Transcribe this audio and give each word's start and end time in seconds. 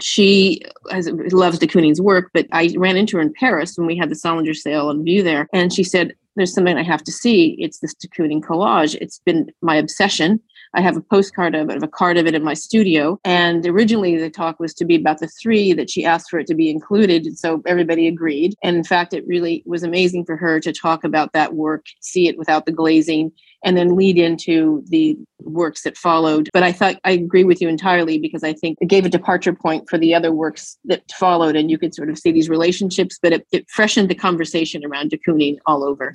she 0.00 0.60
has, 0.90 1.10
loves 1.32 1.58
de 1.58 1.66
Kooning's 1.66 2.00
work, 2.00 2.30
but 2.34 2.46
I 2.52 2.74
ran 2.76 2.96
into 2.96 3.16
her 3.16 3.22
in 3.22 3.32
Paris 3.32 3.76
when 3.76 3.86
we 3.86 3.96
had 3.96 4.10
the 4.10 4.14
Solinger 4.14 4.54
sale 4.54 4.90
and 4.90 5.04
view 5.04 5.22
there. 5.22 5.48
And 5.52 5.72
she 5.72 5.84
said, 5.84 6.14
there's 6.36 6.54
something 6.54 6.76
I 6.76 6.82
have 6.82 7.02
to 7.04 7.12
see. 7.12 7.56
It's 7.58 7.80
this 7.80 7.94
Kooning 7.94 8.40
collage. 8.40 8.96
It's 9.00 9.20
been 9.24 9.50
my 9.62 9.76
obsession. 9.76 10.40
I 10.74 10.82
have 10.82 10.96
a 10.96 11.00
postcard 11.00 11.54
of 11.54 11.70
it, 11.70 11.76
of 11.76 11.82
a 11.82 11.88
card 11.88 12.18
of 12.18 12.26
it 12.26 12.34
in 12.34 12.44
my 12.44 12.54
studio. 12.54 13.18
And 13.24 13.66
originally 13.66 14.16
the 14.16 14.30
talk 14.30 14.60
was 14.60 14.74
to 14.74 14.84
be 14.84 14.96
about 14.96 15.20
the 15.20 15.28
three 15.28 15.72
that 15.72 15.88
she 15.88 16.04
asked 16.04 16.28
for 16.30 16.38
it 16.38 16.46
to 16.48 16.54
be 16.54 16.70
included. 16.70 17.24
And 17.24 17.38
so 17.38 17.62
everybody 17.66 18.06
agreed. 18.06 18.54
And 18.62 18.76
in 18.76 18.84
fact, 18.84 19.14
it 19.14 19.26
really 19.26 19.62
was 19.64 19.82
amazing 19.82 20.26
for 20.26 20.36
her 20.36 20.60
to 20.60 20.72
talk 20.72 21.02
about 21.04 21.32
that 21.32 21.54
work, 21.54 21.86
see 22.00 22.28
it 22.28 22.36
without 22.36 22.66
the 22.66 22.72
glazing, 22.72 23.32
and 23.64 23.76
then 23.76 23.96
lead 23.96 24.18
into 24.18 24.84
the 24.88 25.18
works 25.40 25.82
that 25.82 25.96
followed. 25.96 26.48
But 26.52 26.62
I 26.62 26.72
thought 26.72 26.96
I 27.04 27.10
agree 27.10 27.44
with 27.44 27.60
you 27.60 27.68
entirely 27.68 28.18
because 28.18 28.44
I 28.44 28.52
think 28.52 28.78
it 28.80 28.88
gave 28.88 29.04
a 29.04 29.08
departure 29.08 29.52
point 29.52 29.88
for 29.88 29.98
the 29.98 30.14
other 30.14 30.32
works 30.32 30.78
that 30.84 31.10
followed, 31.12 31.56
and 31.56 31.70
you 31.70 31.78
could 31.78 31.94
sort 31.94 32.10
of 32.10 32.18
see 32.18 32.30
these 32.30 32.48
relationships, 32.48 33.18
but 33.20 33.32
it, 33.32 33.46
it 33.52 33.68
freshened 33.70 34.08
the 34.08 34.14
conversation 34.14 34.84
around 34.84 35.10
de 35.10 35.18
Kooning 35.18 35.56
all 35.66 35.84
over. 35.84 36.12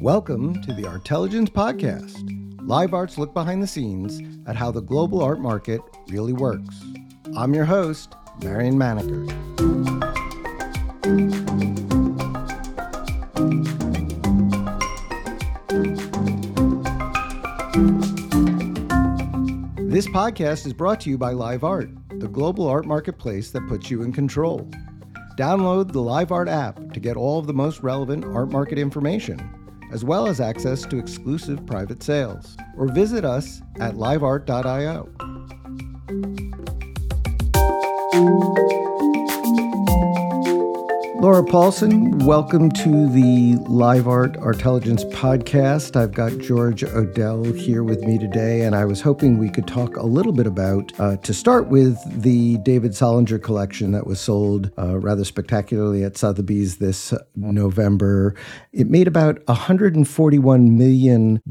Welcome 0.00 0.60
to 0.62 0.72
the 0.74 0.86
Artelligence 0.88 1.50
Podcast. 1.50 2.66
Live 2.66 2.92
Arts 2.92 3.16
look 3.16 3.32
behind 3.32 3.62
the 3.62 3.68
scenes 3.68 4.20
at 4.48 4.56
how 4.56 4.72
the 4.72 4.80
global 4.80 5.22
art 5.22 5.38
market 5.38 5.80
really 6.08 6.32
works. 6.32 6.82
I'm 7.36 7.54
your 7.54 7.64
host, 7.64 8.16
Marion 8.42 8.74
Maneker. 8.76 9.24
This 19.88 20.08
podcast 20.08 20.66
is 20.66 20.72
brought 20.72 21.00
to 21.02 21.10
you 21.10 21.16
by 21.16 21.30
Live 21.32 21.62
Art, 21.62 21.90
the 22.18 22.26
global 22.26 22.66
art 22.66 22.84
marketplace 22.84 23.52
that 23.52 23.68
puts 23.68 23.92
you 23.92 24.02
in 24.02 24.12
control. 24.12 24.68
Download 25.38 25.92
the 25.92 26.02
Live 26.02 26.32
Art 26.32 26.48
app 26.48 26.92
to 26.92 26.98
get 26.98 27.16
all 27.16 27.38
of 27.38 27.46
the 27.46 27.54
most 27.54 27.78
relevant 27.80 28.24
art 28.24 28.50
market 28.50 28.76
information, 28.76 29.38
as 29.92 30.04
well 30.04 30.26
as 30.26 30.40
access 30.40 30.84
to 30.86 30.98
exclusive 30.98 31.64
private 31.64 32.02
sales. 32.02 32.56
Or 32.76 32.88
visit 32.88 33.24
us 33.24 33.62
at 33.78 33.94
liveart.io. 33.94 35.08
Laura 41.20 41.42
Paulson, 41.42 42.16
welcome 42.20 42.70
to 42.70 43.08
the 43.08 43.56
Live 43.66 44.06
Art 44.06 44.36
Artelligence 44.36 45.02
podcast. 45.06 45.96
I've 45.96 46.14
got 46.14 46.38
George 46.38 46.84
Odell 46.84 47.42
here 47.42 47.82
with 47.82 48.02
me 48.02 48.18
today, 48.18 48.60
and 48.60 48.76
I 48.76 48.84
was 48.84 49.00
hoping 49.00 49.36
we 49.36 49.50
could 49.50 49.66
talk 49.66 49.96
a 49.96 50.06
little 50.06 50.30
bit 50.30 50.46
about, 50.46 50.92
uh, 51.00 51.16
to 51.16 51.34
start 51.34 51.66
with, 51.66 51.98
the 52.22 52.58
David 52.58 52.92
Solinger 52.92 53.42
collection 53.42 53.90
that 53.90 54.06
was 54.06 54.20
sold 54.20 54.70
uh, 54.78 54.96
rather 54.96 55.24
spectacularly 55.24 56.04
at 56.04 56.16
Sotheby's 56.16 56.76
this 56.76 57.12
November. 57.34 58.36
It 58.72 58.88
made 58.88 59.08
about 59.08 59.44
$141 59.46 60.70
million, 60.70 61.42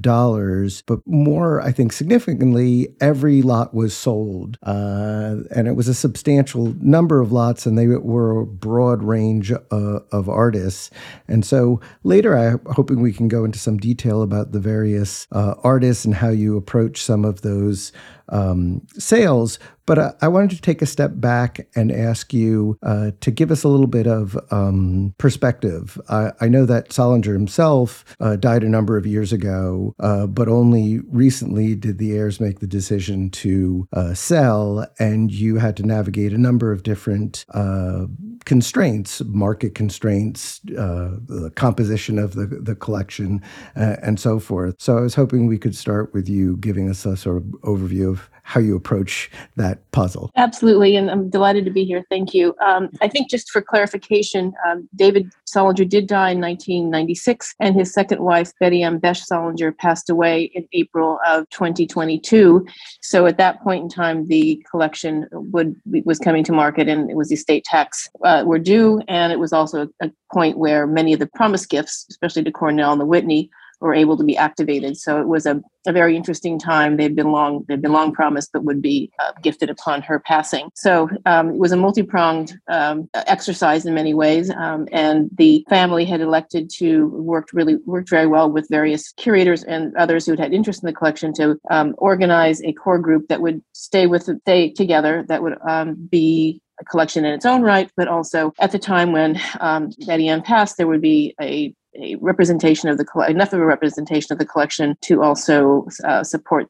but 0.85 0.99
more, 1.05 1.59
I 1.59 1.73
think, 1.73 1.91
significantly, 1.91 2.95
every 3.01 3.41
lot 3.41 3.73
was 3.73 3.93
sold. 3.93 4.57
Uh, 4.63 5.39
and 5.53 5.67
it 5.67 5.75
was 5.75 5.89
a 5.89 5.93
substantial 5.93 6.73
number 6.79 7.19
of 7.19 7.33
lots, 7.33 7.65
and 7.65 7.77
they 7.77 7.87
were 7.87 8.39
a 8.39 8.45
broad 8.45 9.03
range 9.03 9.51
uh, 9.71 9.99
of 10.11 10.29
artists. 10.29 10.89
And 11.27 11.45
so 11.45 11.81
later, 12.03 12.37
I'm 12.37 12.59
hoping 12.67 13.01
we 13.01 13.13
can 13.13 13.27
go 13.27 13.45
into 13.45 13.59
some 13.59 13.77
detail 13.77 14.21
about 14.21 14.51
the 14.51 14.59
various 14.59 15.27
uh, 15.31 15.55
artists 15.63 16.05
and 16.05 16.15
how 16.15 16.29
you 16.29 16.57
approach 16.57 17.01
some 17.01 17.25
of 17.25 17.41
those 17.41 17.91
um, 18.29 18.85
sales. 18.97 19.59
But 19.87 19.99
I, 19.99 20.13
I, 20.21 20.27
wanted 20.27 20.49
to 20.51 20.61
take 20.61 20.81
a 20.81 20.85
step 20.85 21.11
back 21.15 21.65
and 21.73 21.93
ask 21.93 22.33
you 22.33 22.77
uh, 22.83 23.11
to 23.21 23.31
give 23.31 23.51
us 23.51 23.63
a 23.63 23.69
little 23.69 23.87
bit 23.87 24.05
of 24.05 24.37
um, 24.51 25.15
perspective. 25.17 25.97
I, 26.09 26.33
I, 26.41 26.49
know 26.49 26.65
that 26.65 26.89
Solinger 26.89 27.31
himself 27.31 28.03
uh, 28.19 28.35
died 28.35 28.63
a 28.63 28.69
number 28.69 28.97
of 28.97 29.07
years 29.07 29.31
ago, 29.31 29.95
uh, 30.01 30.27
but 30.27 30.49
only 30.49 30.99
recently 31.07 31.73
did 31.73 31.99
the 31.99 32.17
heirs 32.17 32.41
make 32.41 32.59
the 32.59 32.67
decision 32.67 33.29
to 33.29 33.87
uh, 33.93 34.13
sell, 34.13 34.85
and 34.99 35.31
you 35.31 35.55
had 35.55 35.77
to 35.77 35.83
navigate 35.83 36.33
a 36.33 36.37
number 36.37 36.73
of 36.73 36.83
different 36.83 37.45
uh, 37.53 38.07
constraints, 38.43 39.21
market 39.23 39.73
constraints, 39.73 40.59
uh, 40.77 41.15
the 41.27 41.49
composition 41.55 42.19
of 42.19 42.35
the, 42.35 42.45
the 42.45 42.75
collection, 42.75 43.41
and 43.75 44.19
so 44.19 44.37
forth. 44.37 44.75
So 44.79 44.97
I 44.97 45.01
was 45.01 45.15
hoping 45.15 45.47
we 45.47 45.57
could 45.57 45.75
start 45.75 46.13
with 46.13 46.27
you 46.27 46.57
giving 46.57 46.89
us 46.89 47.05
a 47.05 47.15
sort 47.15 47.37
of 47.37 47.43
overview 47.63 48.09
of 48.09 48.16
how 48.47 48.61
you 48.61 48.77
approach 48.77 49.29
that 49.57 49.79
puzzle. 49.91 50.31
Absolutely, 50.37 50.95
and 50.95 51.11
I'm 51.11 51.29
delighted 51.29 51.65
to 51.65 51.71
be 51.71 51.83
here. 51.83 52.05
Thank 52.09 52.33
you. 52.33 52.55
Um, 52.65 52.89
I 53.01 53.09
think 53.09 53.29
just 53.29 53.51
for 53.51 53.61
clarification, 53.61 54.53
um, 54.65 54.87
David 54.95 55.29
Solinger 55.45 55.87
did 55.87 56.07
die 56.07 56.31
in 56.31 56.39
1996, 56.39 57.55
and 57.59 57.75
his 57.75 57.91
second 57.93 58.21
wife, 58.21 58.53
Betty 58.57 58.83
M. 58.83 58.99
Besh 58.99 59.21
Solinger, 59.25 59.77
passed 59.77 60.09
away 60.09 60.43
in 60.55 60.65
April 60.71 61.19
of 61.27 61.49
2022. 61.49 62.65
So 63.01 63.25
at 63.25 63.37
that 63.37 63.61
point 63.63 63.83
in 63.83 63.89
time, 63.89 64.27
the 64.27 64.63
collection 64.71 65.27
would 65.33 65.75
was 66.05 66.17
coming 66.17 66.45
to 66.45 66.53
market, 66.53 66.87
and 66.87 67.11
it 67.11 67.17
was 67.17 67.33
estate 67.33 67.65
tax 67.65 68.07
uh, 68.23 68.45
were 68.47 68.59
due, 68.59 69.01
and 69.09 69.33
it 69.33 69.39
was 69.39 69.51
also 69.51 69.89
a 70.01 70.09
point 70.31 70.57
where 70.57 70.87
many 70.87 71.11
of 71.11 71.19
the 71.19 71.27
promise 71.27 71.65
gifts, 71.65 72.05
especially 72.09 72.45
to 72.45 72.51
Cornell 72.53 72.93
and 72.93 73.01
the 73.01 73.05
Whitney, 73.05 73.49
were 73.79 73.93
able 73.93 74.17
to 74.17 74.23
be 74.23 74.37
activated. 74.37 74.97
So 74.97 75.19
it 75.19 75.27
was 75.27 75.45
a, 75.45 75.61
a 75.85 75.91
very 75.91 76.15
interesting 76.15 76.59
time. 76.59 76.97
They'd 76.97 77.15
been 77.15 77.31
long 77.31 77.65
they'd 77.67 77.81
been 77.81 77.91
long 77.91 78.13
promised, 78.13 78.51
but 78.53 78.63
would 78.63 78.81
be 78.81 79.11
uh, 79.19 79.33
gifted 79.41 79.69
upon 79.69 80.01
her 80.03 80.19
passing. 80.19 80.69
So 80.75 81.09
um, 81.25 81.51
it 81.51 81.57
was 81.57 81.71
a 81.71 81.77
multi 81.77 82.03
pronged 82.03 82.57
um, 82.67 83.09
exercise 83.13 83.85
in 83.85 83.93
many 83.93 84.13
ways, 84.13 84.49
um, 84.51 84.87
and 84.91 85.29
the 85.37 85.65
family 85.69 86.05
had 86.05 86.21
elected 86.21 86.69
to 86.77 87.07
worked 87.07 87.53
really 87.53 87.77
worked 87.85 88.09
very 88.09 88.27
well 88.27 88.51
with 88.51 88.67
various 88.69 89.11
curators 89.13 89.63
and 89.63 89.95
others 89.95 90.25
who 90.25 90.35
had 90.35 90.53
interest 90.53 90.83
in 90.83 90.87
the 90.87 90.93
collection 90.93 91.33
to 91.33 91.59
um, 91.69 91.93
organize 91.97 92.61
a 92.63 92.73
core 92.73 92.99
group 92.99 93.27
that 93.27 93.41
would 93.41 93.61
stay 93.73 94.07
with 94.07 94.29
stay 94.41 94.71
together 94.71 95.25
that 95.27 95.41
would 95.41 95.57
um, 95.67 95.95
be 96.09 96.61
a 96.79 96.85
collection 96.85 97.25
in 97.25 97.33
its 97.33 97.45
own 97.45 97.61
right, 97.61 97.89
but 97.97 98.07
also 98.07 98.53
at 98.59 98.71
the 98.71 98.79
time 98.79 99.11
when 99.11 99.39
um, 99.59 99.89
Betty 100.05 100.27
Ann 100.27 100.41
passed, 100.41 100.77
there 100.77 100.87
would 100.87 101.01
be 101.01 101.35
a 101.41 101.73
a 101.99 102.15
representation 102.15 102.89
of 102.89 102.97
the 102.97 103.05
enough 103.27 103.53
of 103.53 103.59
a 103.59 103.65
representation 103.65 104.33
of 104.33 104.39
the 104.39 104.45
collection 104.45 104.95
to 105.01 105.23
also 105.23 105.87
uh, 106.03 106.23
support 106.23 106.67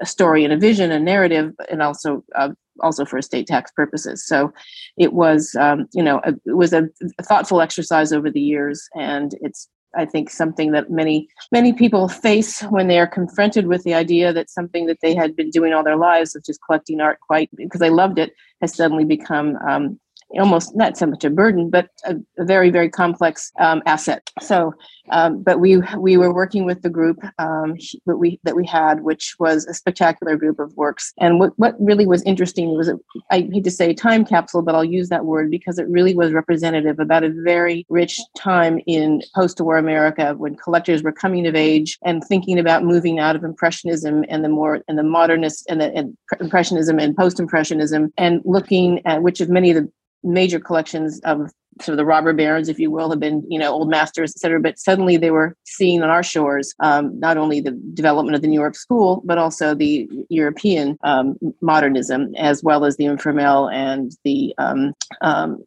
a 0.00 0.06
story 0.06 0.44
and 0.44 0.52
a 0.52 0.56
vision, 0.56 0.92
a 0.92 0.98
narrative, 0.98 1.52
and 1.70 1.82
also 1.82 2.24
uh, 2.34 2.50
also 2.80 3.04
for 3.04 3.18
estate 3.18 3.46
tax 3.46 3.70
purposes. 3.72 4.26
So 4.26 4.52
it 4.96 5.12
was 5.12 5.56
um, 5.58 5.86
you 5.92 6.02
know 6.02 6.20
a, 6.24 6.34
it 6.44 6.56
was 6.56 6.72
a, 6.72 6.88
a 7.18 7.22
thoughtful 7.22 7.60
exercise 7.60 8.12
over 8.12 8.30
the 8.30 8.40
years, 8.40 8.88
and 8.94 9.34
it's 9.40 9.68
I 9.96 10.04
think 10.04 10.30
something 10.30 10.72
that 10.72 10.90
many 10.90 11.28
many 11.52 11.72
people 11.72 12.08
face 12.08 12.60
when 12.62 12.88
they 12.88 12.98
are 12.98 13.06
confronted 13.06 13.66
with 13.66 13.82
the 13.82 13.94
idea 13.94 14.32
that 14.32 14.50
something 14.50 14.86
that 14.86 14.98
they 15.02 15.14
had 15.14 15.34
been 15.34 15.50
doing 15.50 15.72
all 15.72 15.84
their 15.84 15.96
lives, 15.96 16.34
which 16.34 16.48
is 16.48 16.58
collecting 16.58 17.00
art, 17.00 17.18
quite 17.20 17.50
because 17.56 17.80
they 17.80 17.90
loved 17.90 18.18
it, 18.18 18.34
has 18.60 18.74
suddenly 18.74 19.04
become 19.04 19.56
um, 19.68 19.98
almost 20.38 20.76
not 20.76 20.96
so 20.96 21.06
much 21.06 21.24
a 21.24 21.30
burden, 21.30 21.70
but 21.70 21.88
a, 22.04 22.16
a 22.38 22.44
very, 22.44 22.70
very 22.70 22.90
complex 22.90 23.52
um, 23.60 23.82
asset. 23.86 24.30
So, 24.40 24.74
um, 25.10 25.42
but 25.42 25.60
we 25.60 25.80
we 25.96 26.16
were 26.16 26.34
working 26.34 26.64
with 26.64 26.82
the 26.82 26.90
group 26.90 27.18
um, 27.38 27.76
that 28.06 28.16
we 28.16 28.40
that 28.42 28.56
we 28.56 28.66
had, 28.66 29.02
which 29.02 29.36
was 29.38 29.66
a 29.66 29.74
spectacular 29.74 30.36
group 30.36 30.58
of 30.58 30.76
works. 30.76 31.12
And 31.18 31.38
what 31.38 31.52
what 31.56 31.76
really 31.78 32.06
was 32.06 32.22
interesting 32.22 32.76
was, 32.76 32.90
I 33.30 33.48
hate 33.52 33.64
to 33.64 33.70
say 33.70 33.94
time 33.94 34.24
capsule, 34.24 34.62
but 34.62 34.74
I'll 34.74 34.84
use 34.84 35.08
that 35.10 35.24
word 35.24 35.50
because 35.50 35.78
it 35.78 35.88
really 35.88 36.14
was 36.14 36.32
representative 36.32 36.98
about 36.98 37.24
a 37.24 37.32
very 37.44 37.86
rich 37.88 38.20
time 38.36 38.80
in 38.86 39.22
post-war 39.34 39.76
America 39.76 40.34
when 40.36 40.56
collectors 40.56 41.02
were 41.02 41.12
coming 41.12 41.46
of 41.46 41.54
age 41.54 41.98
and 42.04 42.22
thinking 42.24 42.58
about 42.58 42.84
moving 42.84 43.18
out 43.18 43.36
of 43.36 43.44
impressionism 43.44 44.24
and 44.28 44.44
the 44.44 44.48
more 44.48 44.82
and 44.88 44.98
the 44.98 45.02
modernist 45.02 45.66
and 45.68 45.80
the 45.80 45.92
and 45.94 46.16
impressionism 46.40 46.98
and 46.98 47.16
post-impressionism 47.16 48.12
and 48.18 48.40
looking 48.44 49.00
at 49.06 49.22
which 49.22 49.40
of 49.40 49.48
many 49.48 49.70
of 49.70 49.76
the 49.76 49.90
major 50.22 50.60
collections 50.60 51.20
of 51.20 51.50
sort 51.80 51.92
of 51.92 51.98
the 51.98 52.06
robber 52.06 52.32
barons, 52.32 52.68
if 52.68 52.78
you 52.78 52.90
will, 52.90 53.10
have 53.10 53.20
been, 53.20 53.44
you 53.50 53.58
know, 53.58 53.70
old 53.70 53.90
masters, 53.90 54.32
et 54.34 54.38
cetera. 54.38 54.60
But 54.60 54.78
suddenly 54.78 55.16
they 55.16 55.30
were 55.30 55.54
seeing 55.64 56.02
on 56.02 56.08
our 56.08 56.22
shores 56.22 56.74
um, 56.80 57.18
not 57.20 57.36
only 57.36 57.60
the 57.60 57.72
development 57.92 58.34
of 58.34 58.42
the 58.42 58.48
New 58.48 58.58
York 58.58 58.74
school, 58.74 59.22
but 59.24 59.36
also 59.38 59.74
the 59.74 60.08
European 60.30 60.96
um, 61.04 61.36
modernism, 61.60 62.34
as 62.36 62.62
well 62.62 62.84
as 62.84 62.96
the 62.96 63.04
Informel 63.04 63.72
and 63.72 64.12
the 64.24 64.54
um, 64.58 64.94
um 65.20 65.62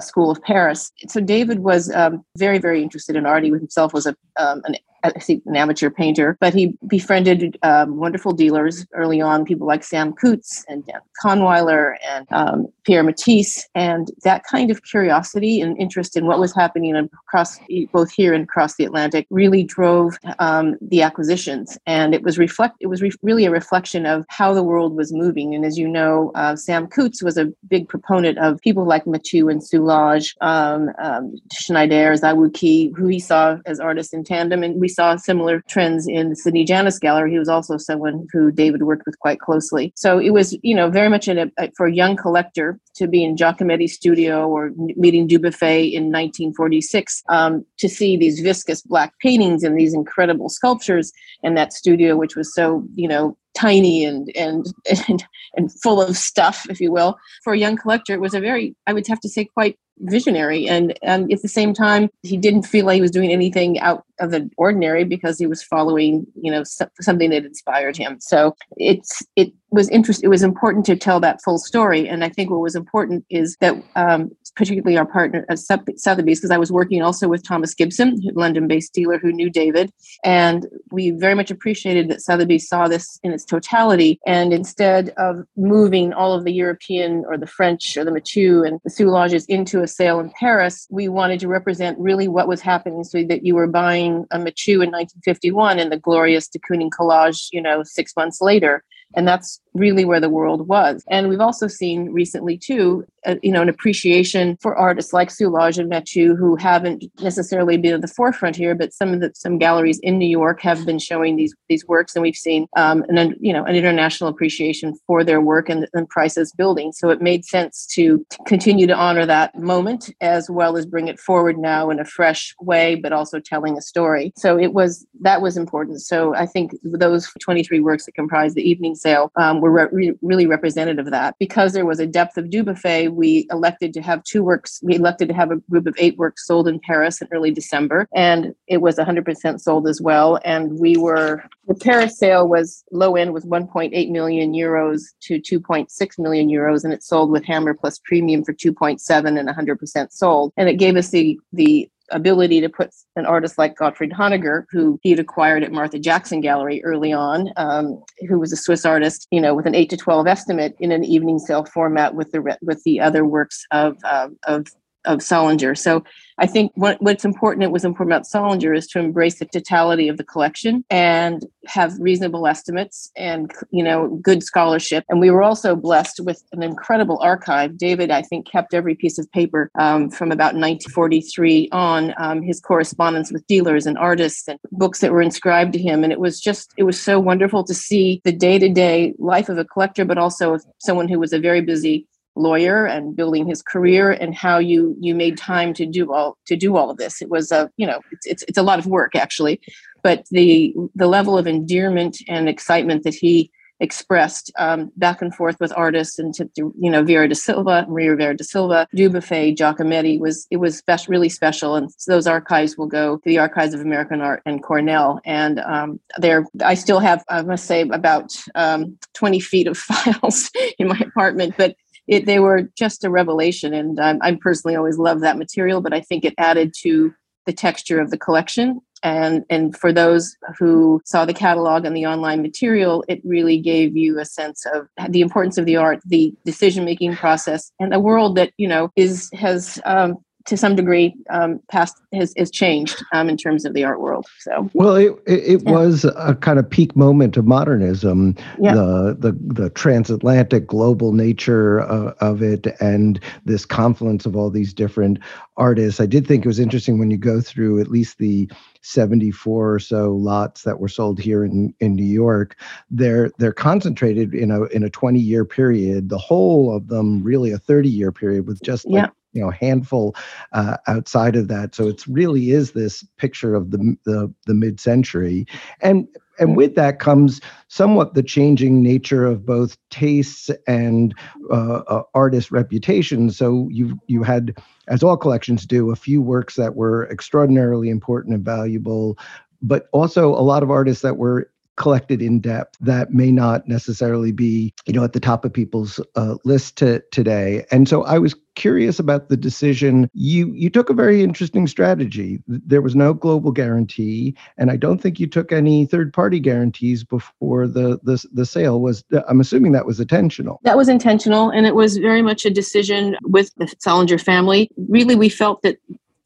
School 0.00 0.32
of 0.32 0.42
Paris. 0.42 0.90
So 1.06 1.20
David 1.20 1.60
was 1.60 1.92
um, 1.92 2.24
very, 2.36 2.58
very 2.58 2.82
interested 2.82 3.14
in 3.14 3.24
art. 3.24 3.44
He 3.44 3.50
himself 3.50 3.92
was 3.92 4.04
a, 4.04 4.16
um, 4.36 4.62
an 4.64 4.74
an 5.02 5.56
amateur 5.56 5.90
painter, 5.90 6.36
but 6.40 6.54
he 6.54 6.74
befriended 6.86 7.58
um, 7.62 7.96
wonderful 7.96 8.32
dealers 8.32 8.86
early 8.92 9.20
on, 9.20 9.44
people 9.44 9.66
like 9.66 9.84
Sam 9.84 10.12
Kootz 10.12 10.64
and 10.68 10.84
Dan 10.86 11.00
Kahnweiler 11.22 11.96
and 12.08 12.26
um, 12.30 12.66
Pierre 12.84 13.02
Matisse. 13.02 13.68
And 13.74 14.10
that 14.24 14.44
kind 14.44 14.70
of 14.70 14.82
curiosity 14.84 15.60
and 15.60 15.76
interest 15.78 16.16
in 16.16 16.26
what 16.26 16.38
was 16.38 16.54
happening 16.54 16.96
across 16.96 17.58
both 17.92 18.10
here 18.10 18.34
and 18.34 18.44
across 18.44 18.76
the 18.76 18.84
Atlantic 18.84 19.26
really 19.30 19.62
drove 19.62 20.18
um, 20.38 20.76
the 20.80 21.02
acquisitions. 21.02 21.78
And 21.86 22.14
it 22.14 22.22
was 22.22 22.38
reflect 22.38 22.76
it 22.80 22.86
was 22.86 23.02
re- 23.02 23.12
really 23.22 23.44
a 23.44 23.50
reflection 23.50 24.06
of 24.06 24.24
how 24.28 24.52
the 24.54 24.62
world 24.62 24.96
was 24.96 25.12
moving. 25.12 25.54
And 25.54 25.64
as 25.64 25.78
you 25.78 25.88
know, 25.88 26.32
uh, 26.34 26.56
Sam 26.56 26.86
Kootz 26.86 27.22
was 27.22 27.36
a 27.36 27.46
big 27.68 27.88
proponent 27.88 28.38
of 28.38 28.60
people 28.60 28.84
like 28.84 29.06
Mathieu 29.06 29.48
and 29.48 29.60
Soulages, 29.60 30.34
um, 30.40 30.90
um, 31.02 31.36
Schneider, 31.52 32.12
Zao 32.14 32.36
Wou-Ki, 32.36 32.92
who 32.96 33.06
he 33.06 33.18
saw 33.18 33.58
as 33.66 33.80
artists 33.80 34.12
in 34.12 34.24
tandem. 34.24 34.62
And 34.62 34.80
we 34.80 34.88
saw 34.90 35.16
similar 35.16 35.62
trends 35.68 36.06
in 36.06 36.28
the 36.28 36.36
Sidney 36.36 36.64
Janis 36.64 36.98
Gallery. 36.98 37.30
He 37.32 37.38
was 37.38 37.48
also 37.48 37.78
someone 37.78 38.26
who 38.32 38.52
David 38.52 38.82
worked 38.82 39.06
with 39.06 39.18
quite 39.18 39.40
closely. 39.40 39.92
So 39.96 40.18
it 40.18 40.30
was, 40.30 40.56
you 40.62 40.74
know, 40.74 40.90
very 40.90 41.08
much 41.08 41.26
a, 41.28 41.50
for 41.76 41.86
a 41.86 41.92
young 41.92 42.16
collector 42.16 42.78
to 42.96 43.06
be 43.06 43.24
in 43.24 43.36
Giacometti's 43.36 43.94
studio 43.94 44.46
or 44.46 44.72
meeting 44.96 45.26
Dubuffet 45.26 45.92
in 45.92 46.04
1946 46.12 47.22
um, 47.28 47.64
to 47.78 47.88
see 47.88 48.16
these 48.16 48.40
viscous 48.40 48.82
black 48.82 49.18
paintings 49.20 49.62
and 49.62 49.78
these 49.78 49.94
incredible 49.94 50.48
sculptures 50.48 51.12
in 51.42 51.54
that 51.54 51.72
studio, 51.72 52.16
which 52.16 52.36
was 52.36 52.52
so, 52.54 52.84
you 52.94 53.08
know, 53.08 53.36
tiny 53.54 54.04
and 54.04 54.30
and 54.36 54.66
and 55.08 55.24
and 55.56 55.72
full 55.82 56.00
of 56.00 56.16
stuff, 56.16 56.66
if 56.70 56.80
you 56.80 56.92
will. 56.92 57.18
For 57.44 57.52
a 57.52 57.58
young 57.58 57.76
collector, 57.76 58.14
it 58.14 58.20
was 58.20 58.34
a 58.34 58.40
very, 58.40 58.74
I 58.86 58.92
would 58.92 59.06
have 59.06 59.20
to 59.20 59.28
say, 59.28 59.44
quite 59.44 59.78
visionary. 59.98 60.68
And 60.68 60.98
and 61.02 61.32
at 61.32 61.42
the 61.42 61.48
same 61.48 61.74
time, 61.74 62.08
he 62.22 62.36
didn't 62.36 62.62
feel 62.62 62.86
like 62.86 62.96
he 62.96 63.00
was 63.02 63.10
doing 63.10 63.32
anything 63.32 63.78
out 63.80 64.04
of 64.18 64.30
the 64.30 64.50
ordinary 64.56 65.04
because 65.04 65.38
he 65.38 65.46
was 65.46 65.62
following, 65.62 66.26
you 66.40 66.50
know, 66.50 66.64
something 66.64 67.30
that 67.30 67.44
inspired 67.44 67.96
him. 67.96 68.18
So 68.20 68.54
it's 68.76 69.22
it 69.36 69.52
was 69.70 69.88
interest. 69.90 70.22
It 70.24 70.28
was 70.28 70.42
important 70.42 70.84
to 70.86 70.96
tell 70.96 71.20
that 71.20 71.42
full 71.42 71.58
story. 71.58 72.08
And 72.08 72.24
I 72.24 72.28
think 72.28 72.50
what 72.50 72.60
was 72.60 72.74
important 72.74 73.24
is 73.30 73.56
that 73.60 73.80
um, 73.96 74.30
particularly 74.56 74.98
our 74.98 75.06
partner 75.06 75.46
at 75.48 75.58
Sotheby's, 75.58 76.40
because 76.40 76.50
I 76.50 76.58
was 76.58 76.72
working 76.72 77.02
also 77.02 77.28
with 77.28 77.46
Thomas 77.46 77.74
Gibson, 77.74 78.20
London-based 78.34 78.92
dealer 78.92 79.18
who 79.18 79.32
knew 79.32 79.50
David, 79.50 79.92
and 80.24 80.66
we 80.90 81.10
very 81.10 81.34
much 81.34 81.50
appreciated 81.50 82.08
that 82.08 82.20
Sotheby's 82.20 82.68
saw 82.68 82.88
this 82.88 83.18
in 83.22 83.32
its 83.32 83.44
totality. 83.44 84.18
And 84.26 84.52
instead 84.52 85.10
of 85.16 85.44
moving 85.56 86.12
all 86.12 86.32
of 86.32 86.44
the 86.44 86.52
European 86.52 87.24
or 87.26 87.38
the 87.38 87.46
French 87.46 87.96
or 87.96 88.04
the 88.04 88.10
Mathieu 88.10 88.64
and 88.64 88.80
the 88.84 88.90
Soulages 88.90 89.44
into 89.48 89.82
a 89.82 89.88
sale 89.88 90.20
in 90.20 90.30
Paris, 90.38 90.86
we 90.90 91.08
wanted 91.08 91.40
to 91.40 91.48
represent 91.48 91.98
really 91.98 92.28
what 92.28 92.48
was 92.48 92.60
happening, 92.60 93.04
so 93.04 93.22
that 93.24 93.44
you 93.44 93.54
were 93.54 93.66
buying 93.66 94.26
a 94.30 94.38
Mathieu 94.38 94.82
in 94.82 94.90
1951 94.90 95.78
and 95.78 95.92
the 95.92 95.96
glorious 95.96 96.48
de 96.48 96.58
Kooning 96.58 96.90
collage, 96.90 97.48
you 97.52 97.62
know, 97.62 97.82
six 97.84 98.16
months 98.16 98.40
later 98.40 98.84
and 99.16 99.26
that's 99.26 99.60
really 99.74 100.04
where 100.04 100.20
the 100.20 100.28
world 100.28 100.68
was. 100.68 101.04
And 101.08 101.28
we've 101.28 101.40
also 101.40 101.66
seen 101.66 102.12
recently 102.12 102.56
too, 102.58 103.04
uh, 103.26 103.36
you 103.42 103.52
know, 103.52 103.62
an 103.62 103.68
appreciation 103.68 104.56
for 104.60 104.76
artists 104.76 105.12
like 105.12 105.28
Soulages 105.28 105.78
and 105.78 105.88
Mathieu, 105.88 106.34
who 106.34 106.56
haven't 106.56 107.04
necessarily 107.20 107.76
been 107.76 107.94
at 107.94 108.00
the 108.00 108.08
forefront 108.08 108.56
here, 108.56 108.74
but 108.74 108.92
some 108.92 109.12
of 109.12 109.20
the 109.20 109.30
some 109.34 109.58
galleries 109.58 109.98
in 110.00 110.18
New 110.18 110.28
York 110.28 110.60
have 110.62 110.86
been 110.86 110.98
showing 110.98 111.36
these 111.36 111.54
these 111.68 111.86
works, 111.86 112.14
and 112.14 112.22
we've 112.22 112.36
seen 112.36 112.66
um, 112.76 113.04
an 113.08 113.36
you 113.40 113.52
know 113.52 113.64
an 113.64 113.76
international 113.76 114.30
appreciation 114.30 114.94
for 115.06 115.22
their 115.22 115.40
work 115.40 115.68
and, 115.68 115.86
and 115.92 116.08
prices 116.08 116.52
building. 116.52 116.92
So 116.92 117.10
it 117.10 117.20
made 117.20 117.44
sense 117.44 117.86
to 117.94 118.24
continue 118.46 118.86
to 118.86 118.94
honor 118.94 119.26
that 119.26 119.54
moment 119.58 120.12
as 120.20 120.50
well 120.50 120.76
as 120.76 120.86
bring 120.86 121.08
it 121.08 121.18
forward 121.18 121.58
now 121.58 121.90
in 121.90 122.00
a 122.00 122.04
fresh 122.04 122.54
way, 122.60 122.94
but 122.94 123.12
also 123.12 123.38
telling 123.38 123.76
a 123.76 123.82
story. 123.82 124.32
So 124.36 124.58
it 124.58 124.72
was 124.72 125.06
that 125.20 125.42
was 125.42 125.56
important. 125.56 126.00
So 126.00 126.34
I 126.34 126.46
think 126.46 126.72
those 126.82 127.30
23 127.40 127.80
works 127.80 128.06
that 128.06 128.14
comprise 128.14 128.54
the 128.54 128.68
evening 128.68 128.94
sale 128.94 129.30
um, 129.36 129.59
were 129.60 129.88
re- 129.92 130.14
really 130.22 130.46
representative 130.46 131.06
of 131.06 131.12
that. 131.12 131.34
Because 131.38 131.72
there 131.72 131.86
was 131.86 132.00
a 132.00 132.06
depth 132.06 132.36
of 132.36 132.50
Dubuffet, 132.50 133.08
we 133.08 133.46
elected 133.50 133.92
to 133.94 134.02
have 134.02 134.22
two 134.24 134.42
works. 134.42 134.80
We 134.82 134.96
elected 134.96 135.28
to 135.28 135.34
have 135.34 135.50
a 135.50 135.56
group 135.70 135.86
of 135.86 135.94
eight 135.98 136.16
works 136.16 136.46
sold 136.46 136.68
in 136.68 136.80
Paris 136.80 137.20
in 137.20 137.28
early 137.32 137.50
December, 137.50 138.08
and 138.14 138.54
it 138.66 138.78
was 138.78 138.96
100% 138.96 139.60
sold 139.60 139.88
as 139.88 140.00
well. 140.00 140.38
And 140.44 140.78
we 140.78 140.96
were 140.96 141.44
the 141.66 141.74
Paris 141.74 142.18
sale 142.18 142.48
was 142.48 142.84
low 142.90 143.16
end 143.16 143.32
was 143.32 143.44
1.8 143.46 144.10
million 144.10 144.52
euros 144.52 145.02
to 145.22 145.40
2.6 145.40 146.18
million 146.18 146.48
euros, 146.48 146.84
and 146.84 146.92
it 146.92 147.02
sold 147.02 147.30
with 147.30 147.44
Hammer 147.44 147.74
plus 147.74 148.00
premium 148.04 148.44
for 148.44 148.52
2.7 148.52 149.38
and 149.38 149.48
100% 149.48 150.12
sold. 150.12 150.52
And 150.56 150.68
it 150.68 150.74
gave 150.74 150.96
us 150.96 151.10
the 151.10 151.38
the 151.52 151.88
ability 152.10 152.60
to 152.60 152.68
put 152.68 152.90
an 153.16 153.26
artist 153.26 153.58
like 153.58 153.76
Gottfried 153.76 154.12
Honegger, 154.12 154.64
who 154.70 154.98
he'd 155.02 155.18
acquired 155.18 155.62
at 155.62 155.72
Martha 155.72 155.98
Jackson 155.98 156.40
Gallery 156.40 156.82
early 156.84 157.12
on, 157.12 157.50
um, 157.56 158.02
who 158.28 158.38
was 158.38 158.52
a 158.52 158.56
Swiss 158.56 158.84
artist, 158.84 159.26
you 159.30 159.40
know, 159.40 159.54
with 159.54 159.66
an 159.66 159.74
eight 159.74 159.90
to 159.90 159.96
twelve 159.96 160.26
estimate 160.26 160.76
in 160.80 160.92
an 160.92 161.04
evening 161.04 161.38
sale 161.38 161.64
format 161.64 162.14
with 162.14 162.32
the 162.32 162.56
with 162.62 162.82
the 162.84 163.00
other 163.00 163.24
works 163.24 163.64
of 163.70 163.96
uh, 164.04 164.28
of 164.44 164.66
of 165.04 165.20
Solinger. 165.20 165.76
So 165.76 166.04
I 166.38 166.46
think 166.46 166.72
what, 166.74 167.00
what's 167.02 167.24
important, 167.24 167.64
it 167.64 167.70
was 167.70 167.84
important 167.84 168.12
about 168.12 168.26
Solinger, 168.26 168.76
is 168.76 168.86
to 168.88 168.98
embrace 168.98 169.38
the 169.38 169.44
totality 169.44 170.08
of 170.08 170.16
the 170.16 170.24
collection 170.24 170.84
and 170.88 171.44
have 171.66 171.98
reasonable 171.98 172.46
estimates 172.46 173.12
and 173.14 173.52
you 173.70 173.84
know 173.84 174.08
good 174.22 174.42
scholarship. 174.42 175.04
And 175.08 175.20
we 175.20 175.30
were 175.30 175.42
also 175.42 175.76
blessed 175.76 176.20
with 176.20 176.42
an 176.52 176.62
incredible 176.62 177.18
archive. 177.20 177.76
David, 177.76 178.10
I 178.10 178.22
think, 178.22 178.50
kept 178.50 178.72
every 178.72 178.94
piece 178.94 179.18
of 179.18 179.30
paper 179.32 179.70
um, 179.78 180.10
from 180.10 180.32
about 180.32 180.54
1943 180.54 181.68
on 181.72 182.14
um, 182.16 182.42
his 182.42 182.58
correspondence 182.58 183.30
with 183.30 183.46
dealers 183.46 183.86
and 183.86 183.98
artists 183.98 184.48
and 184.48 184.58
books 184.72 185.00
that 185.00 185.12
were 185.12 185.22
inscribed 185.22 185.74
to 185.74 185.78
him. 185.78 186.02
And 186.04 186.12
it 186.12 186.20
was 186.20 186.40
just 186.40 186.72
it 186.78 186.84
was 186.84 186.98
so 186.98 187.20
wonderful 187.20 187.64
to 187.64 187.74
see 187.74 188.22
the 188.24 188.32
day 188.32 188.58
to 188.58 188.68
day 188.68 189.14
life 189.18 189.50
of 189.50 189.58
a 189.58 189.64
collector, 189.64 190.06
but 190.06 190.16
also 190.16 190.54
of 190.54 190.64
someone 190.78 191.08
who 191.08 191.18
was 191.18 191.34
a 191.34 191.38
very 191.38 191.60
busy 191.60 192.06
lawyer 192.36 192.86
and 192.86 193.16
building 193.16 193.46
his 193.46 193.62
career 193.62 194.12
and 194.12 194.34
how 194.34 194.58
you 194.58 194.96
you 195.00 195.14
made 195.14 195.36
time 195.36 195.74
to 195.74 195.86
do 195.86 196.12
all 196.12 196.36
to 196.46 196.56
do 196.56 196.76
all 196.76 196.90
of 196.90 196.96
this. 196.96 197.20
It 197.20 197.28
was 197.28 197.52
a 197.52 197.70
you 197.76 197.86
know 197.86 198.00
it's 198.12 198.26
it's, 198.26 198.42
it's 198.48 198.58
a 198.58 198.62
lot 198.62 198.78
of 198.78 198.86
work 198.86 199.14
actually. 199.16 199.60
But 200.02 200.24
the 200.30 200.74
the 200.94 201.06
level 201.06 201.36
of 201.36 201.46
endearment 201.46 202.18
and 202.28 202.48
excitement 202.48 203.04
that 203.04 203.14
he 203.14 203.50
expressed 203.80 204.52
um, 204.58 204.92
back 204.96 205.22
and 205.22 205.34
forth 205.34 205.58
with 205.58 205.72
artists 205.74 206.18
and 206.18 206.34
to, 206.34 206.44
to, 206.56 206.72
you 206.78 206.90
know 206.90 207.02
Vieira 207.02 207.28
da 207.28 207.34
Silva, 207.34 207.86
Maria 207.88 208.14
Vieira 208.14 208.36
da 208.36 208.44
Silva, 208.44 208.86
Dubuffet, 208.94 209.56
Giacometti 209.56 210.20
was 210.20 210.46
it 210.50 210.58
was 210.58 210.78
spe- 210.78 211.08
really 211.08 211.28
special, 211.28 211.74
and 211.74 211.90
so 211.96 212.12
those 212.12 212.26
archives 212.26 212.76
will 212.76 212.86
go 212.86 213.16
to 213.16 213.22
the 213.24 213.38
Archives 213.38 213.74
of 213.74 213.80
American 213.80 214.20
Art 214.20 214.42
and 214.46 214.62
Cornell, 214.62 215.20
and 215.24 215.60
um, 215.60 215.98
there 216.18 216.46
I 216.62 216.74
still 216.74 217.00
have 217.00 217.24
I 217.28 217.42
must 217.42 217.66
say 217.66 217.82
about 217.82 218.36
um, 218.54 218.98
twenty 219.14 219.40
feet 219.40 219.66
of 219.66 219.78
files 219.78 220.50
in 220.78 220.88
my 220.88 220.98
apartment, 220.98 221.54
but 221.56 221.74
it, 222.10 222.26
they 222.26 222.40
were 222.40 222.68
just 222.76 223.04
a 223.04 223.10
revelation. 223.10 223.72
And 223.72 223.98
um, 223.98 224.18
I 224.20 224.34
personally 224.34 224.76
always 224.76 224.98
love 224.98 225.20
that 225.20 225.38
material, 225.38 225.80
but 225.80 225.94
I 225.94 226.00
think 226.00 226.24
it 226.24 226.34
added 226.36 226.74
to 226.82 227.14
the 227.46 227.52
texture 227.52 228.00
of 228.00 228.10
the 228.10 228.18
collection. 228.18 228.80
And, 229.02 229.44
and 229.48 229.74
for 229.74 229.92
those 229.92 230.36
who 230.58 231.00
saw 231.06 231.24
the 231.24 231.32
catalog 231.32 231.84
and 231.84 231.96
the 231.96 232.06
online 232.06 232.42
material, 232.42 233.04
it 233.08 233.22
really 233.24 233.58
gave 233.58 233.96
you 233.96 234.18
a 234.18 234.24
sense 234.24 234.66
of 234.74 234.88
the 235.08 235.20
importance 235.20 235.56
of 235.56 235.64
the 235.64 235.76
art, 235.76 236.00
the 236.04 236.34
decision 236.44 236.84
making 236.84 237.16
process, 237.16 237.72
and 237.80 237.94
a 237.94 238.00
world 238.00 238.36
that 238.36 238.52
you 238.58 238.68
know 238.68 238.90
is 238.96 239.30
has 239.32 239.80
um, 239.86 240.16
to 240.46 240.56
some 240.56 240.74
degree 240.74 241.14
um, 241.30 241.60
past 241.70 242.00
has, 242.12 242.32
has 242.36 242.50
changed 242.50 243.04
um, 243.12 243.28
in 243.28 243.36
terms 243.36 243.64
of 243.64 243.74
the 243.74 243.84
art 243.84 244.00
world 244.00 244.26
so 244.38 244.68
well 244.74 244.96
it, 244.96 245.12
it, 245.26 245.40
it 245.44 245.62
yeah. 245.64 245.72
was 245.72 246.04
a 246.04 246.36
kind 246.40 246.58
of 246.58 246.68
peak 246.68 246.94
moment 246.96 247.36
of 247.36 247.46
modernism 247.46 248.34
yeah. 248.58 248.74
the, 248.74 249.16
the 249.18 249.32
the 249.54 249.70
transatlantic 249.70 250.66
global 250.66 251.12
nature 251.12 251.80
of, 251.80 252.14
of 252.20 252.42
it 252.42 252.66
and 252.80 253.20
this 253.44 253.64
confluence 253.64 254.26
of 254.26 254.36
all 254.36 254.50
these 254.50 254.72
different 254.72 255.18
artists 255.56 256.00
i 256.00 256.06
did 256.06 256.26
think 256.26 256.44
it 256.44 256.48
was 256.48 256.60
interesting 256.60 256.98
when 256.98 257.10
you 257.10 257.18
go 257.18 257.40
through 257.40 257.80
at 257.80 257.88
least 257.88 258.18
the 258.18 258.48
74 258.82 259.74
or 259.74 259.78
so 259.78 260.12
lots 260.14 260.62
that 260.62 260.80
were 260.80 260.88
sold 260.88 261.20
here 261.20 261.44
in, 261.44 261.74
in 261.80 261.94
New 261.94 262.02
York, 262.02 262.56
they're 262.90 263.30
they're 263.38 263.52
concentrated 263.52 264.34
in 264.34 264.50
a 264.50 264.64
in 264.64 264.82
a 264.82 264.90
20 264.90 265.20
year 265.20 265.44
period. 265.44 266.08
The 266.08 266.18
whole 266.18 266.74
of 266.74 266.88
them 266.88 267.22
really 267.22 267.50
a 267.50 267.58
30 267.58 267.90
year 267.90 268.10
period 268.10 268.46
with 268.46 268.62
just 268.62 268.86
like, 268.86 269.02
yeah 269.02 269.08
you 269.32 269.40
know 269.40 269.50
handful 269.50 270.14
uh, 270.52 270.76
outside 270.86 271.36
of 271.36 271.48
that. 271.48 271.74
So 271.74 271.88
it 271.88 272.06
really 272.06 272.50
is 272.50 272.72
this 272.72 273.04
picture 273.16 273.54
of 273.54 273.70
the 273.70 273.96
the, 274.04 274.32
the 274.46 274.54
mid-century. 274.54 275.46
And 275.80 276.08
and 276.38 276.56
with 276.56 276.74
that 276.74 277.00
comes 277.00 277.40
somewhat 277.68 278.14
the 278.14 278.22
changing 278.22 278.82
nature 278.82 279.26
of 279.26 279.44
both 279.44 279.76
tastes 279.90 280.50
and 280.66 281.14
uh, 281.50 281.82
uh, 281.86 282.02
artist 282.14 282.50
reputation. 282.50 283.30
So 283.30 283.68
you 283.70 283.98
you 284.06 284.22
had 284.22 284.56
as 284.88 285.02
all 285.02 285.16
collections 285.16 285.66
do 285.66 285.90
a 285.90 285.96
few 285.96 286.22
works 286.22 286.56
that 286.56 286.74
were 286.74 287.08
extraordinarily 287.10 287.90
important 287.90 288.34
and 288.34 288.44
valuable 288.44 289.18
but 289.62 289.88
also 289.92 290.30
a 290.30 290.40
lot 290.40 290.62
of 290.62 290.70
artists 290.70 291.02
that 291.02 291.18
were 291.18 291.50
collected 291.80 292.20
in 292.20 292.40
depth 292.40 292.76
that 292.78 293.10
may 293.10 293.32
not 293.32 293.66
necessarily 293.66 294.32
be, 294.32 294.72
you 294.86 294.92
know, 294.92 295.02
at 295.02 295.14
the 295.14 295.18
top 295.18 295.46
of 295.46 295.52
people's 295.52 295.98
uh, 296.14 296.36
list 296.44 296.76
to, 296.76 297.02
today. 297.10 297.64
And 297.72 297.88
so 297.88 298.04
I 298.04 298.18
was 298.18 298.34
curious 298.54 298.98
about 298.98 299.30
the 299.30 299.36
decision. 299.36 300.10
You 300.12 300.52
you 300.52 300.68
took 300.68 300.90
a 300.90 300.94
very 300.94 301.22
interesting 301.22 301.66
strategy. 301.66 302.42
There 302.46 302.82
was 302.82 302.94
no 302.94 303.14
global 303.14 303.50
guarantee, 303.50 304.36
and 304.58 304.70
I 304.70 304.76
don't 304.76 305.00
think 305.00 305.18
you 305.18 305.26
took 305.26 305.52
any 305.52 305.86
third 305.86 306.12
party 306.12 306.38
guarantees 306.38 307.02
before 307.02 307.66
the 307.66 307.98
the, 308.02 308.22
the 308.34 308.44
sale 308.44 308.80
was. 308.80 309.02
I'm 309.26 309.40
assuming 309.40 309.72
that 309.72 309.86
was 309.86 310.00
intentional. 310.00 310.60
That 310.64 310.76
was 310.76 310.88
intentional, 310.88 311.48
and 311.48 311.66
it 311.66 311.74
was 311.74 311.96
very 311.96 312.20
much 312.20 312.44
a 312.44 312.50
decision 312.50 313.16
with 313.22 313.54
the 313.56 313.64
Solinger 313.84 314.20
family. 314.20 314.68
Really, 314.88 315.14
we 315.14 315.30
felt 315.30 315.62
that 315.62 315.78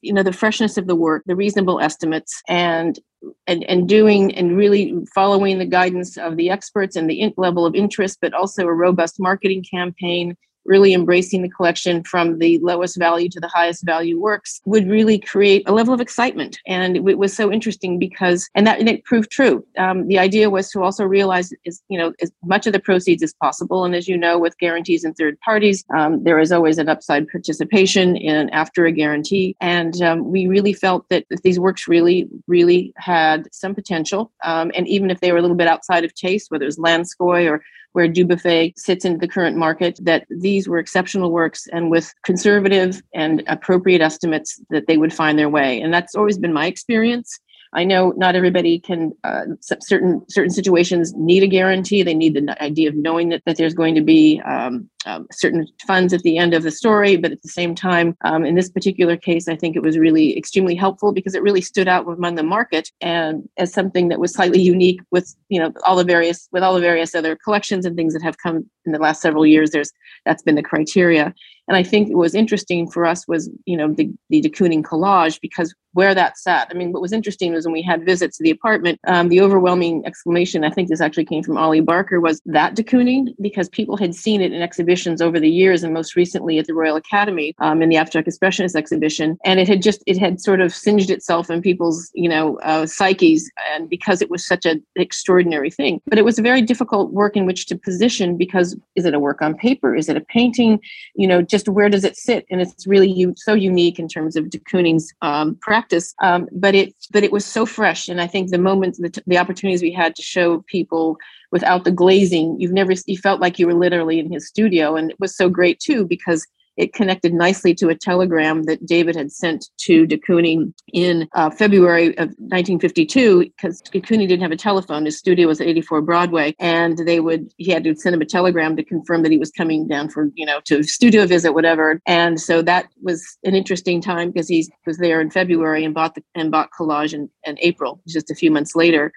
you 0.05 0.13
know 0.13 0.23
the 0.23 0.33
freshness 0.33 0.77
of 0.77 0.87
the 0.87 0.95
work 0.95 1.23
the 1.27 1.35
reasonable 1.35 1.81
estimates 1.81 2.43
and 2.49 3.01
and, 3.47 3.65
and 3.65 3.89
doing 3.89 4.35
and 4.35 4.57
really 4.57 4.95
following 5.15 5.59
the 5.59 5.65
guidance 5.65 6.19
of 6.19 6.37
the 6.37 6.51
experts 6.51 6.95
and 6.95 7.09
the 7.09 7.33
level 7.37 7.65
of 7.65 7.75
interest 7.75 8.19
but 8.21 8.35
also 8.35 8.67
a 8.67 8.73
robust 8.73 9.19
marketing 9.19 9.65
campaign 9.69 10.37
really 10.65 10.95
embracing 10.95 11.43
the 11.43 11.49
collection 11.49 12.03
from 12.05 12.39
the 12.39 12.59
lowest 12.59 12.99
value 12.99 13.29
to 13.31 13.41
the 13.41 13.49
highest 13.49 13.85
value 13.85 14.19
works 14.19 14.61
would 14.65 14.89
really 14.89 15.19
create 15.19 15.63
a 15.69 15.73
level 15.73 15.95
of 15.95 16.01
excitement. 16.01 16.59
And 16.67 16.97
it 16.97 17.19
was 17.19 17.35
so 17.35 17.53
interesting 17.53 17.99
because, 17.99 18.49
and 18.55 18.67
that 18.67 18.81
and 18.81 18.89
it 18.89 19.05
proved 19.05 19.31
true. 19.31 19.65
Um, 19.79 20.07
the 20.09 20.19
idea 20.19 20.51
was 20.51 20.71
to 20.71 20.83
also 20.83 21.05
realize 21.05 21.53
is, 21.65 21.83
you 21.89 21.99
know, 21.99 22.13
as 22.21 22.31
much 22.45 22.67
of 22.67 22.73
the 22.73 22.81
proceeds 22.81 23.23
as 23.23 23.35
possible. 23.35 23.85
And 23.85 23.95
as 23.95 24.09
you 24.09 24.17
know, 24.17 24.39
with 24.39 24.59
guarantees 24.59 25.05
and 25.05 25.17
third 25.17 25.39
parties, 25.41 25.85
um, 25.97 26.23
there 26.25 26.39
is 26.39 26.53
always 26.53 26.79
an 26.79 26.89
upside 26.89 27.29
participation 27.29 28.17
in 28.17 28.51
after 28.51 28.87
a 28.87 28.93
guarantee. 28.93 29.57
And 29.61 30.01
um, 30.03 30.31
we 30.31 30.47
really 30.47 30.73
felt 30.73 31.09
that 31.09 31.25
these 31.43 31.59
works 31.59 31.89
really, 31.89 32.29
really 32.47 32.93
had 32.97 33.49
some 33.53 33.75
potential, 33.75 34.33
um, 34.45 34.71
and 34.75 34.89
even 34.89 35.11
if 35.11 35.21
they 35.21 35.33
were 35.33 35.39
a 35.39 35.43
little 35.43 35.57
bit 35.57 35.69
outside 35.69 36.05
of 36.05 36.15
taste, 36.15 36.51
whether 36.51 36.65
it 36.65 36.67
was 36.67 36.79
Lanskoy 36.79 37.51
or 37.51 37.63
where 37.95 38.09
Dubuffet 38.09 38.75
sits 38.77 39.05
in 39.05 39.19
the 39.19 39.29
current 39.29 39.57
market, 39.57 39.99
that 40.03 40.27
these 40.29 40.69
were 40.69 40.79
exceptional 40.79 41.31
works 41.31 41.67
and 41.73 41.91
with 41.91 42.13
conservative 42.25 43.01
and 43.15 43.43
appropriate 43.47 44.01
estimates 44.01 44.61
that 44.71 44.87
they 44.87 44.97
would 44.97 45.13
find 45.13 45.39
their 45.39 45.49
way. 45.49 45.81
And 45.81 45.95
that's 45.95 46.15
always 46.15 46.37
been 46.37 46.53
my 46.53 46.67
experience. 46.67 47.39
I 47.73 47.85
know 47.85 48.13
not 48.17 48.37
everybody 48.37 48.79
can. 48.79 49.13
Uh, 49.25 49.47
certain 49.61 50.25
certain 50.29 50.51
situations 50.51 51.13
need 51.15 51.43
a 51.43 51.49
guarantee. 51.49 52.03
They 52.03 52.15
need 52.15 52.35
the 52.35 52.63
idea 52.63 52.89
of 52.89 52.97
knowing 52.97 53.31
that, 53.31 53.43
that 53.47 53.57
there's 53.57 53.75
going 53.75 53.95
to 53.97 54.01
be 54.01 54.41
um, 54.43 54.89
um, 55.07 55.27
certain 55.33 55.67
funds 55.87 56.13
at 56.13 56.23
the 56.23 56.39
end 56.39 56.55
of 56.55 56.63
the 56.63 56.71
story. 56.71 57.17
But 57.17 57.33
at 57.33 57.43
the 57.43 57.49
same 57.49 57.75
time, 57.75 58.17
um, 58.25 58.45
in 58.45 58.55
this 58.55 58.71
particular 58.71 59.17
case, 59.17 59.49
I 59.49 59.57
think 59.57 59.77
it 59.77 59.83
was 59.83 59.99
really 59.99 60.37
extremely 60.37 60.75
helpful 60.75 61.13
because 61.13 61.35
it 61.35 61.43
really 61.43 61.61
stood 61.61 61.89
out 61.89 62.07
among 62.07 62.35
the 62.35 62.43
market 62.43 62.91
and 63.01 63.49
as 63.57 63.73
something 63.73 64.09
that 64.09 64.21
was 64.21 64.33
slightly 64.33 64.61
unique 64.61 65.01
with 65.11 65.35
you 65.49 65.61
know 65.61 65.73
all 65.85 65.97
the 65.97 66.05
various 66.05 66.49
with 66.53 66.63
all 66.63 66.75
the 66.75 66.81
various 66.81 67.15
other 67.15 67.37
collections 67.37 67.87
and 67.87 67.97
things 67.97 68.13
that 68.15 68.23
have 68.23 68.39
come 68.39 68.69
in 68.87 68.93
the 68.93 68.99
last 68.99 69.21
several 69.21 69.47
years. 69.47 69.71
There's 69.71 69.93
that's 70.25 70.43
been 70.43 70.55
the 70.55 70.63
criteria. 70.63 71.35
And 71.67 71.77
I 71.77 71.83
think 71.83 72.09
what 72.09 72.19
was 72.19 72.35
interesting 72.35 72.91
for 72.91 73.07
us 73.07 73.27
was, 73.27 73.49
you 73.65 73.77
know, 73.77 73.93
the, 73.93 74.11
the 74.29 74.43
de 74.43 74.51
Kooning 74.51 74.83
collage 74.83 75.41
because 75.41 75.75
where 75.93 76.15
that 76.15 76.37
sat. 76.37 76.69
I 76.71 76.75
mean, 76.75 76.93
what 76.93 77.01
was 77.01 77.13
interesting 77.13 77.53
was 77.53 77.65
when 77.65 77.73
we 77.73 77.81
had 77.81 78.05
visits 78.05 78.37
to 78.37 78.43
the 78.43 78.51
apartment, 78.51 79.01
um, 79.07 79.29
the 79.29 79.41
overwhelming 79.41 80.05
exclamation, 80.05 80.65
I 80.65 80.71
think 80.71 80.89
this 80.89 81.01
actually 81.01 81.25
came 81.25 81.43
from 81.43 81.57
Ollie 81.57 81.81
Barker, 81.81 82.21
was 82.21 82.43
that 82.47 82.75
de 82.75 82.83
Kooning 82.83 83.35
because 83.41 83.69
people 83.69 83.97
had 83.97 84.15
seen 84.15 84.41
it 84.41 84.53
in 84.53 84.61
exhibitions 84.95 85.21
over 85.21 85.41
the 85.41 85.51
years 85.51 85.83
and 85.83 85.93
most 85.93 86.15
recently 86.15 86.59
at 86.59 86.67
the 86.67 86.75
Royal 86.75 86.97
Academy 86.97 87.55
um, 87.59 87.83
in 87.83 87.89
the 87.89 87.97
Abstract 87.97 88.29
Expressionist 88.29 88.77
exhibition. 88.77 89.37
And 89.45 89.59
it 89.59 89.69
had 89.69 89.83
just, 89.83 90.03
it 90.07 90.19
had 90.19 90.41
sort 90.41 90.61
of 90.61 90.73
singed 90.73 91.11
itself 91.11 91.51
in 91.51 91.61
people's, 91.63 92.11
you 92.15 92.29
know, 92.29 92.59
uh, 92.59 92.87
psyches 92.87 93.51
and 93.73 93.89
because 93.89 94.23
it 94.23 94.31
was 94.31 94.47
such 94.47 94.65
an 94.67 94.85
extraordinary 94.95 95.71
thing. 95.71 96.01
But 96.07 96.19
it 96.19 96.25
was 96.25 96.39
a 96.39 96.43
very 96.43 96.63
difficult 96.63 97.13
work 97.13 97.37
in 97.37 97.45
which 97.47 97.67
to 97.67 97.77
position 97.77 98.37
because 98.37 98.77
is 98.95 99.05
it 99.05 99.15
a 99.15 99.19
work 99.19 99.43
on 99.43 99.57
paper? 99.57 99.97
Is 99.97 100.09
it 100.09 100.17
a 100.17 100.21
painting? 100.21 100.81
You 101.17 101.27
know, 101.27 101.43
just 101.43 101.69
where 101.69 101.89
does 101.89 102.05
it 102.05 102.17
sit? 102.17 102.47
And 102.51 102.61
it's 102.61 102.87
really 102.87 103.11
u- 103.11 103.35
so 103.37 103.55
unique 103.55 103.99
in 103.99 104.07
terms 104.09 104.37
of 104.37 104.51
de 104.51 104.59
Kooning's 104.59 105.13
um, 105.23 105.57
practice. 105.57 106.15
Um, 106.23 106.49
but 106.53 106.75
it 106.75 106.95
but 107.11 107.25
it 107.25 107.33
was 107.33 107.45
so 107.45 107.67
fresh, 107.67 108.09
and 108.09 108.21
I 108.21 108.27
think 108.27 108.51
the 108.51 108.59
moments, 108.59 108.99
the, 108.99 109.11
t- 109.11 109.23
the 109.27 109.39
opportunities 109.39 109.83
we 109.83 109.93
had 109.93 110.15
to 110.17 110.23
show 110.23 110.63
people 110.69 111.19
without 111.55 111.85
the 111.85 111.93
glazing, 111.93 112.57
you've 112.59 112.73
never 112.73 112.93
you 113.07 113.17
felt 113.17 113.41
like 113.41 113.61
you 113.61 113.67
were 113.67 113.75
literally 113.75 114.19
in 114.19 114.31
his 114.31 114.47
studio, 114.47 114.97
and 114.97 115.13
it 115.13 115.21
was 115.21 115.37
so 115.37 115.49
great 115.49 115.79
too 115.79 116.05
because 116.05 116.45
it 116.77 116.93
connected 116.93 117.33
nicely 117.33 117.73
to 117.73 117.89
a 117.89 117.95
telegram 117.95 118.65
that 118.65 118.85
David 118.85 119.15
had 119.15 119.31
sent 119.31 119.69
to 119.79 120.05
de 120.05 120.19
Kooning 120.19 120.75
in 120.93 121.29
uh, 121.35 121.49
February 121.49 122.09
of 122.19 122.31
1952 122.39 123.45
because 123.45 123.81
de 123.81 124.01
Kooning 124.01 124.27
didn't 124.27 124.43
have 124.43 124.51
a 124.51 124.57
telephone. 124.57 125.05
His 125.05 125.17
studio 125.17 125.47
was 125.47 125.61
at 125.61 125.69
84 125.69 126.03
Broadway, 126.03 126.57
and 126.59 126.99
they 126.99 127.21
would 127.21 127.53
he 127.57 127.71
had 127.71 127.85
to 127.85 127.95
send 127.95 128.17
him 128.17 128.21
a 128.21 128.27
telegram 128.27 128.75
to 128.77 128.85
confirm 128.85 129.23
that 129.23 129.31
he 129.31 129.39
was 129.39 129.53
coming 129.53 129.87
down 129.87 130.11
for 130.11 130.31
you 130.35 130.45
know 130.45 130.61
to 130.65 130.83
studio 130.83 131.25
visit, 131.25 131.53
whatever. 131.53 132.01
And 132.07 132.41
so 132.41 132.63
that 132.63 132.89
was 133.01 133.39
an 133.45 133.55
interesting 133.55 134.01
time 134.01 134.33
because 134.33 134.49
he 134.49 134.69
was 134.87 134.99
there 134.99 135.21
in 135.21 135.31
February 135.31 135.85
and 135.85 135.95
bought 135.95 136.17
the 136.17 136.25
and 136.35 136.51
bought 136.51 136.71
collage 136.77 137.15
in, 137.15 137.31
in 137.45 137.57
April, 137.61 138.01
just 138.09 138.29
a 138.33 138.35
few 138.35 138.51
months 138.51 138.75
later. 138.75 139.13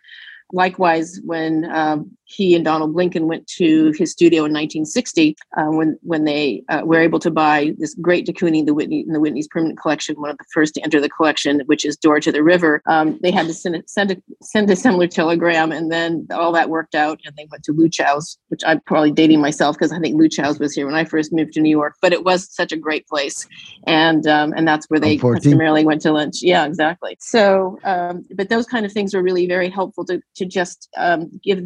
Likewise, 0.53 1.19
when 1.25 1.69
um, 1.71 2.16
he 2.27 2.55
and 2.55 2.65
Donald 2.65 2.93
Blinken 2.93 3.23
went 3.23 3.47
to 3.47 3.93
his 3.97 4.11
studio 4.11 4.39
in 4.39 4.51
1960, 4.51 5.35
uh, 5.57 5.65
when 5.65 5.97
when 6.01 6.25
they 6.25 6.63
uh, 6.69 6.81
were 6.83 6.99
able 6.99 7.19
to 7.19 7.31
buy 7.31 7.73
this 7.77 7.95
great 7.95 8.25
de 8.25 8.33
Kooning, 8.33 8.65
the 8.65 8.73
Whitney 8.73 9.01
in 9.01 9.13
the 9.13 9.19
Whitney's 9.19 9.47
permanent 9.47 9.79
collection, 9.79 10.15
one 10.19 10.29
of 10.29 10.37
the 10.37 10.45
first 10.53 10.75
to 10.75 10.81
enter 10.81 10.99
the 10.99 11.09
collection, 11.09 11.61
which 11.67 11.85
is 11.85 11.95
Door 11.95 12.19
to 12.21 12.31
the 12.31 12.43
River. 12.43 12.81
Um, 12.85 13.17
they 13.23 13.31
had 13.31 13.47
to 13.47 13.53
send 13.53 13.77
a, 13.77 13.83
send 13.87 14.11
a, 14.11 14.17
send 14.41 14.69
a 14.69 14.75
similar 14.75 15.07
telegram, 15.07 15.71
and 15.71 15.89
then 15.89 16.27
all 16.31 16.51
that 16.51 16.69
worked 16.69 16.95
out, 16.95 17.19
and 17.25 17.35
they 17.37 17.47
went 17.49 17.63
to 17.63 17.73
Luchow's, 17.73 18.37
which 18.49 18.61
I'm 18.65 18.81
probably 18.81 19.11
dating 19.11 19.39
myself 19.39 19.77
because 19.77 19.93
I 19.93 19.99
think 19.99 20.19
Luchow's 20.19 20.59
was 20.59 20.73
here 20.73 20.85
when 20.85 20.95
I 20.95 21.05
first 21.05 21.31
moved 21.31 21.53
to 21.53 21.61
New 21.61 21.69
York, 21.69 21.95
but 22.01 22.11
it 22.11 22.25
was 22.25 22.53
such 22.53 22.73
a 22.73 22.77
great 22.77 23.07
place, 23.07 23.47
and 23.85 24.27
um, 24.27 24.53
and 24.57 24.67
that's 24.67 24.87
where 24.87 24.99
they 24.99 25.17
primarily 25.17 25.85
went 25.85 26.01
to 26.01 26.11
lunch. 26.11 26.41
Yeah, 26.41 26.65
exactly. 26.65 27.15
So, 27.21 27.79
um, 27.85 28.25
but 28.35 28.49
those 28.49 28.65
kind 28.65 28.85
of 28.85 28.91
things 28.91 29.13
were 29.13 29.23
really 29.23 29.47
very 29.47 29.69
helpful 29.69 30.03
to 30.05 30.21
to 30.35 30.45
just 30.45 30.89
um, 30.97 31.31
give 31.41 31.63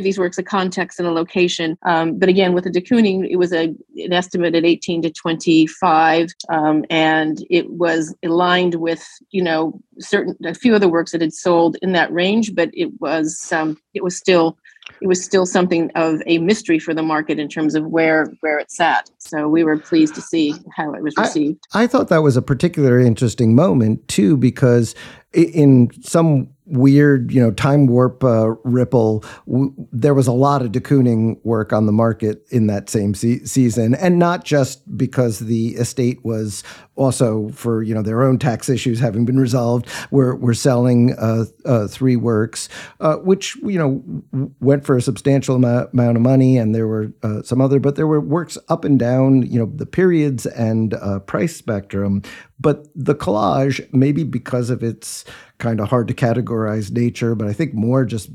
give 0.00 0.04
these 0.04 0.18
works 0.18 0.38
a 0.38 0.42
context 0.42 0.98
and 0.98 1.06
a 1.06 1.12
location. 1.12 1.76
Um, 1.82 2.18
but 2.18 2.28
again, 2.28 2.54
with 2.54 2.64
the 2.64 2.70
de 2.70 2.80
Kooning, 2.80 3.28
it 3.28 3.36
was 3.36 3.52
a 3.52 3.74
an 3.96 4.12
estimate 4.12 4.54
at 4.54 4.64
18 4.64 5.02
to 5.02 5.10
25, 5.10 6.30
um, 6.48 6.84
and 6.88 7.44
it 7.50 7.70
was 7.70 8.14
aligned 8.24 8.76
with 8.76 9.06
you 9.30 9.42
know 9.42 9.78
certain 9.98 10.36
a 10.44 10.54
few 10.54 10.74
other 10.74 10.88
works 10.88 11.12
that 11.12 11.20
had 11.20 11.34
sold 11.34 11.76
in 11.82 11.92
that 11.92 12.12
range, 12.12 12.54
but 12.54 12.70
it 12.72 12.90
was 13.00 13.52
um, 13.52 13.78
it 13.94 14.02
was 14.02 14.16
still 14.16 14.56
it 15.00 15.06
was 15.06 15.22
still 15.22 15.46
something 15.46 15.90
of 15.94 16.20
a 16.26 16.38
mystery 16.38 16.78
for 16.78 16.94
the 16.94 17.02
market 17.02 17.38
in 17.38 17.48
terms 17.48 17.74
of 17.74 17.86
where 17.86 18.32
where 18.40 18.58
it 18.58 18.70
sat. 18.70 19.10
So 19.18 19.48
we 19.48 19.64
were 19.64 19.78
pleased 19.78 20.14
to 20.14 20.22
see 20.22 20.54
how 20.74 20.92
it 20.94 21.02
was 21.02 21.14
received. 21.16 21.66
I, 21.72 21.84
I 21.84 21.86
thought 21.86 22.08
that 22.08 22.22
was 22.22 22.36
a 22.36 22.42
particularly 22.42 23.06
interesting 23.06 23.54
moment 23.54 24.06
too, 24.08 24.36
because 24.36 24.94
in 25.32 25.90
some 26.02 26.48
weird, 26.70 27.32
you 27.32 27.40
know, 27.40 27.50
time 27.50 27.86
warp 27.86 28.22
uh, 28.22 28.54
ripple, 28.64 29.24
w- 29.46 29.74
there 29.92 30.14
was 30.14 30.26
a 30.26 30.32
lot 30.32 30.62
of 30.62 30.72
de 30.72 30.80
Kooning 30.80 31.38
work 31.44 31.72
on 31.72 31.86
the 31.86 31.92
market 31.92 32.44
in 32.50 32.68
that 32.68 32.88
same 32.88 33.14
se- 33.14 33.44
season, 33.44 33.94
and 33.94 34.18
not 34.18 34.44
just 34.44 34.96
because 34.96 35.40
the 35.40 35.68
estate 35.70 36.24
was 36.24 36.62
also 36.96 37.48
for 37.50 37.82
you 37.82 37.94
know 37.94 38.02
their 38.02 38.22
own 38.22 38.38
tax 38.38 38.68
issues 38.68 39.00
having 39.00 39.24
been 39.24 39.38
resolved. 39.38 39.88
We're 40.10 40.34
we're 40.34 40.54
selling 40.54 41.14
uh, 41.18 41.44
uh, 41.64 41.88
three 41.88 42.16
works, 42.16 42.68
uh, 43.00 43.16
which 43.16 43.56
you 43.56 43.78
know 43.78 44.52
went 44.60 44.84
for 44.84 44.96
a 44.96 45.02
substantial 45.02 45.56
amount, 45.56 45.92
amount 45.92 46.16
of 46.16 46.22
money, 46.22 46.56
and 46.56 46.74
there 46.74 46.86
were 46.86 47.12
uh, 47.22 47.42
some 47.42 47.60
other, 47.60 47.80
but 47.80 47.96
there 47.96 48.06
were 48.06 48.20
works 48.20 48.56
up 48.68 48.84
and 48.84 48.98
down, 48.98 49.42
you 49.42 49.58
know, 49.58 49.70
the 49.74 49.86
periods 49.86 50.46
and 50.46 50.94
uh, 50.94 51.18
price 51.20 51.56
spectrum. 51.56 52.22
But 52.60 52.88
the 52.94 53.14
collage, 53.14 53.88
maybe 53.92 54.22
because 54.24 54.70
of 54.70 54.82
its 54.82 55.24
kind 55.60 55.80
of 55.80 55.88
hard 55.88 56.08
to 56.08 56.14
categorize 56.14 56.90
nature, 56.90 57.34
but 57.34 57.46
I 57.46 57.52
think 57.52 57.74
more 57.74 58.04
just 58.04 58.30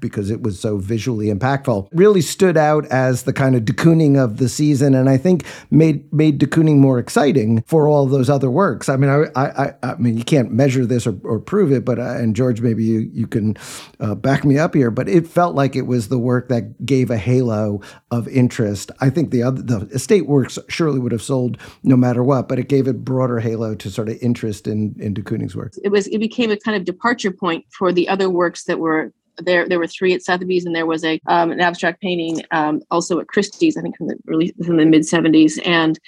because 0.00 0.30
it 0.30 0.42
was 0.42 0.58
so 0.58 0.78
visually 0.78 1.26
impactful, 1.26 1.88
really 1.92 2.22
stood 2.22 2.56
out 2.56 2.86
as 2.86 3.24
the 3.24 3.32
kind 3.32 3.54
of 3.54 3.64
de 3.64 3.72
Kooning 3.72 4.16
of 4.16 4.38
the 4.38 4.48
season, 4.48 4.94
and 4.94 5.10
I 5.10 5.18
think 5.18 5.44
made 5.70 6.10
made 6.12 6.38
de 6.38 6.46
Kooning 6.46 6.78
more 6.78 6.98
exciting 6.98 7.62
for 7.66 7.88
all 7.88 8.06
those 8.06 8.30
other 8.30 8.50
works. 8.50 8.88
I 8.88 8.96
mean, 8.96 9.10
I 9.10 9.26
I, 9.34 9.74
I 9.82 9.94
mean, 9.96 10.16
you 10.16 10.24
can't 10.24 10.52
measure 10.52 10.86
this 10.86 11.06
or, 11.06 11.16
or 11.24 11.38
prove 11.38 11.72
it, 11.72 11.84
but 11.84 11.98
uh, 11.98 12.16
and 12.16 12.34
George, 12.34 12.60
maybe 12.60 12.84
you 12.84 13.10
you 13.12 13.26
can 13.26 13.56
uh, 14.00 14.14
back 14.14 14.44
me 14.44 14.58
up 14.58 14.74
here, 14.74 14.90
but 14.90 15.08
it 15.08 15.26
felt 15.26 15.54
like 15.54 15.76
it 15.76 15.86
was 15.86 16.08
the 16.08 16.18
work 16.18 16.48
that 16.48 16.86
gave 16.86 17.10
a 17.10 17.18
halo 17.18 17.80
of 18.10 18.28
interest. 18.28 18.90
I 19.00 19.10
think 19.10 19.30
the 19.30 19.42
other 19.42 19.60
the 19.62 19.80
estate 19.88 20.26
works 20.26 20.58
surely 20.68 20.98
would 20.98 21.12
have 21.12 21.22
sold 21.22 21.58
no 21.82 21.96
matter 21.96 22.22
what, 22.22 22.48
but 22.48 22.58
it 22.58 22.68
gave 22.68 22.86
a 22.86 22.92
broader 22.92 23.40
halo 23.40 23.74
to 23.74 23.90
sort 23.90 24.08
of 24.08 24.16
interest 24.22 24.66
in 24.66 24.94
in 24.98 25.14
de 25.14 25.22
Kooning's 25.22 25.56
work. 25.56 25.72
It 25.82 25.90
was 25.90 26.06
it 26.06 26.18
became 26.18 26.50
a 26.50 26.56
kind 26.68 26.76
of 26.76 26.84
departure 26.84 27.30
point 27.30 27.64
for 27.70 27.94
the 27.94 28.06
other 28.10 28.28
works 28.28 28.64
that 28.64 28.78
were 28.78 29.10
there. 29.38 29.66
There 29.66 29.78
were 29.78 29.86
three 29.86 30.12
at 30.12 30.22
Sotheby's, 30.22 30.66
and 30.66 30.76
there 30.76 30.84
was 30.84 31.02
a 31.02 31.18
um, 31.26 31.50
an 31.50 31.60
abstract 31.60 32.02
painting 32.02 32.42
um, 32.50 32.82
also 32.90 33.18
at 33.20 33.28
Christie's, 33.28 33.78
I 33.78 33.80
think 33.80 33.94
in 34.00 34.08
the 34.08 34.16
early 34.28 34.54
in 34.66 34.76
the 34.76 34.84
mid 34.84 35.02
'70s, 35.02 35.58
and 35.64 35.98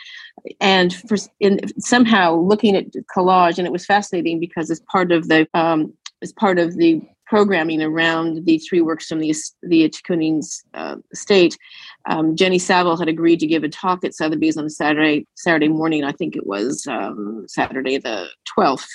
and 0.60 0.92
for 0.92 1.16
in, 1.40 1.60
somehow 1.78 2.34
looking 2.34 2.76
at 2.76 2.92
collage, 3.16 3.56
and 3.56 3.66
it 3.66 3.72
was 3.72 3.86
fascinating 3.86 4.38
because 4.38 4.70
as 4.70 4.80
part 4.80 5.12
of 5.12 5.28
the 5.28 5.48
um, 5.54 5.94
as 6.20 6.30
part 6.30 6.58
of 6.58 6.76
the 6.76 7.00
programming 7.30 7.80
around 7.80 8.44
the 8.44 8.58
three 8.58 8.80
works 8.80 9.06
from 9.06 9.20
the 9.20 9.32
the 9.62 9.88
Kooning's 10.06 10.64
uh, 10.74 10.96
estate, 11.12 11.56
um, 12.06 12.34
Jenny 12.34 12.58
Saville 12.58 12.96
had 12.96 13.08
agreed 13.08 13.38
to 13.38 13.46
give 13.46 13.62
a 13.62 13.68
talk 13.68 14.04
at 14.04 14.14
Sotheby's 14.14 14.56
on 14.56 14.68
Saturday 14.68 15.26
Saturday 15.36 15.68
morning. 15.68 16.02
I 16.02 16.10
think 16.10 16.34
it 16.34 16.44
was 16.44 16.86
um, 16.88 17.46
Saturday 17.46 17.98
the 17.98 18.26
twelfth, 18.52 18.88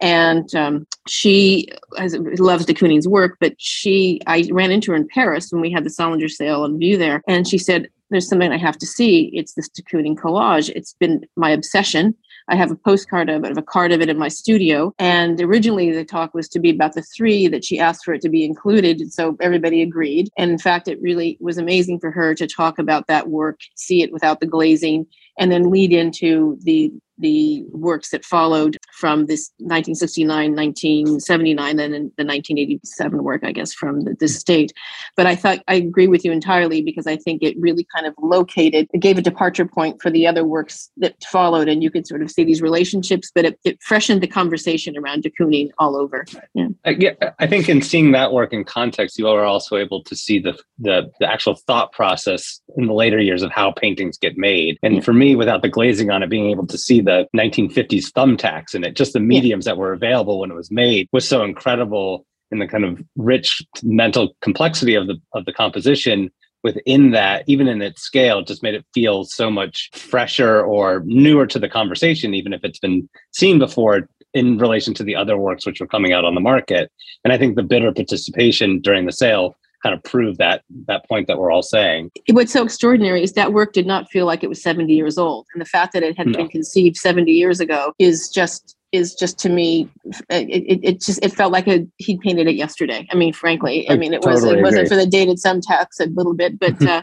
and 0.00 0.54
um, 0.54 0.86
she 1.08 1.68
has, 1.98 2.16
loves 2.38 2.64
de 2.64 2.74
Kooning's 2.74 3.08
work. 3.08 3.36
But 3.40 3.54
she, 3.58 4.20
I 4.28 4.48
ran 4.52 4.70
into 4.70 4.92
her 4.92 4.96
in 4.96 5.08
Paris 5.08 5.50
when 5.50 5.60
we 5.60 5.72
had 5.72 5.82
the 5.82 5.90
Solinger 5.90 6.30
sale 6.30 6.62
on 6.62 6.78
view 6.78 6.96
there, 6.96 7.22
and 7.26 7.46
she 7.46 7.58
said, 7.58 7.88
"There's 8.10 8.28
something 8.28 8.52
I 8.52 8.56
have 8.56 8.78
to 8.78 8.86
see. 8.86 9.32
It's 9.34 9.54
this 9.54 9.68
de 9.68 9.82
Kooning 9.82 10.16
collage. 10.16 10.70
It's 10.76 10.94
been 10.94 11.26
my 11.36 11.50
obsession." 11.50 12.14
I 12.50 12.56
have 12.56 12.70
a 12.70 12.76
postcard 12.76 13.30
of 13.30 13.44
it, 13.44 13.52
of 13.52 13.58
a 13.58 13.62
card 13.62 13.92
of 13.92 14.00
it 14.00 14.08
in 14.08 14.18
my 14.18 14.28
studio. 14.28 14.92
And 14.98 15.40
originally 15.40 15.92
the 15.92 16.04
talk 16.04 16.34
was 16.34 16.48
to 16.48 16.58
be 16.58 16.70
about 16.70 16.94
the 16.94 17.02
three 17.02 17.46
that 17.48 17.64
she 17.64 17.78
asked 17.78 18.04
for 18.04 18.12
it 18.12 18.22
to 18.22 18.28
be 18.28 18.44
included. 18.44 19.00
And 19.00 19.12
so 19.12 19.36
everybody 19.40 19.82
agreed. 19.82 20.28
And 20.36 20.50
in 20.50 20.58
fact, 20.58 20.88
it 20.88 21.00
really 21.00 21.38
was 21.40 21.58
amazing 21.58 22.00
for 22.00 22.10
her 22.10 22.34
to 22.34 22.46
talk 22.46 22.78
about 22.78 23.06
that 23.06 23.28
work, 23.28 23.60
see 23.76 24.02
it 24.02 24.12
without 24.12 24.40
the 24.40 24.46
glazing, 24.46 25.06
and 25.38 25.52
then 25.52 25.70
lead 25.70 25.92
into 25.92 26.58
the 26.62 26.92
the 27.20 27.64
works 27.70 28.10
that 28.10 28.24
followed 28.24 28.76
from 28.92 29.26
this 29.26 29.50
1969, 29.58 30.54
1979, 30.54 31.76
then 31.76 31.90
the 31.90 32.24
1987 32.24 33.22
work, 33.22 33.42
I 33.44 33.52
guess, 33.52 33.72
from 33.72 34.00
the, 34.02 34.14
this 34.18 34.38
state. 34.38 34.72
But 35.16 35.26
I 35.26 35.36
thought 35.36 35.60
I 35.68 35.74
agree 35.74 36.08
with 36.08 36.24
you 36.24 36.32
entirely 36.32 36.82
because 36.82 37.06
I 37.06 37.16
think 37.16 37.42
it 37.42 37.56
really 37.58 37.86
kind 37.94 38.06
of 38.06 38.14
located, 38.20 38.88
it 38.92 38.98
gave 38.98 39.18
a 39.18 39.22
departure 39.22 39.66
point 39.66 40.00
for 40.00 40.10
the 40.10 40.26
other 40.26 40.44
works 40.44 40.90
that 40.96 41.22
followed, 41.24 41.68
and 41.68 41.82
you 41.82 41.90
could 41.90 42.06
sort 42.06 42.22
of 42.22 42.30
see 42.30 42.44
these 42.44 42.62
relationships, 42.62 43.30
but 43.34 43.44
it, 43.44 43.60
it 43.64 43.82
freshened 43.82 44.22
the 44.22 44.26
conversation 44.26 44.96
around 44.96 45.22
de 45.22 45.30
Kooning 45.30 45.70
all 45.78 45.96
over. 45.96 46.24
Yeah. 46.54 46.68
I, 46.84 46.90
yeah, 46.90 47.12
I 47.38 47.46
think 47.46 47.68
in 47.68 47.82
seeing 47.82 48.12
that 48.12 48.32
work 48.32 48.52
in 48.52 48.64
context, 48.64 49.18
you 49.18 49.28
are 49.28 49.44
also 49.44 49.76
able 49.76 50.02
to 50.04 50.16
see 50.16 50.38
the, 50.38 50.58
the, 50.78 51.10
the 51.20 51.30
actual 51.30 51.54
thought 51.54 51.92
process 51.92 52.60
in 52.76 52.86
the 52.86 52.94
later 52.94 53.20
years 53.20 53.42
of 53.42 53.50
how 53.50 53.72
paintings 53.72 54.16
get 54.16 54.36
made. 54.36 54.78
And 54.82 54.96
yeah. 54.96 55.00
for 55.00 55.12
me, 55.12 55.36
without 55.36 55.62
the 55.62 55.68
glazing 55.68 56.10
on 56.10 56.22
it, 56.22 56.30
being 56.30 56.50
able 56.50 56.66
to 56.66 56.78
see 56.78 57.00
the 57.00 57.09
1950s 57.36 58.12
thumbtacks 58.12 58.74
in 58.74 58.84
it, 58.84 58.96
just 58.96 59.12
the 59.12 59.20
mediums 59.20 59.66
yeah. 59.66 59.72
that 59.72 59.78
were 59.78 59.92
available 59.92 60.40
when 60.40 60.50
it 60.50 60.54
was 60.54 60.70
made 60.70 61.08
was 61.12 61.28
so 61.28 61.42
incredible 61.42 62.26
in 62.50 62.58
the 62.58 62.66
kind 62.66 62.84
of 62.84 63.02
rich 63.16 63.62
mental 63.82 64.34
complexity 64.40 64.94
of 64.94 65.06
the 65.06 65.16
of 65.34 65.44
the 65.44 65.52
composition 65.52 66.30
within 66.62 67.12
that 67.12 67.44
even 67.46 67.68
in 67.68 67.80
its 67.80 68.02
scale 68.02 68.42
just 68.42 68.62
made 68.62 68.74
it 68.74 68.84
feel 68.92 69.24
so 69.24 69.50
much 69.50 69.90
fresher 69.94 70.60
or 70.60 71.02
newer 71.06 71.46
to 71.46 71.58
the 71.58 71.68
conversation 71.68 72.34
even 72.34 72.52
if 72.52 72.60
it's 72.64 72.78
been 72.78 73.08
seen 73.32 73.58
before 73.58 74.08
in 74.34 74.58
relation 74.58 74.94
to 74.94 75.02
the 75.02 75.16
other 75.16 75.36
works 75.36 75.66
which 75.66 75.80
were 75.80 75.86
coming 75.86 76.12
out 76.12 76.24
on 76.24 76.34
the 76.34 76.40
market 76.40 76.90
and 77.24 77.32
i 77.32 77.38
think 77.38 77.56
the 77.56 77.62
bidder 77.62 77.92
participation 77.92 78.80
during 78.80 79.06
the 79.06 79.12
sale 79.12 79.56
kind 79.82 79.94
of 79.94 80.02
prove 80.02 80.38
that 80.38 80.62
that 80.86 81.08
point 81.08 81.26
that 81.26 81.38
we're 81.38 81.50
all 81.50 81.62
saying. 81.62 82.10
What's 82.30 82.52
so 82.52 82.64
extraordinary 82.64 83.22
is 83.22 83.32
that 83.34 83.52
work 83.52 83.72
did 83.72 83.86
not 83.86 84.10
feel 84.10 84.26
like 84.26 84.42
it 84.42 84.48
was 84.48 84.62
70 84.62 84.92
years 84.92 85.18
old, 85.18 85.46
and 85.52 85.60
the 85.60 85.66
fact 85.66 85.92
that 85.94 86.02
it 86.02 86.16
had 86.16 86.28
no. 86.28 86.38
been 86.38 86.48
conceived 86.48 86.96
70 86.96 87.30
years 87.32 87.60
ago 87.60 87.92
is 87.98 88.28
just 88.28 88.76
is 88.92 89.14
just 89.14 89.38
to 89.38 89.48
me 89.48 89.88
it, 90.30 90.80
it, 90.82 91.00
just 91.00 91.24
it 91.24 91.32
felt 91.32 91.52
like 91.52 91.68
a, 91.68 91.86
he'd 91.98 92.20
painted 92.20 92.48
it 92.48 92.56
yesterday 92.56 93.06
i 93.12 93.14
mean 93.14 93.32
frankly 93.32 93.88
i, 93.88 93.92
I 93.92 93.96
mean 93.96 94.12
it 94.12 94.22
totally 94.22 94.34
was 94.34 94.44
it 94.44 94.50
agree. 94.50 94.62
wasn't 94.62 94.88
for 94.88 94.96
the 94.96 95.06
dated 95.06 95.38
some 95.38 95.60
text 95.60 96.00
a 96.00 96.06
little 96.06 96.34
bit 96.34 96.58
but 96.58 96.82
uh 96.88 97.02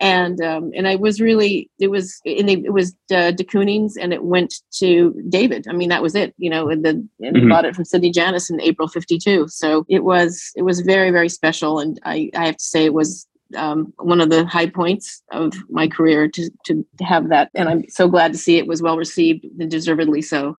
and 0.00 0.40
um, 0.40 0.72
and 0.74 0.88
I 0.88 0.96
was 0.96 1.20
really 1.20 1.70
it 1.78 1.88
was 1.88 2.20
and 2.24 2.50
it 2.50 2.72
was 2.72 2.94
uh, 3.12 3.30
de 3.30 3.44
Kooning's 3.44 3.96
and 3.96 4.12
it 4.12 4.24
went 4.24 4.54
to 4.78 5.14
David. 5.28 5.66
I 5.68 5.72
mean 5.72 5.88
that 5.88 6.02
was 6.02 6.14
it, 6.14 6.34
you 6.38 6.50
know. 6.50 6.68
And 6.68 6.84
the 6.84 6.90
and 7.20 7.36
mm-hmm. 7.36 7.48
bought 7.48 7.64
it 7.64 7.74
from 7.74 7.84
Sidney 7.84 8.10
Janis 8.10 8.50
in 8.50 8.60
April 8.60 8.88
'52. 8.88 9.48
So 9.48 9.84
it 9.88 10.04
was 10.04 10.50
it 10.56 10.62
was 10.62 10.80
very 10.80 11.10
very 11.10 11.28
special, 11.28 11.78
and 11.78 12.00
I 12.04 12.30
I 12.34 12.46
have 12.46 12.56
to 12.56 12.64
say 12.64 12.84
it 12.84 12.94
was 12.94 13.26
um, 13.56 13.92
one 13.98 14.20
of 14.20 14.30
the 14.30 14.44
high 14.46 14.68
points 14.68 15.22
of 15.30 15.54
my 15.68 15.86
career 15.86 16.28
to, 16.28 16.50
to 16.64 16.84
have 17.00 17.28
that. 17.28 17.50
And 17.54 17.68
I'm 17.68 17.88
so 17.88 18.08
glad 18.08 18.32
to 18.32 18.38
see 18.38 18.58
it 18.58 18.66
was 18.66 18.82
well 18.82 18.96
received 18.96 19.44
and 19.44 19.70
deservedly 19.70 20.22
so. 20.22 20.56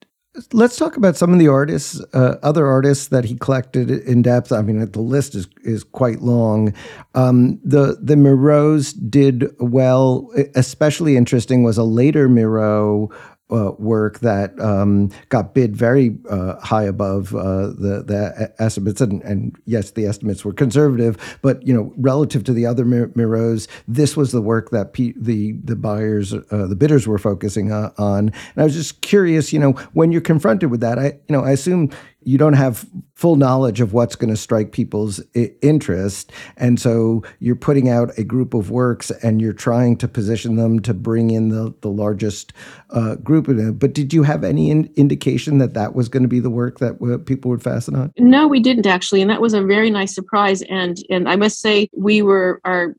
Let's 0.52 0.76
talk 0.76 0.98
about 0.98 1.16
some 1.16 1.32
of 1.32 1.40
the 1.40 1.48
artists, 1.48 2.02
uh, 2.14 2.38
other 2.44 2.68
artists 2.68 3.08
that 3.08 3.26
he 3.26 3.36
collected 3.36 3.90
in 3.90 4.22
depth. 4.22 4.52
I 4.52 4.62
mean, 4.62 4.92
the 4.92 5.02
list 5.02 5.34
is 5.36 5.48
is 5.64 5.84
quite 5.84 6.22
long. 6.22 6.74
Um, 7.14 7.60
the 7.64 7.98
the 8.02 8.16
Miros 8.16 8.94
did 9.10 9.56
well. 9.60 10.30
Especially 10.56 11.16
interesting 11.16 11.64
was 11.64 11.78
a 11.78 11.84
later 11.84 12.28
Miro 12.28 13.10
uh, 13.52 13.72
work 13.78 14.20
that 14.20 14.60
um, 14.60 15.12
got 15.30 15.54
bid 15.54 15.76
very 15.76 16.18
uh, 16.30 16.56
high 16.60 16.84
above 16.84 17.36
uh, 17.36 17.68
the 17.68 18.04
the 18.06 18.54
estimates, 18.60 19.02
and, 19.02 19.22
and, 19.24 19.56
yes, 19.66 19.92
the 19.92 20.06
estimates 20.06 20.44
were 20.44 20.54
conservative, 20.54 21.38
but 21.42 21.62
you 21.66 21.74
know, 21.74 21.94
relative 21.98 22.44
to 22.44 22.54
the 22.54 22.66
other 22.66 22.86
Mir- 22.86 23.10
Miros, 23.10 23.68
this 23.88 24.18
was 24.18 24.32
the 24.32 24.42
work 24.42 24.72
that 24.72 24.94
P- 24.94 25.14
the 25.16 25.54
the 25.64 25.76
buyers, 25.76 26.34
uh, 26.34 26.68
the 26.68 26.76
bidders, 26.76 27.08
were 27.08 27.20
focusing 27.20 27.72
on. 27.72 27.94
And 27.98 28.34
I 28.58 28.64
was 28.64 28.74
just 28.74 29.02
curious, 29.02 29.54
you 29.54 29.60
know, 29.60 29.74
when 29.94 30.12
you're 30.12 30.22
confronted 30.22 30.72
with 30.72 30.82
that, 30.82 30.98
I 30.98 31.06
you 31.28 31.36
know, 31.36 31.44
I 31.44 31.52
assume 31.52 31.92
you 32.26 32.38
don't 32.38 32.54
have 32.54 32.86
full 33.14 33.38
knowledge 33.38 33.80
of 33.80 33.94
what's 33.94 34.16
going 34.16 34.30
to 34.30 34.36
strike 34.36 34.74
people's 34.74 35.22
I- 35.36 35.54
interest. 35.62 36.32
And 36.58 36.80
so 36.80 37.24
you're 37.40 37.56
putting 37.56 37.88
out 37.88 38.12
a 38.18 38.24
group 38.24 38.54
of 38.54 38.72
works 38.72 39.12
and 39.24 39.42
you're 39.42 39.54
trying 39.54 39.96
to 39.98 40.08
position 40.08 40.58
them 40.58 40.82
to 40.82 40.94
bring 40.94 41.30
in 41.30 41.50
the, 41.50 41.74
the 41.82 41.90
largest 41.90 42.52
uh, 42.90 43.16
group 43.16 43.46
but 43.46 43.94
did 43.94 44.14
you 44.14 44.24
have 44.24 44.44
any 44.44 44.72
in- 44.72 44.92
indication 44.96 45.60
that 45.60 45.74
that 45.76 45.94
was 45.94 46.10
going 46.10 46.24
to 46.24 46.30
be 46.30 46.40
the 46.40 46.50
work 46.50 46.80
that 46.80 46.94
w- 47.00 47.18
people 47.18 47.52
would 47.52 47.62
fasten 47.62 47.96
on? 47.96 48.12
No 48.18 48.48
we 48.48 48.60
didn't 48.60 48.88
actually 48.88 49.22
and 49.22 49.30
that 49.30 49.42
was 49.42 49.54
a 49.54 49.62
very 49.62 49.92
nice 49.92 50.16
surprise. 50.16 50.64
And 50.64 50.98
and 51.10 51.30
i 51.30 51.36
must 51.36 51.60
say 51.60 51.90
we 51.96 52.22
were 52.22 52.60
our 52.66 52.96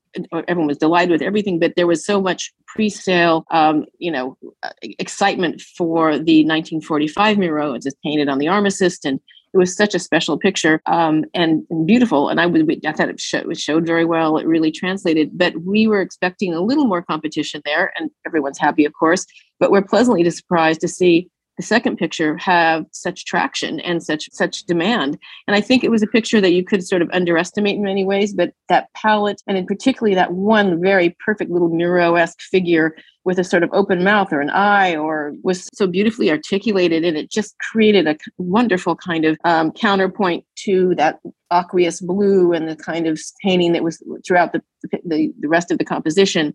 everyone 0.47 0.69
was 0.69 0.79
delighted 0.79 1.11
with 1.11 1.23
everything 1.23 1.59
but 1.59 1.75
there 1.77 1.87
was 1.87 2.05
so 2.05 2.21
much 2.21 2.53
pre-sale 2.77 3.45
um, 3.51 3.85
you 3.99 4.11
know 4.11 4.37
excitement 4.83 5.61
for 5.61 6.13
the 6.13 6.45
1945 6.45 7.39
Miro 7.39 7.75
it's 7.75 7.87
painted 8.05 8.29
on 8.29 8.39
the 8.39 8.49
armistice 8.49 9.05
and 9.05 9.21
it 9.57 9.59
was 9.59 9.75
such 9.75 9.95
a 9.95 9.99
special 9.99 10.37
picture 10.37 10.83
um, 10.85 11.25
and, 11.33 11.65
and, 11.71 11.87
beautiful. 11.87 12.29
And 12.29 12.41
I, 12.41 12.45
would, 12.45 12.71
I 12.85 12.93
thought 12.93 13.09
it, 13.09 13.19
show, 13.19 13.39
it 13.39 13.59
showed 13.59 13.87
very 13.87 14.05
well. 14.05 14.37
It 14.37 14.47
really 14.47 14.71
translated. 14.71 15.31
But 15.33 15.57
we 15.63 15.87
were 15.87 16.03
expecting 16.03 16.53
a 16.53 16.61
little 16.61 16.87
more 16.87 17.01
competition 17.01 17.63
there, 17.65 17.91
and 17.99 18.11
everyone's 18.27 18.59
happy, 18.59 18.85
of 18.85 18.93
course. 18.93 19.25
But 19.59 19.71
we're 19.71 19.83
pleasantly 19.83 20.29
surprised 20.29 20.83
to 20.83 20.89
see 20.89 21.31
the 21.57 21.63
second 21.63 21.97
picture 21.97 22.37
have 22.37 22.85
such 22.93 23.25
traction 23.25 23.81
and 23.81 24.03
such 24.03 24.29
such 24.33 24.65
demand. 24.65 25.19
And 25.47 25.57
i 25.57 25.61
think 25.61 25.83
it 25.83 25.91
was 25.91 26.03
a 26.03 26.07
picture 26.07 26.41
that 26.41 26.53
you 26.53 26.65
could 26.65 26.87
sort 26.87 27.03
of 27.03 27.11
underestimate 27.13 27.77
in 27.77 27.83
many 27.83 28.05
ways 28.05 28.33
but 28.33 28.53
that 28.69 28.93
palette 28.95 29.43
and 29.47 29.57
in 29.57 29.67
particularly 29.67 30.15
that 30.15 30.33
one 30.33 30.81
very 30.81 31.17
perfect 31.25 31.51
little 31.51 31.69
miro-esque 31.69 32.41
figure 32.41 32.97
with 33.25 33.39
a 33.41 33.45
sort 33.45 33.65
of 33.65 33.71
open 33.73 34.05
mouth 34.05 34.33
or 34.33 34.41
an 34.41 34.51
eye 34.51 34.95
or 34.95 35.33
was 35.43 35.69
so 35.75 35.87
beautifully 35.87 36.31
articulated 36.31 37.05
and 37.05 37.17
it 37.17 37.29
just 37.29 37.57
created 37.59 38.07
a 38.07 38.17
wonderful 38.39 38.95
kind 38.95 39.25
of 39.25 39.37
um, 39.45 39.73
counterpoint 39.73 40.45
to 40.55 40.95
that 40.95 41.19
aqueous 41.51 42.01
blue 42.01 42.53
and 42.53 42.69
the 42.69 42.77
kind 42.77 43.07
of 43.07 43.21
painting 43.43 43.73
that 43.73 43.83
was 43.83 44.03
throughout 44.27 44.53
the, 44.53 44.63
the, 45.05 45.33
the 45.41 45.49
rest 45.49 45.73
of 45.73 45.79
the 45.79 45.85
composition 45.85 46.55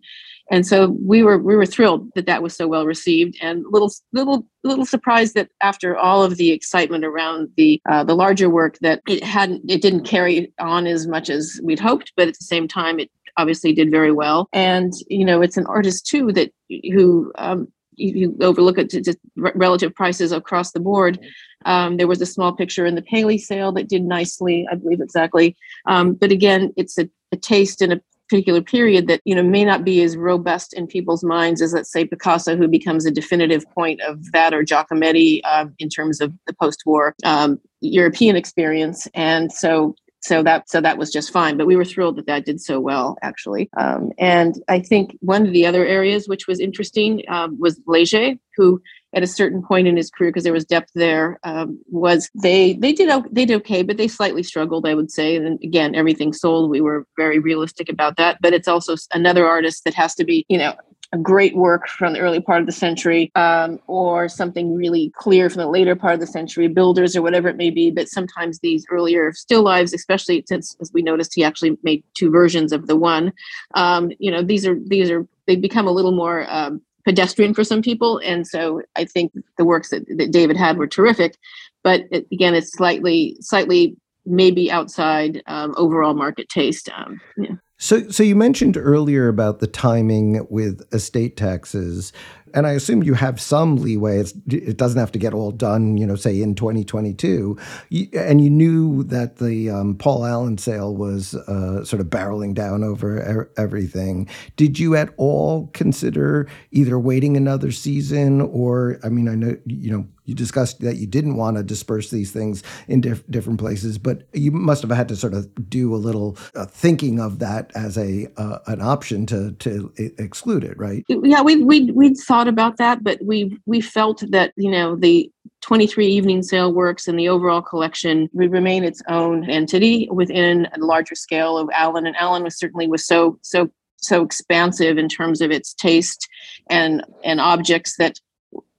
and 0.52 0.66
so 0.66 0.96
we 1.04 1.22
were 1.24 1.38
we 1.38 1.56
were 1.56 1.66
thrilled 1.66 2.08
that 2.14 2.26
that 2.26 2.42
was 2.42 2.54
so 2.54 2.68
well 2.68 2.86
received 2.86 3.36
and 3.40 3.64
little 3.70 3.90
little 4.12 4.46
little 4.62 4.86
surprised 4.86 5.34
that 5.34 5.48
after 5.62 5.96
all 5.96 6.22
of 6.22 6.36
the 6.36 6.52
excitement 6.52 7.04
around 7.04 7.48
the 7.56 7.80
uh, 7.90 8.04
the 8.04 8.14
larger 8.14 8.48
work 8.48 8.78
that 8.82 9.00
it 9.08 9.24
hadn't 9.24 9.68
it 9.68 9.82
didn't 9.82 10.04
carry 10.04 10.52
on 10.60 10.86
as 10.86 11.08
much 11.08 11.28
as 11.28 11.58
we'd 11.64 11.80
hoped 11.80 12.12
but 12.16 12.28
at 12.28 12.38
the 12.38 12.44
same 12.44 12.68
time 12.68 13.00
it 13.00 13.10
obviously 13.38 13.72
did 13.72 13.90
very 13.90 14.12
well 14.12 14.46
and 14.52 14.92
you 15.08 15.24
know 15.24 15.40
it's 15.42 15.56
an 15.56 15.66
artist 15.66 16.06
too 16.06 16.30
that 16.32 16.52
who 16.92 17.32
um, 17.36 17.66
you 17.94 18.36
overlook 18.40 18.76
to, 18.76 19.16
relative 19.36 19.94
prices 19.94 20.32
across 20.32 20.72
the 20.72 20.80
board. 20.80 21.18
Um, 21.64 21.96
there 21.96 22.06
was 22.06 22.20
a 22.20 22.26
small 22.26 22.52
picture 22.52 22.86
in 22.86 22.94
the 22.94 23.02
Paley 23.02 23.38
sale 23.38 23.72
that 23.72 23.88
did 23.88 24.02
nicely, 24.02 24.66
I 24.70 24.74
believe 24.76 25.00
exactly. 25.00 25.56
Um, 25.86 26.14
but 26.14 26.32
again, 26.32 26.72
it's 26.76 26.98
a, 26.98 27.08
a, 27.30 27.36
taste 27.36 27.82
and 27.82 27.92
a 27.92 28.00
particular 28.32 28.62
period 28.62 29.08
that 29.08 29.20
you 29.26 29.34
know 29.34 29.42
may 29.42 29.62
not 29.62 29.84
be 29.84 30.02
as 30.02 30.16
robust 30.16 30.72
in 30.72 30.86
people's 30.86 31.22
minds 31.22 31.60
as 31.60 31.74
let's 31.74 31.92
say 31.92 32.06
Picasso, 32.06 32.56
who 32.56 32.66
becomes 32.66 33.04
a 33.04 33.10
definitive 33.10 33.70
point 33.72 34.00
of 34.00 34.32
that, 34.32 34.54
or 34.54 34.64
Giacometti 34.64 35.42
uh, 35.44 35.66
in 35.78 35.90
terms 35.90 36.22
of 36.22 36.32
the 36.46 36.54
post-war 36.54 37.14
um, 37.24 37.60
European 37.82 38.34
experience. 38.34 39.06
And 39.12 39.52
so 39.52 39.94
so 40.20 40.42
that 40.44 40.70
so 40.70 40.80
that 40.80 40.98
was 40.98 41.10
just 41.10 41.32
fine 41.32 41.56
but 41.56 41.66
we 41.66 41.74
were 41.74 41.84
thrilled 41.84 42.14
that 42.14 42.26
that 42.26 42.44
did 42.44 42.60
so 42.60 42.78
well 42.78 43.16
actually 43.22 43.68
um, 43.76 44.12
and 44.18 44.62
i 44.68 44.78
think 44.78 45.18
one 45.20 45.44
of 45.44 45.52
the 45.52 45.66
other 45.66 45.84
areas 45.84 46.28
which 46.28 46.46
was 46.46 46.60
interesting 46.60 47.24
um, 47.28 47.58
was 47.58 47.80
Léger 47.88 48.38
who 48.56 48.80
at 49.14 49.22
a 49.22 49.26
certain 49.26 49.62
point 49.62 49.88
in 49.88 49.96
his 49.96 50.10
career 50.10 50.30
because 50.30 50.44
there 50.44 50.52
was 50.52 50.64
depth 50.64 50.90
there 50.94 51.38
um, 51.44 51.78
was 51.88 52.30
they 52.42 52.74
they 52.74 52.92
did 52.92 53.10
they 53.30 53.44
did 53.44 53.56
okay 53.56 53.82
but 53.82 53.96
they 53.96 54.08
slightly 54.08 54.42
struggled 54.42 54.86
i 54.86 54.94
would 54.94 55.10
say 55.10 55.36
and 55.36 55.58
again 55.62 55.94
everything 55.94 56.32
sold 56.32 56.70
we 56.70 56.80
were 56.80 57.06
very 57.16 57.38
realistic 57.38 57.88
about 57.88 58.16
that 58.16 58.38
but 58.40 58.52
it's 58.52 58.68
also 58.68 58.96
another 59.12 59.46
artist 59.46 59.84
that 59.84 59.94
has 59.94 60.14
to 60.14 60.24
be 60.24 60.44
you 60.48 60.58
know 60.58 60.74
a 61.12 61.18
great 61.18 61.54
work 61.54 61.88
from 61.88 62.14
the 62.14 62.20
early 62.20 62.40
part 62.40 62.60
of 62.60 62.66
the 62.66 62.72
century 62.72 63.30
um, 63.34 63.78
or 63.86 64.28
something 64.28 64.74
really 64.74 65.12
clear 65.14 65.50
from 65.50 65.60
the 65.60 65.68
later 65.68 65.94
part 65.94 66.14
of 66.14 66.20
the 66.20 66.26
century, 66.26 66.68
builders 66.68 67.14
or 67.14 67.20
whatever 67.20 67.48
it 67.48 67.56
may 67.56 67.70
be. 67.70 67.90
But 67.90 68.08
sometimes 68.08 68.58
these 68.60 68.86
earlier 68.90 69.32
still 69.34 69.62
lives, 69.62 69.92
especially 69.92 70.42
since, 70.48 70.74
as 70.80 70.90
we 70.92 71.02
noticed, 71.02 71.34
he 71.34 71.44
actually 71.44 71.76
made 71.82 72.02
two 72.14 72.30
versions 72.30 72.72
of 72.72 72.86
the 72.86 72.96
one. 72.96 73.32
Um, 73.74 74.10
you 74.18 74.30
know, 74.30 74.42
these 74.42 74.66
are 74.66 74.76
these 74.86 75.10
are 75.10 75.26
they 75.46 75.56
become 75.56 75.86
a 75.86 75.92
little 75.92 76.12
more 76.12 76.46
um, 76.48 76.80
pedestrian 77.04 77.54
for 77.54 77.64
some 77.64 77.82
people, 77.82 78.18
and 78.24 78.46
so 78.46 78.82
I 78.96 79.04
think 79.04 79.32
the 79.58 79.64
works 79.64 79.90
that, 79.90 80.04
that 80.16 80.30
David 80.30 80.56
had 80.56 80.76
were 80.76 80.86
terrific. 80.86 81.36
But 81.82 82.02
it, 82.10 82.26
again, 82.32 82.54
it's 82.54 82.72
slightly 82.72 83.36
slightly 83.40 83.96
maybe 84.24 84.70
outside 84.70 85.42
um, 85.46 85.74
overall 85.76 86.14
market 86.14 86.48
taste. 86.48 86.88
Um, 86.96 87.20
yeah. 87.36 87.54
So, 87.78 88.08
so 88.10 88.22
you 88.22 88.36
mentioned 88.36 88.76
earlier 88.76 89.26
about 89.26 89.58
the 89.58 89.66
timing 89.66 90.46
with 90.48 90.82
estate 90.94 91.36
taxes 91.36 92.12
and 92.54 92.66
I 92.66 92.72
assume 92.72 93.02
you 93.02 93.14
have 93.14 93.40
some 93.40 93.76
leeway. 93.76 94.18
It's, 94.18 94.34
it 94.48 94.76
doesn't 94.76 94.98
have 94.98 95.12
to 95.12 95.18
get 95.18 95.34
all 95.34 95.50
done, 95.50 95.96
you 95.96 96.06
know, 96.06 96.16
say 96.16 96.40
in 96.40 96.54
2022. 96.54 97.58
You, 97.90 98.08
and 98.14 98.42
you 98.42 98.50
knew 98.50 99.04
that 99.04 99.36
the 99.36 99.70
um, 99.70 99.96
Paul 99.96 100.24
Allen 100.26 100.58
sale 100.58 100.94
was 100.94 101.34
uh, 101.34 101.84
sort 101.84 102.00
of 102.00 102.06
barreling 102.08 102.54
down 102.54 102.84
over 102.84 103.18
er- 103.18 103.50
everything. 103.56 104.28
Did 104.56 104.78
you 104.78 104.96
at 104.96 105.10
all 105.16 105.68
consider 105.72 106.48
either 106.70 106.98
waiting 106.98 107.36
another 107.36 107.72
season 107.72 108.40
or, 108.40 108.98
I 109.04 109.08
mean, 109.08 109.28
I 109.28 109.34
know, 109.34 109.56
you 109.66 109.90
know, 109.90 110.06
you 110.24 110.34
discussed 110.34 110.80
that 110.80 110.96
you 110.96 111.06
didn't 111.06 111.36
want 111.36 111.56
to 111.56 111.62
disperse 111.62 112.10
these 112.10 112.30
things 112.30 112.62
in 112.86 113.00
diff- 113.00 113.26
different 113.28 113.58
places, 113.58 113.98
but 113.98 114.22
you 114.32 114.52
must 114.52 114.82
have 114.82 114.90
had 114.90 115.08
to 115.08 115.16
sort 115.16 115.34
of 115.34 115.48
do 115.68 115.94
a 115.94 115.96
little 115.96 116.36
uh, 116.54 116.64
thinking 116.64 117.18
of 117.18 117.40
that 117.40 117.72
as 117.74 117.98
a 117.98 118.28
uh, 118.36 118.58
an 118.66 118.80
option 118.80 119.26
to 119.26 119.52
to 119.52 119.92
exclude 120.18 120.62
it, 120.62 120.78
right? 120.78 121.04
Yeah, 121.08 121.42
we 121.42 121.62
we 121.64 121.90
we 121.90 122.14
thought 122.14 122.41
thought 122.42 122.48
about 122.48 122.76
that, 122.78 123.04
but 123.04 123.20
we 123.22 123.56
we 123.66 123.80
felt 123.80 124.24
that 124.30 124.52
you 124.56 124.70
know 124.70 124.96
the 124.96 125.30
23 125.60 126.08
evening 126.08 126.42
sale 126.42 126.72
works 126.72 127.06
and 127.06 127.16
the 127.16 127.28
overall 127.28 127.62
collection 127.62 128.28
would 128.32 128.50
remain 128.50 128.82
its 128.82 129.00
own 129.08 129.48
entity 129.48 130.08
within 130.10 130.66
a 130.74 130.78
larger 130.80 131.14
scale 131.14 131.56
of 131.56 131.70
Allen. 131.72 132.04
And 132.04 132.16
Allen 132.16 132.42
was 132.42 132.58
certainly 132.58 132.88
was 132.88 133.06
so 133.06 133.38
so 133.42 133.70
so 133.96 134.22
expansive 134.22 134.98
in 134.98 135.08
terms 135.08 135.40
of 135.40 135.52
its 135.52 135.72
taste 135.72 136.28
and 136.68 137.04
and 137.22 137.40
objects 137.40 137.96
that 137.98 138.18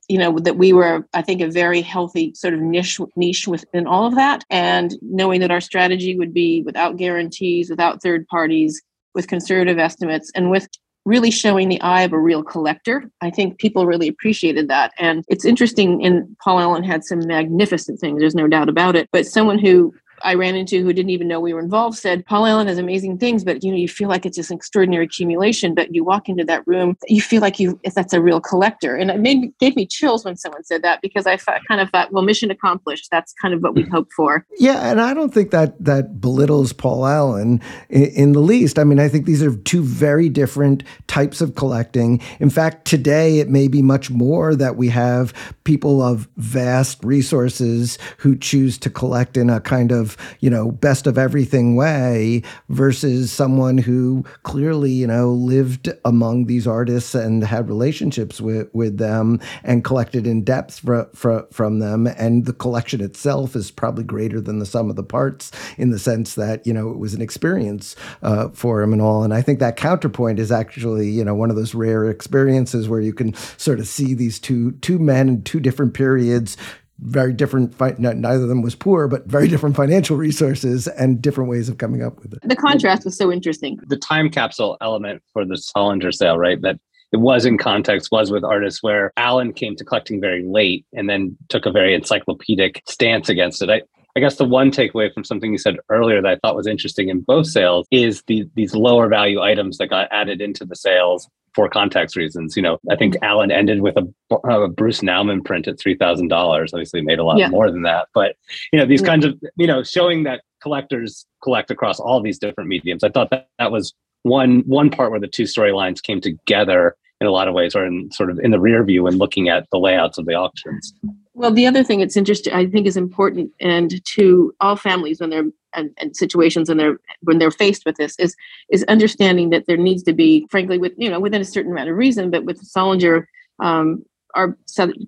you 0.10 0.18
know 0.18 0.38
that 0.40 0.58
we 0.58 0.74
were 0.74 1.08
i 1.14 1.22
think 1.22 1.40
a 1.40 1.50
very 1.50 1.80
healthy 1.80 2.34
sort 2.36 2.54
of 2.54 2.60
niche 2.60 3.00
niche 3.16 3.48
within 3.48 3.88
all 3.88 4.06
of 4.06 4.16
that 4.16 4.44
and 4.50 4.98
knowing 5.02 5.40
that 5.40 5.50
our 5.50 5.62
strategy 5.62 6.18
would 6.18 6.34
be 6.34 6.62
without 6.64 6.98
guarantees 6.98 7.70
without 7.70 8.02
third 8.02 8.28
parties 8.28 8.82
with 9.16 9.30
conservative 9.30 9.80
estimates 9.80 10.30
and 10.36 10.52
with 10.52 10.68
really 11.06 11.32
showing 11.32 11.70
the 11.70 11.82
eye 11.82 12.04
of 12.04 12.14
a 12.14 12.20
real 12.20 12.44
collector. 12.44 13.10
I 13.22 13.30
think 13.30 13.60
people 13.60 13.86
really 13.86 14.08
appreciated 14.08 14.70
that. 14.70 14.92
And 14.98 15.24
it's 15.28 15.46
interesting, 15.46 16.06
and 16.06 16.36
Paul 16.40 16.60
Allen 16.60 16.84
had 16.84 17.04
some 17.04 17.28
magnificent 17.28 18.00
things, 18.00 18.20
there's 18.20 18.36
no 18.36 18.48
doubt 18.48 18.70
about 18.70 18.96
it. 18.96 19.10
But 19.12 19.26
someone 19.26 19.60
who 19.60 19.94
I 20.24 20.36
ran 20.36 20.56
into 20.56 20.82
who 20.82 20.94
didn't 20.94 21.10
even 21.10 21.28
know 21.28 21.40
we 21.40 21.54
were 21.54 21.60
involved 21.60 21.98
said, 21.98 22.26
Paul 22.26 22.46
Allen 22.46 22.68
has 22.68 22.78
amazing 22.78 23.18
things, 23.18 23.44
but 23.44 23.64
you 23.64 23.72
know, 23.72 23.78
you 23.78 23.88
feel 23.88 24.10
like 24.10 24.26
it's 24.26 24.38
this 24.38 24.52
extraordinary 24.52 25.06
accumulation. 25.06 25.76
But 25.76 25.94
you 25.94 26.04
walk 26.04 26.30
into 26.30 26.44
that 26.46 26.66
room, 26.66 26.98
you 27.08 27.22
feel 27.22 27.42
like 27.42 27.60
you 27.60 27.80
that's 27.96 28.14
a 28.14 28.22
real 28.22 28.40
collector. 28.40 28.96
And 28.96 29.12
it 29.12 29.20
made 29.20 29.40
me, 29.40 29.54
gave 29.60 29.76
me 29.76 29.86
chills 29.86 30.26
when 30.26 30.36
someone 30.36 30.64
said 30.64 30.82
that 30.84 31.02
because 31.02 31.26
I 31.26 31.38
thought, 31.38 31.62
kind 31.68 31.82
of 31.82 31.90
thought, 31.90 32.12
well, 32.12 32.24
mission 32.24 32.52
accomplished. 32.52 33.10
That's 33.12 33.34
kind 33.42 33.54
of 33.54 33.62
what 33.62 33.76
we 33.76 33.84
mm. 33.84 33.92
hoped 33.92 34.14
for. 34.14 34.46
Yeah, 34.58 34.90
and 34.90 35.02
I 35.02 35.14
don't 35.14 35.34
think 35.34 35.52
that 35.52 35.84
that 35.84 36.20
belittles 36.20 36.74
Paul 36.74 37.06
Allen 37.06 37.62
in, 37.90 38.06
in 38.06 38.32
the 38.34 38.40
least. 38.40 38.80
I 38.80 38.84
mean, 38.84 39.00
I 39.00 39.08
think 39.08 39.26
these 39.26 39.44
are 39.44 39.56
two 39.58 39.84
very 39.84 40.30
different 40.30 40.84
types 41.08 41.42
of 41.42 41.56
collecting. 41.56 42.22
In 42.40 42.50
fact, 42.50 42.86
today 42.86 43.40
it 43.40 43.50
may 43.50 43.68
be 43.68 43.82
much 43.82 44.10
more 44.10 44.56
that 44.56 44.76
we 44.76 44.90
have 44.90 45.34
people 45.64 46.02
of 46.02 46.28
vast 46.38 47.04
resources 47.04 47.98
who 48.18 48.36
choose 48.36 48.78
to 48.80 48.90
collect 48.90 49.38
in 49.38 49.50
a 49.50 49.60
kind 49.60 49.92
of 49.92 50.13
you 50.40 50.50
know, 50.50 50.72
best 50.72 51.08
of 51.08 51.18
everything 51.18 51.76
way 51.76 52.44
versus 52.70 53.32
someone 53.32 53.78
who 53.78 54.24
clearly, 54.44 54.92
you 54.92 55.08
know, 55.08 55.32
lived 55.32 55.92
among 56.06 56.46
these 56.46 56.68
artists 56.68 57.16
and 57.16 57.44
had 57.44 57.68
relationships 57.68 58.42
with, 58.42 58.70
with 58.74 58.98
them 58.98 59.40
and 59.64 59.84
collected 59.84 60.28
in 60.28 60.44
depth 60.44 60.80
fr- 60.80 61.10
fr- 61.14 61.48
from 61.52 61.80
them. 61.80 62.08
And 62.08 62.46
the 62.46 62.54
collection 62.54 63.02
itself 63.02 63.56
is 63.56 63.72
probably 63.72 64.04
greater 64.04 64.40
than 64.42 64.60
the 64.60 64.66
sum 64.66 64.90
of 64.90 64.96
the 64.96 65.04
parts 65.04 65.52
in 65.78 65.92
the 65.92 66.00
sense 66.00 66.36
that, 66.36 66.66
you 66.66 66.74
know, 66.74 66.90
it 66.90 66.98
was 66.98 67.14
an 67.14 67.22
experience 67.22 67.96
uh, 68.22 68.50
for 68.50 68.82
him 68.82 68.94
and 68.94 69.02
all. 69.02 69.24
And 69.24 69.34
I 69.34 69.42
think 69.42 69.60
that 69.60 69.76
counterpoint 69.78 70.40
is 70.40 70.52
actually, 70.52 71.10
you 71.10 71.24
know, 71.24 71.36
one 71.36 71.50
of 71.50 71.56
those 71.56 71.76
rare 71.76 72.10
experiences 72.10 72.90
where 72.90 73.02
you 73.02 73.14
can 73.14 73.34
sort 73.58 73.80
of 73.80 73.88
see 73.88 74.14
these 74.14 74.40
two 74.40 74.72
two 74.82 75.00
men 75.00 75.30
in 75.30 75.44
two 75.44 75.60
different 75.60 75.94
periods 75.94 76.58
very 77.00 77.34
different 77.34 77.74
fi- 77.74 77.96
neither 77.98 78.44
of 78.44 78.50
them 78.50 78.62
was 78.62 78.76
poor 78.76 79.08
but 79.08 79.26
very 79.26 79.48
different 79.48 79.76
financial 79.76 80.16
resources 80.16 80.88
and 80.88 81.22
different 81.22 81.50
ways 81.50 81.70
of 81.70 81.78
coming 81.78 82.04
up 82.04 82.20
with 82.22 82.34
it. 82.34 82.40
The 82.44 82.56
contrast 82.56 83.06
was 83.06 83.18
so 83.18 83.32
interesting. 83.32 83.80
The 83.88 83.98
time 83.98 84.30
capsule 84.30 84.78
element 84.82 85.22
for 85.34 85.46
the 85.46 85.56
Solinger 85.56 86.14
sale 86.14 86.38
right? 86.38 86.62
That 86.62 86.80
it 87.12 87.18
was 87.18 87.46
in 87.46 87.58
context 87.58 88.12
was 88.12 88.32
with 88.32 88.44
artists 88.44 88.82
where 88.82 89.12
Allen 89.18 89.54
came 89.54 89.76
to 89.76 89.86
collecting 89.86 90.20
very 90.20 90.44
late 90.44 90.86
and 90.94 91.08
then 91.08 91.38
took 91.50 91.66
a 91.66 91.72
very 91.72 91.94
encyclopedic 91.94 92.82
stance 92.88 93.30
against 93.30 93.62
it. 93.62 93.70
I, 93.70 93.84
I 94.16 94.20
guess 94.20 94.38
the 94.38 94.46
one 94.46 94.72
takeaway 94.72 95.14
from 95.14 95.24
something 95.24 95.52
you 95.52 95.60
said 95.60 95.78
earlier 95.90 96.22
that 96.22 96.28
I 96.28 96.36
thought 96.38 96.56
was 96.56 96.68
interesting 96.68 97.10
in 97.10 97.22
both 97.22 97.48
sales 97.48 97.88
is 97.92 98.24
the, 98.24 98.46
these 98.56 98.74
lower 98.74 99.08
value 99.08 99.42
items 99.42 99.78
that 99.78 99.88
got 99.88 100.08
added 100.12 100.42
into 100.42 100.66
the 100.66 100.76
sales 100.76 101.30
for 101.56 101.70
context 101.70 102.16
reasons. 102.16 102.56
You 102.56 102.64
know, 102.64 102.80
I 102.90 102.96
think 102.96 103.16
mm-hmm. 103.16 103.24
Allen 103.24 103.52
ended 103.52 103.82
with 103.82 103.96
a, 103.98 104.08
uh, 104.32 104.62
a 104.62 104.68
Bruce 104.68 105.02
Nauman 105.02 105.44
print 105.44 105.68
at 105.68 105.80
three 105.80 105.96
thousand 105.96 106.28
dollars. 106.28 106.74
Obviously, 106.74 107.02
made 107.02 107.20
a 107.20 107.24
lot 107.24 107.38
yeah. 107.38 107.50
more 107.50 107.72
than 107.72 107.84
that, 107.84 108.08
but 108.14 108.36
you 108.72 108.80
know, 108.80 108.86
these 108.86 109.02
yeah. 109.02 109.08
kinds 109.08 109.26
of 109.26 109.40
you 109.56 109.68
know, 109.68 109.84
showing 109.84 110.24
that 110.24 110.42
collectors 110.62 111.26
collect 111.42 111.72
across 111.72 112.00
all 112.00 112.22
these 112.22 112.40
different 112.40 112.70
mediums. 112.70 113.04
I 113.04 113.10
thought 113.10 113.30
that 113.32 113.48
that 113.60 113.72
was 113.72 113.94
one 114.24 114.64
one 114.66 114.90
part 114.90 115.12
where 115.12 115.20
the 115.20 115.28
two 115.28 115.44
storylines 115.44 116.02
came 116.02 116.22
together 116.22 116.96
in 117.22 117.28
a 117.28 117.32
lot 117.32 117.48
of 117.48 117.54
ways, 117.54 117.76
or 117.76 117.86
in 117.86 118.12
sort 118.12 118.30
of 118.30 118.40
in 118.40 118.52
the 118.52 118.60
rear 118.60 118.84
view 118.84 119.08
and 119.08 119.18
looking 119.18 119.50
at 119.50 119.68
the 119.72 119.80
layouts 119.80 120.18
of 120.18 120.26
the 120.26 120.34
auctions. 120.34 120.94
Well, 121.36 121.52
the 121.52 121.66
other 121.66 121.84
thing 121.84 122.00
that's 122.00 122.16
interesting, 122.16 122.54
I 122.54 122.68
think, 122.68 122.86
is 122.86 122.96
important, 122.96 123.52
and 123.60 124.04
to 124.06 124.54
all 124.62 124.76
families 124.76 125.20
when 125.20 125.32
they're 125.32 125.46
and, 125.76 125.90
and, 125.98 126.16
situations 126.16 126.70
when 126.70 126.78
they're 126.78 127.00
when 127.22 127.40
they're 127.40 127.50
faced 127.50 127.86
with 127.86 127.96
this 127.96 128.16
is 128.20 128.36
is 128.70 128.84
understanding 128.84 129.50
that 129.50 129.66
there 129.66 129.78
needs 129.78 130.04
to 130.04 130.14
be, 130.14 130.46
frankly, 130.52 130.78
with 130.78 130.94
you 130.96 131.10
know 131.10 131.20
within 131.20 131.42
a 131.42 131.46
certain 131.46 131.72
amount 131.72 131.90
of 131.90 131.98
reason, 131.98 132.30
but 132.30 132.46
with 132.46 132.62
Solinger, 132.64 133.26
um, 133.60 134.06
our 134.36 134.56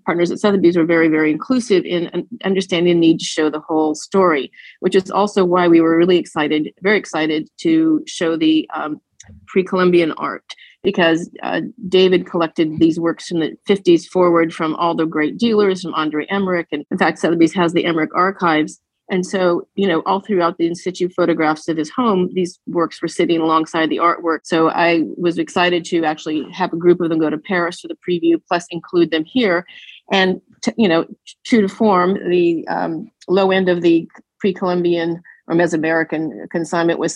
partners 0.05 0.31
at 0.31 0.39
Sotheby's 0.39 0.75
were 0.75 0.85
very 0.85 1.09
very 1.09 1.29
inclusive 1.29 1.85
in 1.85 2.27
understanding 2.43 2.95
the 2.95 3.07
need 3.07 3.19
to 3.19 3.25
show 3.25 3.51
the 3.51 3.59
whole 3.59 3.93
story, 3.93 4.51
which 4.79 4.95
is 4.95 5.11
also 5.11 5.45
why 5.45 5.67
we 5.67 5.79
were 5.79 5.95
really 5.95 6.17
excited, 6.17 6.73
very 6.81 6.97
excited 6.97 7.49
to 7.57 8.03
show 8.07 8.35
the 8.35 8.67
um, 8.73 8.99
pre-Columbian 9.45 10.11
art 10.13 10.43
because 10.85 11.29
uh, 11.41 11.61
David 11.89 12.27
collected 12.27 12.77
these 12.79 12.99
works 12.99 13.27
from 13.27 13.39
the 13.39 13.57
50s 13.67 14.05
forward 14.05 14.53
from 14.53 14.75
all 14.75 14.95
the 14.95 15.05
great 15.05 15.37
dealers, 15.37 15.81
from 15.81 15.95
Andre 15.95 16.27
Emmerich. 16.29 16.67
And 16.71 16.85
in 16.91 16.97
fact, 16.97 17.17
Sotheby's 17.17 17.53
has 17.55 17.73
the 17.73 17.85
Emmerich 17.85 18.11
archives. 18.13 18.79
And 19.09 19.25
so, 19.25 19.67
you 19.75 19.87
know, 19.87 20.01
all 20.05 20.19
throughout 20.19 20.57
the 20.57 20.67
in 20.67 20.75
situ 20.75 21.09
photographs 21.09 21.67
of 21.67 21.77
his 21.77 21.89
home, 21.89 22.29
these 22.33 22.59
works 22.67 23.01
were 23.01 23.07
sitting 23.07 23.41
alongside 23.41 23.89
the 23.89 23.97
artwork. 23.97 24.39
So 24.43 24.69
I 24.69 25.03
was 25.17 25.39
excited 25.39 25.85
to 25.85 26.03
actually 26.05 26.49
have 26.51 26.71
a 26.71 26.77
group 26.77 27.01
of 27.01 27.09
them 27.09 27.19
go 27.19 27.29
to 27.29 27.37
Paris 27.37 27.81
for 27.81 27.87
the 27.87 27.97
preview, 28.07 28.39
plus 28.47 28.65
include 28.69 29.11
them 29.11 29.25
here. 29.25 29.65
And, 30.11 30.39
t- 30.63 30.73
you 30.77 30.87
know, 30.87 31.05
true 31.45 31.61
to 31.61 31.67
form, 31.67 32.29
the 32.29 32.67
um, 32.67 33.11
low 33.27 33.51
end 33.51 33.69
of 33.69 33.81
the 33.81 34.07
pre 34.39 34.53
Columbian 34.53 35.21
or 35.47 35.55
Mesoamerican 35.55 36.49
consignment 36.51 36.99
was 36.99 37.15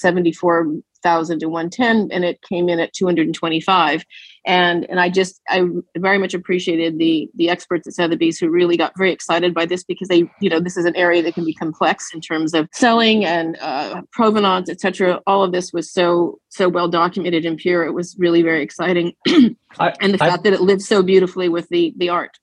74,000 1.02 1.40
to 1.40 1.50
110 1.50 2.10
and 2.12 2.26
it 2.26 2.42
came 2.42 2.70
in 2.70 2.80
at 2.80 2.94
225 2.94 4.04
and 4.46 4.90
and 4.90 5.00
I 5.00 5.10
just 5.10 5.42
I 5.50 5.66
very 5.98 6.18
much 6.18 6.34
appreciated 6.34 6.98
the 6.98 7.30
the 7.36 7.50
experts 7.50 7.88
at 7.88 7.94
Sotheby's 7.94 8.40
who 8.40 8.50
really 8.50 8.78
got 8.78 8.94
very 8.98 9.12
excited 9.12 9.54
by 9.54 9.66
this 9.66 9.84
because 9.84 10.08
they 10.08 10.30
you 10.42 10.50
know 10.50 10.60
this 10.60 10.78
is 10.78 10.86
an 10.86 10.96
area 10.96 11.22
that 11.24 11.34
can 11.34 11.46
be 11.46 11.54
complex 11.54 12.14
in 12.14 12.22
terms 12.22 12.54
of 12.54 12.68
selling 12.74 13.26
and 13.26 13.58
uh, 13.62 14.02
provenance 14.12 14.70
etc 14.70 15.22
all 15.28 15.44
of 15.44 15.52
this 15.52 15.72
was 15.74 15.92
so 15.92 16.40
so 16.50 16.68
well 16.68 16.88
documented 16.88 17.46
and 17.46 17.58
pure. 17.58 17.84
It 17.84 17.94
was 17.94 18.16
really 18.18 18.42
very 18.42 18.64
exciting. 18.64 19.14
I, 19.80 19.94
and 20.02 20.14
the 20.14 20.18
fact 20.18 20.44
that 20.44 20.54
it 20.54 20.62
lived 20.62 20.82
so 20.82 21.04
beautifully 21.04 21.48
with 21.48 21.70
the 21.70 21.94
the 21.98 22.10
art 22.10 22.38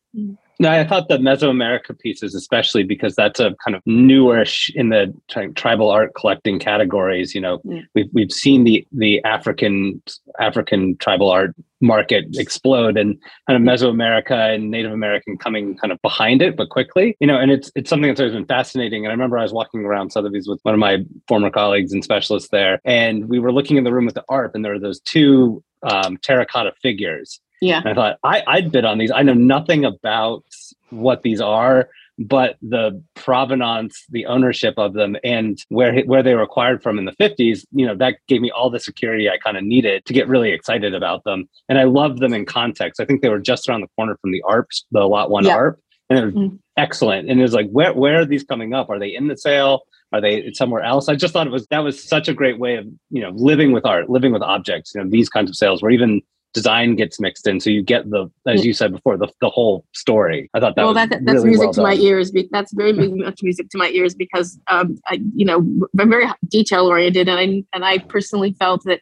no, 0.59 0.71
I 0.71 0.85
thought 0.85 1.09
the 1.09 1.19
Mesoamerica 1.19 1.99
pieces, 1.99 2.35
especially 2.35 2.83
because 2.83 3.15
that's 3.15 3.41
a 3.41 3.55
kind 3.65 3.75
of 3.77 3.83
newish 3.85 4.71
in 4.75 4.89
the 4.89 5.15
tri- 5.29 5.49
tribal 5.49 5.91
art 5.91 6.15
collecting 6.15 6.59
categories. 6.59 7.35
You 7.35 7.43
know, 7.43 7.61
yeah. 7.65 7.83
we've 7.95 8.09
we've 8.13 8.33
seen 8.33 8.65
the 8.65 8.87
the 8.93 9.23
African 9.25 10.03
African 10.41 10.97
tribal 10.97 11.31
art 11.31 11.55
market 11.83 12.25
explode, 12.37 12.97
and 12.97 13.19
kind 13.47 13.57
of 13.57 13.63
Mesoamerica 13.63 14.55
and 14.55 14.71
Native 14.71 14.93
American 14.93 15.37
coming 15.37 15.77
kind 15.77 15.93
of 15.93 16.01
behind 16.01 16.41
it, 16.41 16.57
but 16.57 16.71
quickly. 16.71 17.17
You 17.21 17.27
know, 17.27 17.39
and 17.39 17.51
it's 17.51 17.71
it's 17.75 17.91
something 17.91 18.09
that's 18.09 18.21
always 18.21 18.35
been 18.35 18.47
fascinating. 18.47 19.05
And 19.05 19.11
I 19.11 19.15
remember 19.15 19.39
I 19.39 19.43
was 19.43 19.53
walking 19.53 19.85
around 19.85 20.11
Sotheby's 20.11 20.49
with 20.49 20.61
one 20.63 20.73
of 20.73 20.81
my 20.81 21.05
former 21.29 21.51
colleagues 21.51 21.93
and 21.93 22.03
specialists 22.03 22.49
there, 22.51 22.81
and 22.85 23.29
we 23.29 23.39
were 23.39 23.53
looking 23.53 23.77
in 23.77 23.85
the 23.85 23.93
room 23.93 24.07
with 24.07 24.15
the 24.15 24.25
art, 24.29 24.53
and 24.55 24.65
there 24.65 24.73
were 24.73 24.79
those 24.79 25.01
two 25.01 25.63
um, 25.83 26.17
terracotta 26.19 26.73
figures 26.81 27.41
Yeah. 27.61 27.79
And 27.79 27.89
I 27.89 27.95
thought 27.95 28.19
I, 28.25 28.43
I'd 28.47 28.71
bid 28.73 28.85
on 28.85 28.99
these. 28.99 29.11
I 29.11 29.23
know 29.23 29.35
nothing 29.35 29.85
about 29.85 30.45
what 30.91 31.23
these 31.23 31.41
are, 31.41 31.89
but 32.19 32.57
the 32.63 33.03
provenance, 33.15 34.05
the 34.11 34.27
ownership 34.27 34.75
of 34.79 34.95
them, 34.95 35.17
and 35.25 35.59
where 35.69 36.01
where 36.03 36.23
they 36.23 36.35
were 36.35 36.43
acquired 36.43 36.83
from 36.83 36.99
in 36.99 37.05
the 37.05 37.13
50s, 37.13 37.65
you 37.73 37.87
know, 37.87 37.95
that 37.97 38.17
gave 38.29 38.41
me 38.41 38.51
all 38.51 38.71
the 38.71 38.81
security 38.81 39.29
I 39.29 39.39
kind 39.39 39.57
of 39.57 39.65
needed 39.65 40.05
to 40.07 40.13
get 40.13 40.29
really 40.29 40.51
excited 40.53 40.95
about 40.95 41.25
them. 41.25 41.49
And 41.69 41.79
I 41.79 41.85
loved 41.85 42.21
them 42.21 42.33
in 42.33 42.45
context. 42.47 43.01
I 43.01 43.05
think 43.05 43.21
they 43.23 43.29
were 43.29 43.39
just 43.41 43.69
around 43.69 43.83
the 43.83 43.89
corner 43.97 44.17
from 44.21 44.33
the 44.33 44.43
Arps, 44.49 44.83
the 44.93 45.05
Lot 45.07 45.31
One 45.31 45.45
Yeah. 45.45 45.55
Arp, 45.57 45.81
and 46.09 46.19
it 46.19 46.25
was 46.27 46.35
Mm. 46.35 46.59
excellent. 46.77 47.29
And 47.31 47.39
it 47.39 47.43
was 47.43 47.55
like, 47.55 47.69
where 47.71 47.93
where 47.93 48.21
are 48.21 48.25
these 48.27 48.45
coming 48.45 48.73
up? 48.75 48.89
Are 48.91 48.99
they 48.99 49.15
in 49.15 49.29
the 49.29 49.37
sale? 49.37 49.81
Are 50.13 50.21
they 50.21 50.53
somewhere 50.53 50.83
else? 50.83 51.09
I 51.09 51.17
just 51.17 51.33
thought 51.35 51.47
it 51.47 51.53
was 51.53 51.67
that 51.69 51.81
was 51.81 52.03
such 52.03 52.29
a 52.29 52.35
great 52.35 52.59
way 52.59 52.77
of 52.77 52.87
you 53.11 53.21
know 53.21 53.31
living 53.35 53.73
with 53.73 53.85
art, 53.85 54.09
living 54.09 54.33
with 54.33 54.43
objects. 54.43 54.93
You 54.95 55.03
know, 55.03 55.11
these 55.11 55.29
kinds 55.29 55.51
of 55.51 55.57
sales 55.57 55.83
where 55.83 55.91
even 55.91 56.23
design 56.57 56.97
gets 56.97 57.21
mixed 57.21 57.47
in, 57.47 57.61
so 57.61 57.69
you 57.69 57.83
get 57.83 58.09
the 58.09 58.31
as 58.47 58.65
you 58.65 58.73
said 58.73 58.91
before 58.91 59.19
the 59.19 59.29
the 59.43 59.51
whole 59.51 59.85
story. 59.93 60.49
I 60.55 60.61
thought 60.61 60.75
that 60.75 60.85
well, 60.85 60.95
that, 60.95 61.11
that's 61.11 61.23
really 61.27 61.51
music 61.51 61.67
well 61.67 61.73
to 61.75 61.83
my 61.83 61.95
ears. 61.95 62.33
That's 62.51 62.73
very 62.73 62.93
much 63.25 63.43
music 63.43 63.69
to 63.71 63.79
my 63.79 63.91
ears 63.91 64.15
because, 64.15 64.59
um, 64.69 64.99
I, 65.07 65.21
you 65.35 65.45
know, 65.45 65.59
I'm 66.01 66.11
very 66.11 66.27
detail 66.49 66.87
oriented, 66.87 67.29
and 67.29 67.39
I 67.39 67.63
and 67.75 67.85
I 67.85 67.99
personally 67.99 68.53
felt 68.55 68.85
that 68.85 69.01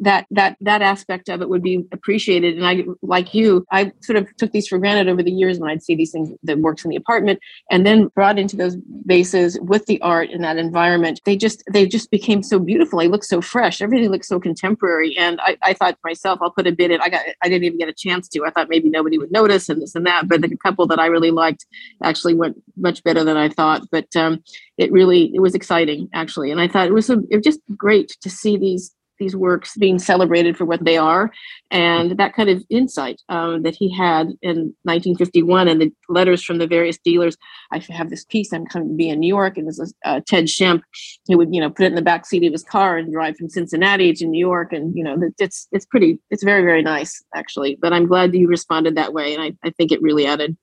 that 0.00 0.26
that 0.30 0.56
that 0.60 0.82
aspect 0.82 1.28
of 1.28 1.42
it 1.42 1.48
would 1.48 1.62
be 1.62 1.86
appreciated. 1.92 2.56
And 2.56 2.66
I, 2.66 2.84
like 3.02 3.34
you, 3.34 3.64
I 3.70 3.92
sort 4.00 4.16
of 4.16 4.34
took 4.36 4.52
these 4.52 4.66
for 4.66 4.78
granted 4.78 5.08
over 5.08 5.22
the 5.22 5.30
years 5.30 5.58
when 5.58 5.70
I'd 5.70 5.82
see 5.82 5.94
these 5.94 6.10
things 6.10 6.30
that 6.42 6.58
works 6.58 6.84
in 6.84 6.90
the 6.90 6.96
apartment, 6.96 7.38
and 7.70 7.86
then 7.86 8.08
brought 8.08 8.38
into 8.38 8.56
those 8.56 8.76
bases 9.06 9.58
with 9.60 9.86
the 9.86 10.00
art 10.00 10.30
in 10.30 10.42
that 10.42 10.56
environment. 10.56 11.20
They 11.24 11.36
just 11.36 11.62
they 11.70 11.86
just 11.86 12.10
became 12.10 12.42
so 12.42 12.58
beautiful. 12.58 12.98
They 12.98 13.08
look 13.08 13.24
so 13.24 13.40
fresh. 13.40 13.82
Everything 13.82 14.10
looks 14.10 14.28
so 14.28 14.40
contemporary. 14.40 15.16
And 15.18 15.40
I, 15.42 15.56
I 15.62 15.74
thought 15.74 15.92
to 15.92 16.00
myself, 16.04 16.38
I'll 16.42 16.50
put 16.50 16.66
a 16.66 16.72
bid 16.72 16.90
in. 16.90 17.00
I 17.00 17.08
got 17.08 17.24
I 17.42 17.48
didn't 17.48 17.64
even 17.64 17.78
get 17.78 17.88
a 17.88 17.94
chance 17.94 18.28
to. 18.30 18.44
I 18.44 18.50
thought 18.50 18.68
maybe 18.68 18.88
nobody 18.88 19.18
would 19.18 19.32
notice 19.32 19.68
and 19.68 19.82
this 19.82 19.94
and 19.94 20.06
that. 20.06 20.28
But 20.28 20.40
the 20.40 20.56
couple 20.56 20.86
that 20.86 20.98
I 20.98 21.06
really 21.06 21.30
liked 21.30 21.66
actually 22.02 22.34
went 22.34 22.56
much 22.76 23.04
better 23.04 23.22
than 23.22 23.36
I 23.36 23.50
thought. 23.50 23.82
But 23.90 24.14
um, 24.16 24.42
it 24.78 24.90
really 24.90 25.30
it 25.34 25.40
was 25.40 25.54
exciting 25.54 26.08
actually, 26.14 26.50
and 26.50 26.60
I 26.60 26.68
thought 26.68 26.88
it 26.88 26.94
was 26.94 27.10
a, 27.10 27.18
it 27.30 27.36
was 27.36 27.44
just 27.44 27.60
great 27.76 28.16
to 28.22 28.30
see 28.30 28.56
these 28.56 28.94
these 29.20 29.36
works 29.36 29.76
being 29.76 30.00
celebrated 30.00 30.56
for 30.56 30.64
what 30.64 30.84
they 30.84 30.96
are, 30.96 31.30
and 31.70 32.18
that 32.18 32.34
kind 32.34 32.50
of 32.50 32.64
insight 32.70 33.20
um, 33.28 33.62
that 33.62 33.76
he 33.76 33.94
had 33.94 34.28
in 34.42 34.74
1951, 34.82 35.68
and 35.68 35.80
the 35.80 35.92
letters 36.08 36.42
from 36.42 36.58
the 36.58 36.66
various 36.66 36.98
dealers. 36.98 37.36
I 37.70 37.78
have 37.90 38.10
this 38.10 38.24
piece. 38.24 38.52
I'm 38.52 38.66
coming 38.66 38.88
to 38.88 38.94
be 38.94 39.08
in 39.08 39.20
New 39.20 39.28
York, 39.28 39.56
and 39.56 39.68
this 39.68 39.78
is 39.78 39.94
uh, 40.04 40.20
Ted 40.26 40.46
Schempp. 40.46 40.82
He 41.28 41.36
would 41.36 41.54
you 41.54 41.60
know 41.60 41.70
put 41.70 41.84
it 41.84 41.90
in 41.90 41.94
the 41.94 42.02
back 42.02 42.26
seat 42.26 42.44
of 42.44 42.52
his 42.52 42.64
car 42.64 42.96
and 42.96 43.12
drive 43.12 43.36
from 43.36 43.48
Cincinnati 43.48 44.12
to 44.14 44.26
New 44.26 44.40
York, 44.40 44.72
and 44.72 44.96
you 44.96 45.04
know 45.04 45.16
it's 45.38 45.68
it's 45.70 45.86
pretty 45.86 46.18
it's 46.30 46.42
very 46.42 46.62
very 46.62 46.82
nice 46.82 47.22
actually. 47.34 47.78
But 47.80 47.92
I'm 47.92 48.06
glad 48.06 48.32
that 48.32 48.38
you 48.38 48.48
responded 48.48 48.96
that 48.96 49.12
way, 49.12 49.34
and 49.34 49.42
I, 49.42 49.52
I 49.62 49.70
think 49.70 49.92
it 49.92 50.02
really 50.02 50.26
added 50.26 50.56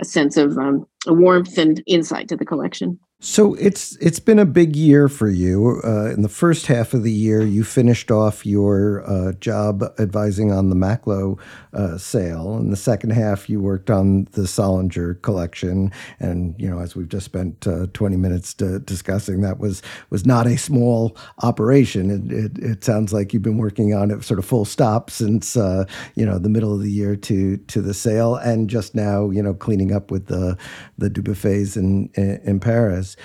a 0.00 0.04
sense 0.04 0.36
of 0.36 0.58
um, 0.58 0.86
warmth 1.06 1.58
and 1.58 1.82
insight 1.86 2.28
to 2.28 2.36
the 2.36 2.44
collection. 2.44 2.98
So 3.20 3.54
it's 3.54 3.96
it's 4.02 4.20
been 4.20 4.38
a 4.38 4.44
big 4.44 4.76
year 4.76 5.08
for 5.08 5.30
you. 5.30 5.80
Uh, 5.82 6.10
in 6.10 6.20
the 6.20 6.28
first 6.28 6.66
half 6.66 6.92
of 6.92 7.04
the 7.04 7.12
year, 7.12 7.40
you 7.40 7.64
finished 7.64 8.10
off 8.10 8.44
your 8.44 9.02
uh, 9.08 9.32
job 9.32 9.82
advising 9.98 10.52
on 10.52 10.68
the 10.68 10.76
Macklowe 10.76 11.38
uh, 11.72 11.96
sale. 11.96 12.58
In 12.58 12.70
the 12.70 12.76
second 12.76 13.10
half, 13.10 13.48
you 13.48 13.60
worked 13.60 13.88
on 13.88 14.24
the 14.32 14.42
Solinger 14.42 15.22
collection, 15.22 15.90
and 16.20 16.54
you 16.58 16.68
know, 16.68 16.80
as 16.80 16.94
we've 16.94 17.08
just 17.08 17.24
spent 17.24 17.66
uh, 17.66 17.86
twenty 17.94 18.18
minutes 18.18 18.52
to, 18.54 18.80
discussing, 18.80 19.40
that 19.40 19.58
was 19.58 19.80
was 20.10 20.26
not 20.26 20.46
a 20.46 20.58
small 20.58 21.16
operation. 21.42 22.10
It, 22.10 22.30
it, 22.30 22.58
it 22.58 22.84
sounds 22.84 23.14
like 23.14 23.32
you've 23.32 23.42
been 23.42 23.56
working 23.56 23.94
on 23.94 24.10
it 24.10 24.22
sort 24.22 24.38
of 24.38 24.44
full 24.44 24.66
stop 24.66 25.08
since 25.08 25.56
uh, 25.56 25.86
you 26.14 26.26
know 26.26 26.38
the 26.38 26.50
middle 26.50 26.74
of 26.74 26.82
the 26.82 26.92
year 26.92 27.16
to 27.16 27.56
to 27.56 27.80
the 27.80 27.94
sale, 27.94 28.34
and 28.34 28.68
just 28.68 28.94
now, 28.94 29.30
you 29.30 29.42
know, 29.42 29.54
cleaning 29.54 29.92
up 29.92 30.10
with 30.10 30.26
the 30.26 30.58
the 30.98 31.10
Dubuffets 31.10 31.76
in 31.76 32.10
in, 32.14 32.40
in 32.44 32.60
Paris. 32.60 33.16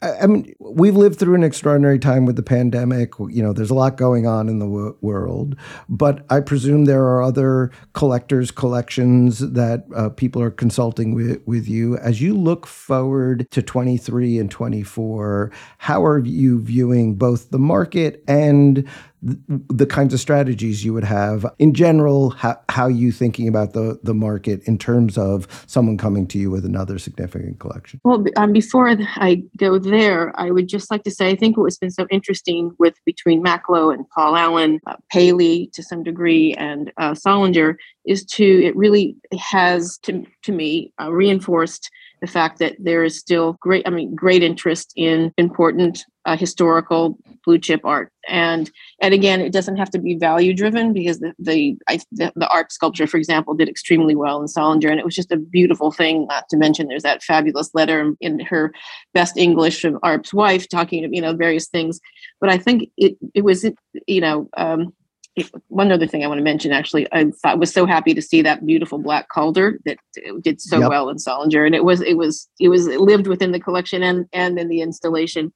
I 0.00 0.26
mean, 0.26 0.54
we've 0.60 0.96
lived 0.96 1.18
through 1.18 1.34
an 1.34 1.42
extraordinary 1.42 1.98
time 1.98 2.24
with 2.24 2.36
the 2.36 2.42
pandemic. 2.42 3.12
You 3.18 3.42
know, 3.42 3.52
there's 3.52 3.70
a 3.70 3.74
lot 3.74 3.98
going 3.98 4.26
on 4.26 4.48
in 4.48 4.60
the 4.60 4.64
w- 4.66 4.96
world, 5.02 5.56
but 5.90 6.24
I 6.30 6.40
presume 6.40 6.86
there 6.86 7.04
are 7.04 7.22
other 7.22 7.70
collectors' 7.92 8.50
collections 8.50 9.40
that 9.40 9.84
uh, 9.94 10.08
people 10.08 10.40
are 10.40 10.50
consulting 10.50 11.14
with, 11.14 11.42
with 11.44 11.68
you. 11.68 11.98
As 11.98 12.22
you 12.22 12.34
look 12.34 12.66
forward 12.66 13.46
to 13.50 13.60
23 13.60 14.38
and 14.38 14.50
24, 14.50 15.52
how 15.76 16.02
are 16.02 16.20
you 16.20 16.62
viewing 16.62 17.16
both 17.16 17.50
the 17.50 17.58
market 17.58 18.24
and 18.26 18.88
the 19.20 19.86
kinds 19.86 20.14
of 20.14 20.20
strategies 20.20 20.84
you 20.84 20.94
would 20.94 21.04
have 21.04 21.44
in 21.58 21.74
general 21.74 22.30
how, 22.30 22.56
how 22.68 22.86
you 22.86 23.10
thinking 23.10 23.48
about 23.48 23.72
the, 23.72 23.98
the 24.02 24.14
market 24.14 24.62
in 24.64 24.78
terms 24.78 25.18
of 25.18 25.64
someone 25.66 25.98
coming 25.98 26.26
to 26.28 26.38
you 26.38 26.50
with 26.50 26.64
another 26.64 26.98
significant 26.98 27.58
collection? 27.58 28.00
Well, 28.04 28.24
um, 28.36 28.52
before 28.52 28.88
I 28.88 29.42
go 29.56 29.78
there, 29.78 30.38
I 30.38 30.50
would 30.50 30.68
just 30.68 30.90
like 30.90 31.02
to 31.02 31.10
say 31.10 31.30
I 31.30 31.36
think 31.36 31.56
what's 31.56 31.78
been 31.78 31.90
so 31.90 32.06
interesting 32.10 32.72
with 32.78 32.94
between 33.04 33.42
Macklowe 33.42 33.92
and 33.92 34.08
Paul 34.10 34.36
Allen, 34.36 34.80
uh, 34.86 34.96
Paley 35.10 35.70
to 35.74 35.82
some 35.82 36.02
degree, 36.02 36.54
and 36.54 36.92
uh, 36.96 37.12
Solinger 37.12 37.74
is 38.06 38.24
to 38.24 38.44
it 38.64 38.76
really 38.76 39.16
has 39.38 39.98
to 39.98 40.24
to 40.42 40.52
me 40.52 40.92
uh, 41.00 41.12
reinforced 41.12 41.90
the 42.20 42.26
fact 42.26 42.58
that 42.58 42.76
there 42.78 43.04
is 43.04 43.18
still 43.18 43.56
great 43.60 43.86
I 43.86 43.90
mean 43.90 44.14
great 44.14 44.42
interest 44.42 44.92
in 44.96 45.32
important 45.36 46.04
uh, 46.28 46.36
historical 46.36 47.18
blue 47.46 47.58
chip 47.58 47.80
art. 47.84 48.12
And 48.28 48.70
and 49.00 49.14
again 49.14 49.40
it 49.40 49.50
doesn't 49.50 49.78
have 49.78 49.88
to 49.90 49.98
be 49.98 50.14
value 50.16 50.52
driven 50.52 50.92
because 50.92 51.20
the 51.20 51.32
the, 51.38 51.78
I, 51.88 52.00
the 52.12 52.30
the 52.36 52.48
Arp 52.48 52.70
sculpture 52.70 53.06
for 53.06 53.16
example 53.16 53.54
did 53.54 53.70
extremely 53.70 54.14
well 54.14 54.42
in 54.42 54.46
Solinger 54.46 54.90
and 54.90 55.00
it 55.00 55.06
was 55.06 55.14
just 55.14 55.32
a 55.32 55.38
beautiful 55.38 55.90
thing 55.90 56.26
not 56.26 56.44
to 56.50 56.58
mention 56.58 56.88
there's 56.88 57.04
that 57.04 57.22
fabulous 57.22 57.70
letter 57.72 58.00
in, 58.02 58.16
in 58.20 58.40
her 58.40 58.74
best 59.14 59.38
English 59.38 59.80
from 59.80 59.98
Arp's 60.02 60.34
wife 60.34 60.68
talking 60.68 61.08
you 61.14 61.22
know 61.22 61.32
various 61.32 61.68
things. 61.68 61.98
But 62.42 62.50
I 62.50 62.58
think 62.58 62.90
it 62.98 63.16
it 63.32 63.44
was 63.44 63.64
you 64.06 64.20
know 64.20 64.50
um, 64.54 64.92
one 65.68 65.92
other 65.92 66.06
thing 66.06 66.24
I 66.24 66.26
want 66.26 66.38
to 66.38 66.44
mention, 66.44 66.72
actually, 66.72 67.06
I 67.12 67.30
thought 67.42 67.58
was 67.58 67.72
so 67.72 67.86
happy 67.86 68.14
to 68.14 68.22
see 68.22 68.42
that 68.42 68.64
beautiful 68.64 68.98
black 68.98 69.28
Calder 69.28 69.78
that 69.84 69.98
did 70.42 70.60
so 70.60 70.78
Yep. 70.78 70.90
well 70.90 71.08
in 71.08 71.16
Solinger, 71.16 71.66
and 71.66 71.74
it 71.74 71.84
was 71.84 72.00
it 72.02 72.14
was 72.14 72.48
it 72.60 72.68
was 72.68 72.86
it 72.86 73.00
lived 73.00 73.26
within 73.26 73.52
the 73.52 73.60
collection 73.60 74.02
and 74.02 74.26
and 74.32 74.58
in 74.58 74.68
the 74.68 74.80
installation, 74.80 75.52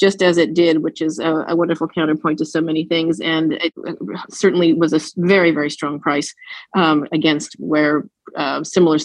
just 0.00 0.22
as 0.22 0.38
it 0.38 0.54
did, 0.54 0.82
which 0.82 1.00
is 1.00 1.18
a, 1.18 1.44
a 1.48 1.56
wonderful 1.56 1.88
counterpoint 1.88 2.38
to 2.38 2.44
so 2.44 2.60
many 2.60 2.84
things, 2.84 3.20
and 3.20 3.54
it 3.54 3.72
uh, 3.86 3.94
certainly 4.30 4.72
was 4.74 4.92
a 4.92 5.00
very 5.16 5.50
very 5.50 5.70
strong 5.70 6.00
price 6.00 6.34
um, 6.76 7.06
against 7.12 7.54
where 7.58 8.04
uh, 8.36 8.62
similar 8.64 8.98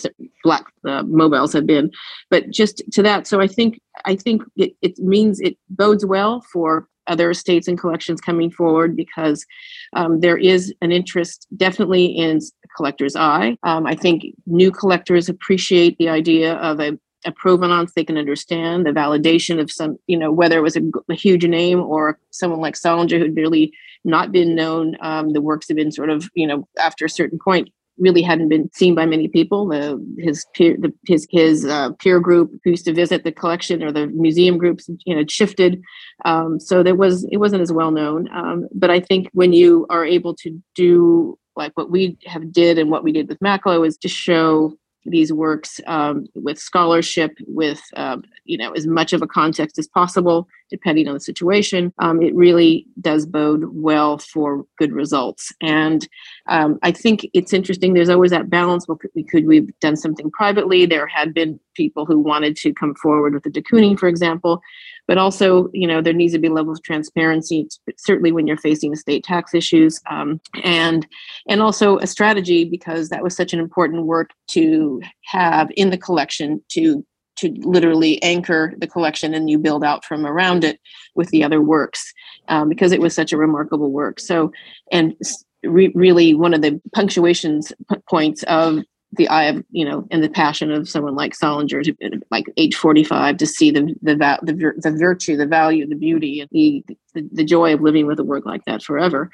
black 0.44 0.66
uh, 0.86 1.04
mobiles 1.04 1.54
have 1.54 1.66
been, 1.66 1.92
but 2.30 2.50
just 2.50 2.82
to 2.92 3.04
that, 3.04 3.28
so 3.28 3.40
I 3.40 3.48
think 3.48 3.80
I 4.06 4.16
think 4.16 4.44
it, 4.56 4.76
it 4.82 4.98
means 5.00 5.40
it 5.40 5.58
bodes 5.70 6.06
well 6.06 6.42
for 6.52 6.88
other 7.12 7.30
estates 7.30 7.68
and 7.68 7.80
collections 7.80 8.22
coming 8.22 8.50
forward 8.50 8.96
because 8.96 9.46
um, 9.94 10.22
there 10.22 10.38
is 10.38 10.74
an 10.82 10.92
interest 10.92 11.48
definitely 11.56 12.06
in 12.06 12.40
collector's 12.76 13.16
eye. 13.16 13.58
Um, 13.64 13.86
I 13.86 13.96
think 13.96 14.24
new 14.46 14.72
collectors 14.72 15.30
appreciate 15.30 15.98
the 15.98 16.10
idea 16.10 16.56
of 16.56 16.80
a, 16.80 16.98
a 17.26 17.32
provenance 17.32 17.92
they 17.94 18.06
can 18.06 18.18
understand, 18.18 18.86
the 18.86 18.92
validation 18.92 19.60
of 19.60 19.70
some, 19.70 19.98
you 20.08 20.18
know, 20.18 20.32
whether 20.32 20.58
it 20.58 20.64
was 20.64 20.78
a 20.78 21.14
huge 21.14 21.46
name 21.46 21.80
or 21.80 22.18
someone 22.32 22.62
like 22.62 22.76
Solinger 22.76 23.20
who'd 23.20 23.36
really 23.36 23.74
not 24.04 24.32
been 24.32 24.56
known. 24.56 24.96
Um, 25.02 25.34
the 25.34 25.42
works 25.42 25.68
have 25.68 25.78
been 25.78 25.92
sort 25.92 26.10
of, 26.10 26.30
you 26.34 26.48
know, 26.48 26.68
after 26.80 27.06
a 27.06 27.10
certain 27.10 27.40
point, 27.44 27.70
really 27.98 28.22
hadn't 28.22 28.50
been 28.50 28.70
seen 28.74 28.96
by 28.96 29.06
many 29.06 29.28
people. 29.28 29.68
The 29.68 30.04
his 30.18 30.46
peer 30.54 30.76
the, 30.80 30.94
his 31.08 31.28
his 31.30 31.66
uh, 31.66 31.92
peer 32.00 32.20
group 32.20 32.52
who 32.64 32.72
used 32.72 32.86
to 32.86 32.94
visit 32.94 33.24
the 33.24 33.32
collection 33.32 33.84
or 33.84 33.92
the 33.92 34.08
museum 34.08 34.58
groups, 34.58 34.90
you 35.06 35.16
know, 35.16 35.24
shifted. 35.28 35.82
Um, 36.26 36.60
so 36.60 36.84
there 36.84 36.96
was 36.96 37.26
it 37.32 37.38
wasn't 37.38 37.62
as 37.62 37.72
well 37.72 37.92
known. 37.92 38.30
Um, 38.34 38.68
but 38.74 38.90
I 38.90 39.00
think 39.00 39.30
when 39.34 39.54
you 39.54 39.86
are 39.90 40.06
able 40.06 40.36
to 40.36 40.62
do 40.76 41.38
like 41.56 41.72
what 41.76 41.92
we 41.92 42.18
have 42.26 42.52
did 42.52 42.78
and 42.78 42.90
what 42.90 43.04
we 43.04 43.12
did 43.12 43.28
with 43.28 43.40
Macklowe 43.40 43.86
is 43.86 43.98
to 43.98 44.08
show 44.08 44.74
these 45.06 45.34
works 45.34 45.80
um, 45.88 46.28
with 46.36 46.60
scholarship, 46.60 47.38
with 47.48 47.82
um, 47.96 48.24
you 48.46 48.58
know 48.58 48.72
as 48.72 48.86
much 48.86 49.14
of 49.14 49.22
a 49.22 49.28
context 49.28 49.80
as 49.80 49.88
possible, 49.88 50.48
depending 50.70 51.08
on 51.08 51.14
the 51.14 51.20
situation. 51.20 51.94
Um, 52.00 52.22
it 52.22 52.36
really 52.36 52.86
does 53.00 53.26
bode 53.26 53.66
well 53.74 54.18
for 54.18 54.66
good 54.78 54.92
results. 54.92 55.54
And 55.62 56.08
um, 56.48 56.80
I 56.84 56.92
think 56.92 57.28
it's 57.34 57.54
interesting. 57.54 57.94
There's 57.94 58.10
always 58.10 58.32
that 58.32 58.50
balance. 58.50 58.88
Well, 58.88 58.98
could 58.98 59.12
we 59.16 59.24
could 59.24 59.48
we've 59.48 59.80
done 59.80 59.98
something 59.98 60.32
privately? 60.32 60.86
There 60.86 61.08
had 61.08 61.34
been 61.34 61.60
people 61.76 62.06
who 62.06 62.20
wanted 62.20 62.56
to 62.58 62.74
come 62.74 62.96
forward 62.96 63.34
with 63.34 63.44
the 63.44 63.50
de 63.50 63.62
Kooning, 63.62 63.98
for 63.98 64.08
example, 64.08 64.62
but 65.08 65.18
also 65.18 65.70
you 65.74 65.88
know 65.88 66.02
there 66.02 66.14
needs 66.14 66.34
to 66.34 66.40
be 66.40 66.48
a 66.48 66.54
level 66.54 66.74
of 66.74 66.84
transparency, 66.84 67.68
certainly 67.98 68.32
when 68.32 68.48
you're 68.48 68.58
facing 68.58 68.94
estate 68.94 69.24
tax 69.24 69.54
issues, 69.54 70.00
um, 70.10 70.40
and 70.64 71.08
and 71.48 71.62
also 71.62 71.98
a 72.00 72.08
strategy 72.08 72.66
because 72.66 73.10
that 73.10 73.24
was 73.24 73.36
such 73.36 73.54
an 73.54 73.60
important 73.60 74.06
work 74.06 74.32
to 74.48 75.02
have 75.26 75.70
in 75.76 75.90
the 75.90 75.98
collection 75.98 76.62
to 76.70 77.06
to 77.38 77.54
literally 77.62 78.22
anchor 78.22 78.74
the 78.78 78.88
collection 78.88 79.34
and 79.34 79.50
you 79.50 79.58
build 79.58 79.84
out 79.84 80.06
from 80.06 80.26
around 80.26 80.64
it 80.64 80.80
with 81.16 81.30
the 81.30 81.44
other 81.44 81.62
works 81.62 82.14
um, 82.50 82.70
because 82.70 82.92
it 82.92 83.02
was 83.02 83.16
such 83.16 83.34
a 83.34 83.38
remarkable 83.38 83.92
work. 83.92 84.20
So 84.20 84.52
and 84.92 85.16
re- 85.64 85.92
really 85.96 86.34
one 86.34 86.54
of 86.54 86.62
the 86.62 86.80
punctuations 86.94 87.72
points 88.10 88.44
of 88.44 88.80
the 89.14 89.28
eye 89.28 89.44
of 89.44 89.64
you 89.72 89.84
know 89.84 90.08
and 90.10 90.24
the 90.24 90.30
passion 90.30 90.72
of 90.72 90.88
someone 90.88 91.16
like 91.16 91.34
Solinger 91.34 91.84
to 91.84 92.22
like 92.32 92.46
age 92.58 92.76
45 92.76 93.38
to 93.38 93.46
see 93.46 93.72
the 93.72 93.94
the 94.02 94.16
the, 94.16 94.74
the 94.78 94.92
virtue 94.92 95.36
the 95.36 95.46
value 95.46 95.86
the 95.86 95.96
beauty 95.96 96.40
and 96.40 96.50
the, 96.52 96.84
the, 97.14 97.28
the 97.32 97.44
joy 97.44 97.74
of 97.74 97.82
living 97.82 98.08
with 98.08 98.20
a 98.20 98.24
work 98.24 98.46
like 98.46 98.64
that 98.66 98.84
forever. 98.84 99.30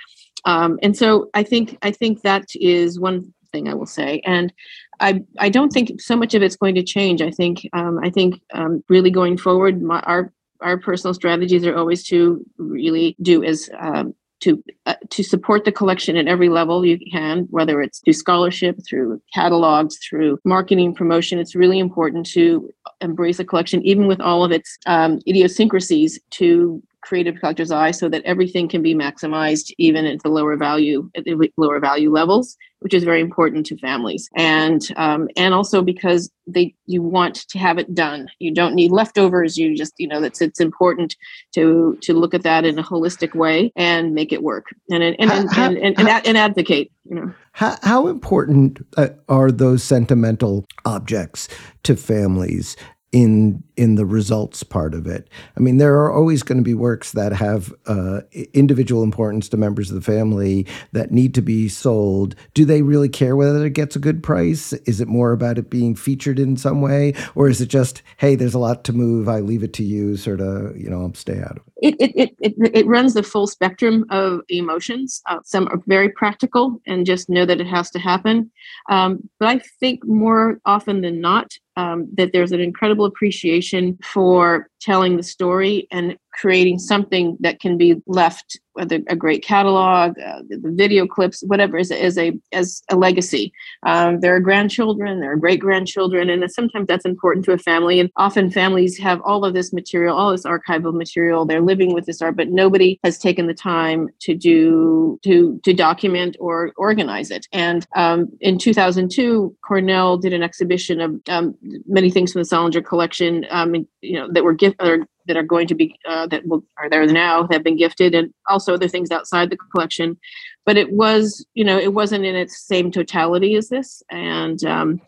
Um, 0.45 0.79
and 0.81 0.97
so 0.97 1.29
I 1.33 1.43
think 1.43 1.77
I 1.81 1.91
think 1.91 2.21
that 2.21 2.45
is 2.55 2.99
one 2.99 3.33
thing 3.51 3.67
I 3.67 3.73
will 3.73 3.85
say. 3.85 4.21
And 4.25 4.53
I 4.99 5.23
I 5.39 5.49
don't 5.49 5.71
think 5.71 6.01
so 6.01 6.15
much 6.15 6.33
of 6.33 6.41
it's 6.41 6.55
going 6.55 6.75
to 6.75 6.83
change. 6.83 7.21
I 7.21 7.31
think 7.31 7.67
um, 7.73 7.99
I 8.03 8.09
think 8.09 8.41
um, 8.53 8.83
really 8.89 9.11
going 9.11 9.37
forward 9.37 9.81
my, 9.81 9.99
our 10.01 10.33
our 10.61 10.77
personal 10.77 11.13
strategies 11.13 11.65
are 11.65 11.75
always 11.75 12.03
to 12.05 12.43
really 12.57 13.15
do 13.21 13.43
as 13.43 13.69
um, 13.79 14.15
to 14.39 14.63
uh, 14.85 14.95
to 15.09 15.23
support 15.23 15.65
the 15.65 15.71
collection 15.71 16.15
at 16.17 16.27
every 16.27 16.49
level 16.49 16.85
you 16.85 16.97
can 17.11 17.47
whether 17.49 17.81
it's 17.81 17.99
through 17.99 18.13
scholarship 18.13 18.77
through 18.87 19.21
catalogs 19.33 19.97
through 19.97 20.37
marketing 20.45 20.93
promotion 20.93 21.39
it's 21.39 21.55
really 21.55 21.79
important 21.79 22.25
to 22.25 22.69
embrace 23.01 23.39
a 23.39 23.45
collection 23.45 23.81
even 23.83 24.07
with 24.07 24.21
all 24.21 24.43
of 24.43 24.51
its 24.51 24.77
um, 24.85 25.19
idiosyncrasies 25.27 26.19
to 26.29 26.81
creative 27.01 27.39
collector's 27.39 27.71
eye 27.71 27.91
so 27.91 28.09
that 28.09 28.23
everything 28.25 28.67
can 28.67 28.81
be 28.81 28.93
maximized 28.93 29.71
even 29.77 30.05
at 30.05 30.21
the 30.23 30.29
lower 30.29 30.57
value 30.57 31.09
at 31.15 31.23
the 31.23 31.51
lower 31.57 31.79
value 31.79 32.11
levels 32.11 32.57
which 32.79 32.93
is 32.93 33.03
very 33.03 33.21
important 33.21 33.65
to 33.67 33.77
families. 33.77 34.29
And 34.35 34.81
um, 34.95 35.27
and 35.35 35.53
also 35.53 35.81
because 35.81 36.29
they 36.45 36.75
you 36.85 37.01
want 37.01 37.47
to 37.49 37.59
have 37.59 37.77
it 37.77 37.93
done. 37.93 38.29
You 38.39 38.53
don't 38.53 38.75
need 38.75 38.91
leftovers. 38.91 39.57
You 39.57 39.75
just 39.75 39.93
you 39.97 40.07
know 40.07 40.21
that's 40.21 40.41
it's 40.41 40.59
important 40.59 41.15
to 41.53 41.97
to 42.01 42.13
look 42.13 42.33
at 42.33 42.43
that 42.43 42.65
in 42.65 42.79
a 42.79 42.83
holistic 42.83 43.35
way 43.35 43.71
and 43.75 44.13
make 44.13 44.31
it 44.31 44.43
work. 44.43 44.65
And 44.89 45.03
and 45.03 45.15
and, 45.19 45.31
and, 45.31 45.49
and, 45.57 45.77
and, 45.77 45.99
and, 45.99 46.27
and 46.27 46.37
advocate 46.37 46.91
you 47.05 47.15
know. 47.15 47.33
How, 47.53 47.77
how 47.83 48.07
important 48.07 48.85
uh, 48.97 49.09
are 49.29 49.51
those 49.51 49.83
sentimental 49.83 50.65
objects 50.85 51.47
to 51.83 51.95
families 51.95 52.75
in 53.11 53.63
in 53.77 53.95
the 53.95 54.05
results 54.05 54.63
part 54.63 54.93
of 54.93 55.07
it. 55.07 55.29
I 55.55 55.59
mean, 55.59 55.77
there 55.77 55.95
are 55.99 56.11
always 56.11 56.43
going 56.43 56.57
to 56.57 56.63
be 56.63 56.73
works 56.73 57.11
that 57.11 57.31
have 57.31 57.73
uh, 57.85 58.21
individual 58.53 59.03
importance 59.03 59.47
to 59.49 59.57
members 59.57 59.89
of 59.89 59.95
the 59.95 60.01
family 60.01 60.65
that 60.93 61.11
need 61.11 61.33
to 61.35 61.41
be 61.41 61.69
sold. 61.69 62.35
Do 62.53 62.65
they 62.65 62.81
really 62.81 63.09
care 63.09 63.35
whether 63.35 63.65
it 63.65 63.73
gets 63.73 63.95
a 63.95 63.99
good 63.99 64.23
price? 64.23 64.73
Is 64.73 64.99
it 64.99 65.07
more 65.07 65.31
about 65.31 65.59
it 65.59 65.69
being 65.69 65.95
featured 65.95 66.39
in 66.39 66.57
some 66.57 66.81
way, 66.81 67.13
or 67.35 67.47
is 67.47 67.61
it 67.61 67.69
just, 67.69 68.01
hey, 68.17 68.35
there's 68.35 68.55
a 68.55 68.59
lot 68.59 68.83
to 68.85 68.93
move, 68.93 69.29
I 69.29 69.39
leave 69.39 69.63
it 69.63 69.73
to 69.73 69.83
you, 69.83 70.17
sort 70.17 70.41
of, 70.41 70.75
you 70.75 70.89
know, 70.89 71.11
stay 71.13 71.39
out 71.39 71.57
of 71.57 71.63
it? 71.67 71.95
It 71.99 72.11
it 72.15 72.35
it, 72.39 72.53
it 72.73 72.87
runs 72.87 73.13
the 73.13 73.21
full 73.21 73.45
spectrum 73.45 74.05
of 74.09 74.41
emotions. 74.49 75.21
Uh, 75.29 75.37
some 75.43 75.67
are 75.67 75.79
very 75.85 76.09
practical 76.09 76.81
and 76.87 77.05
just 77.05 77.29
know 77.29 77.45
that 77.45 77.61
it 77.61 77.67
has 77.67 77.91
to 77.91 77.99
happen, 77.99 78.49
um, 78.89 79.29
but 79.39 79.47
I 79.49 79.61
think 79.79 80.03
more 80.03 80.59
often 80.65 81.01
than 81.01 81.21
not, 81.21 81.53
um, 81.75 82.07
that 82.17 82.31
there's 82.33 82.51
an 82.51 82.61
incredible 82.61 83.05
appreciation 83.05 83.66
for 84.03 84.69
telling 84.79 85.17
the 85.17 85.23
story 85.23 85.87
and 85.91 86.17
creating 86.33 86.77
something 86.77 87.35
that 87.39 87.59
can 87.59 87.77
be 87.77 87.95
left 88.05 88.59
whether 88.73 88.99
a 89.09 89.15
great 89.15 89.43
catalog 89.43 90.17
uh, 90.19 90.39
the 90.49 90.71
video 90.75 91.07
clips 91.07 91.41
whatever 91.47 91.79
is, 91.79 91.89
is 91.89 92.15
a 92.17 92.31
as 92.51 92.83
a 92.91 92.95
legacy. 92.95 93.51
Um, 93.83 94.19
there 94.19 94.35
are 94.35 94.39
grandchildren 94.39 95.19
there 95.19 95.31
are 95.31 95.35
great 95.35 95.59
grandchildren 95.59 96.29
and 96.29 96.49
sometimes 96.51 96.85
that's 96.87 97.05
important 97.05 97.43
to 97.45 97.53
a 97.53 97.57
family 97.57 97.99
and 97.99 98.11
often 98.17 98.51
families 98.51 98.97
have 98.99 99.19
all 99.21 99.43
of 99.43 99.55
this 99.55 99.73
material 99.73 100.15
all 100.15 100.31
this 100.31 100.45
archival 100.45 100.93
material 100.93 101.45
they're 101.45 101.61
living 101.61 101.91
with 101.93 102.05
this 102.05 102.21
art 102.21 102.35
but 102.35 102.49
nobody 102.49 102.99
has 103.03 103.17
taken 103.17 103.47
the 103.47 103.53
time 103.53 104.07
to 104.19 104.35
do 104.35 105.19
to 105.23 105.59
to 105.63 105.73
document 105.73 106.37
or 106.39 106.71
organize 106.77 107.31
it. 107.31 107.47
And 107.51 107.87
um, 107.95 108.29
in 108.41 108.59
2002 108.59 109.55
cornell 109.67 110.17
did 110.17 110.33
an 110.33 110.43
exhibition 110.43 111.01
of 111.01 111.19
um, 111.29 111.55
many 111.87 112.11
things 112.11 112.31
from 112.31 112.43
the 112.43 112.47
Solinger 112.47 112.85
collection 112.85 113.47
um, 113.49 113.73
you 114.01 114.13
know 114.13 114.31
that 114.31 114.43
were 114.43 114.53
gift 114.69 114.81
or 114.81 115.07
that 115.27 115.37
are 115.37 115.43
going 115.43 115.67
to 115.67 115.75
be 115.75 115.95
uh, 116.07 116.27
that 116.27 116.45
will 116.47 116.63
are 116.77 116.89
there 116.89 117.05
now 117.05 117.43
that 117.43 117.53
have 117.53 117.63
been 117.63 117.77
gifted 117.77 118.15
and 118.15 118.33
also 118.47 118.73
other 118.73 118.87
things 118.87 119.11
outside 119.11 119.49
the 119.49 119.57
collection 119.57 120.17
but 120.65 120.77
it 120.77 120.91
was 120.91 121.45
you 121.53 121.63
know 121.63 121.77
it 121.77 121.93
wasn't 121.93 122.25
in 122.25 122.35
its 122.35 122.65
same 122.65 122.91
totality 122.91 123.55
as 123.55 123.69
this 123.69 124.01
and 124.09 124.63
um, 124.63 125.01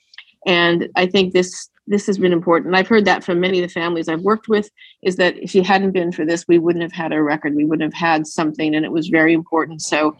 and 0.45 0.89
i 0.95 1.05
think 1.05 1.33
this 1.33 1.69
this 1.87 2.05
has 2.05 2.17
been 2.17 2.33
important 2.33 2.75
i've 2.75 2.87
heard 2.87 3.05
that 3.05 3.23
from 3.23 3.39
many 3.39 3.61
of 3.61 3.67
the 3.67 3.73
families 3.73 4.07
i've 4.07 4.21
worked 4.21 4.47
with 4.47 4.69
is 5.01 5.15
that 5.15 5.37
if 5.37 5.55
it 5.55 5.65
hadn't 5.65 5.91
been 5.91 6.11
for 6.11 6.25
this 6.25 6.45
we 6.47 6.59
wouldn't 6.59 6.83
have 6.83 6.91
had 6.91 7.13
a 7.13 7.21
record 7.21 7.55
we 7.55 7.65
wouldn't 7.65 7.93
have 7.93 7.99
had 7.99 8.27
something 8.27 8.75
and 8.75 8.85
it 8.85 8.91
was 8.91 9.07
very 9.07 9.33
important 9.33 9.81
so 9.81 10.15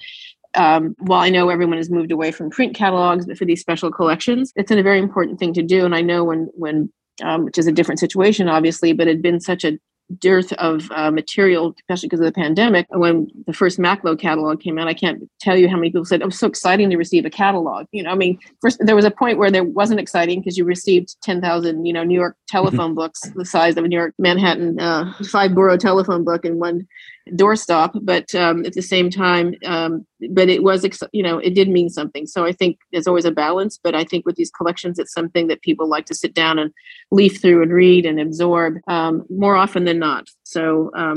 um, 0.56 0.95
while 0.99 1.21
I 1.21 1.30
know 1.30 1.49
everyone 1.49 1.78
has 1.78 1.91
moved 1.91 2.12
away 2.12 2.32
from 2.32 2.49
print 2.49 2.75
catalogs, 2.75 3.28
but 3.28 3.38
for 3.38 3.45
these 3.45 3.62
special 3.62 3.91
collections, 3.91 4.52
it's 4.56 4.71
a 4.71 4.82
very 4.82 4.97
important 4.97 5.38
thing 5.38 5.54
to 5.54 5.62
do. 5.62 5.86
And 5.86 5.93
I 5.93 6.02
know 6.02 6.23
when 6.23 6.49
when 6.56 6.91
um, 7.21 7.45
which 7.45 7.58
is 7.58 7.67
a 7.67 7.71
different 7.71 7.99
situation, 7.99 8.47
obviously, 8.47 8.93
but 8.93 9.08
it 9.08 9.12
had 9.12 9.21
been 9.21 9.39
such 9.39 9.63
a 9.63 9.77
dearth 10.17 10.51
of 10.53 10.89
uh, 10.91 11.12
material, 11.12 11.75
especially 11.79 12.08
because 12.08 12.19
of 12.19 12.25
the 12.25 12.32
pandemic. 12.32 12.88
When 12.89 13.27
the 13.45 13.53
first 13.53 13.77
Macklowe 13.77 14.19
catalog 14.19 14.60
came 14.60 14.79
out, 14.79 14.88
I 14.88 14.93
can't 14.93 15.29
tell 15.39 15.55
you 15.55 15.69
how 15.69 15.75
many 15.75 15.89
people 15.89 16.05
said, 16.05 16.21
"It 16.21 16.25
was 16.25 16.39
so 16.39 16.47
exciting 16.47 16.89
to 16.89 16.97
receive 16.97 17.25
a 17.25 17.29
catalog." 17.29 17.86
You 17.91 18.03
know, 18.03 18.12
I 18.12 18.15
mean, 18.15 18.39
first 18.62 18.79
there 18.84 18.95
was 18.95 19.05
a 19.05 19.12
point 19.12 19.38
where 19.38 19.51
there 19.51 19.63
wasn't 19.63 19.99
exciting 19.99 20.39
because 20.39 20.58
you 20.58 20.65
received 20.65 21.15
ten 21.21 21.41
thousand, 21.41 21.86
you 21.86 21.93
know, 21.93 22.03
New 22.03 22.19
York 22.19 22.36
telephone 22.47 22.95
books 22.95 23.21
the 23.36 23.45
size 23.45 23.77
of 23.77 23.86
a 23.86 23.88
New 23.88 23.97
York 23.97 24.13
Manhattan 24.17 24.79
uh, 24.79 25.13
five 25.29 25.53
borough 25.53 25.77
telephone 25.77 26.23
book 26.23 26.43
in 26.43 26.60
one 26.60 26.88
doorstop 27.36 27.92
but 28.04 28.34
um, 28.36 28.65
at 28.65 28.74
the 28.74 28.82
same 28.82 29.10
time 29.10 29.54
um, 29.65 30.06
but 30.32 30.50
it 30.50 30.63
was 30.63 30.86
you 31.12 31.24
know 31.24 31.38
it 31.39 31.56
did 31.56 31.70
mean 31.70 31.89
something. 31.89 32.26
So 32.28 32.46
i 32.46 32.52
think 32.52 32.78
there's 32.92 33.08
always 33.08 33.26
a 33.26 33.32
balance 33.32 33.80
but 33.82 33.96
i 33.96 34.04
think 34.04 34.26
with 34.26 34.36
these 34.36 34.52
collections 34.52 35.00
it's 35.00 35.13
something 35.13 35.48
that 35.48 35.62
people 35.62 35.88
like 35.88 36.06
to 36.06 36.15
sit 36.15 36.34
down 36.34 36.60
and 36.60 36.72
leaf 37.12 37.42
through 37.42 37.62
and 37.62 37.72
read 37.72 38.06
and 38.06 38.20
absorb 38.20 38.76
um, 38.88 39.26
more 39.30 39.56
often 39.56 39.86
than 39.86 40.00
not. 40.00 40.28
So 40.44 40.92
um, 40.96 41.15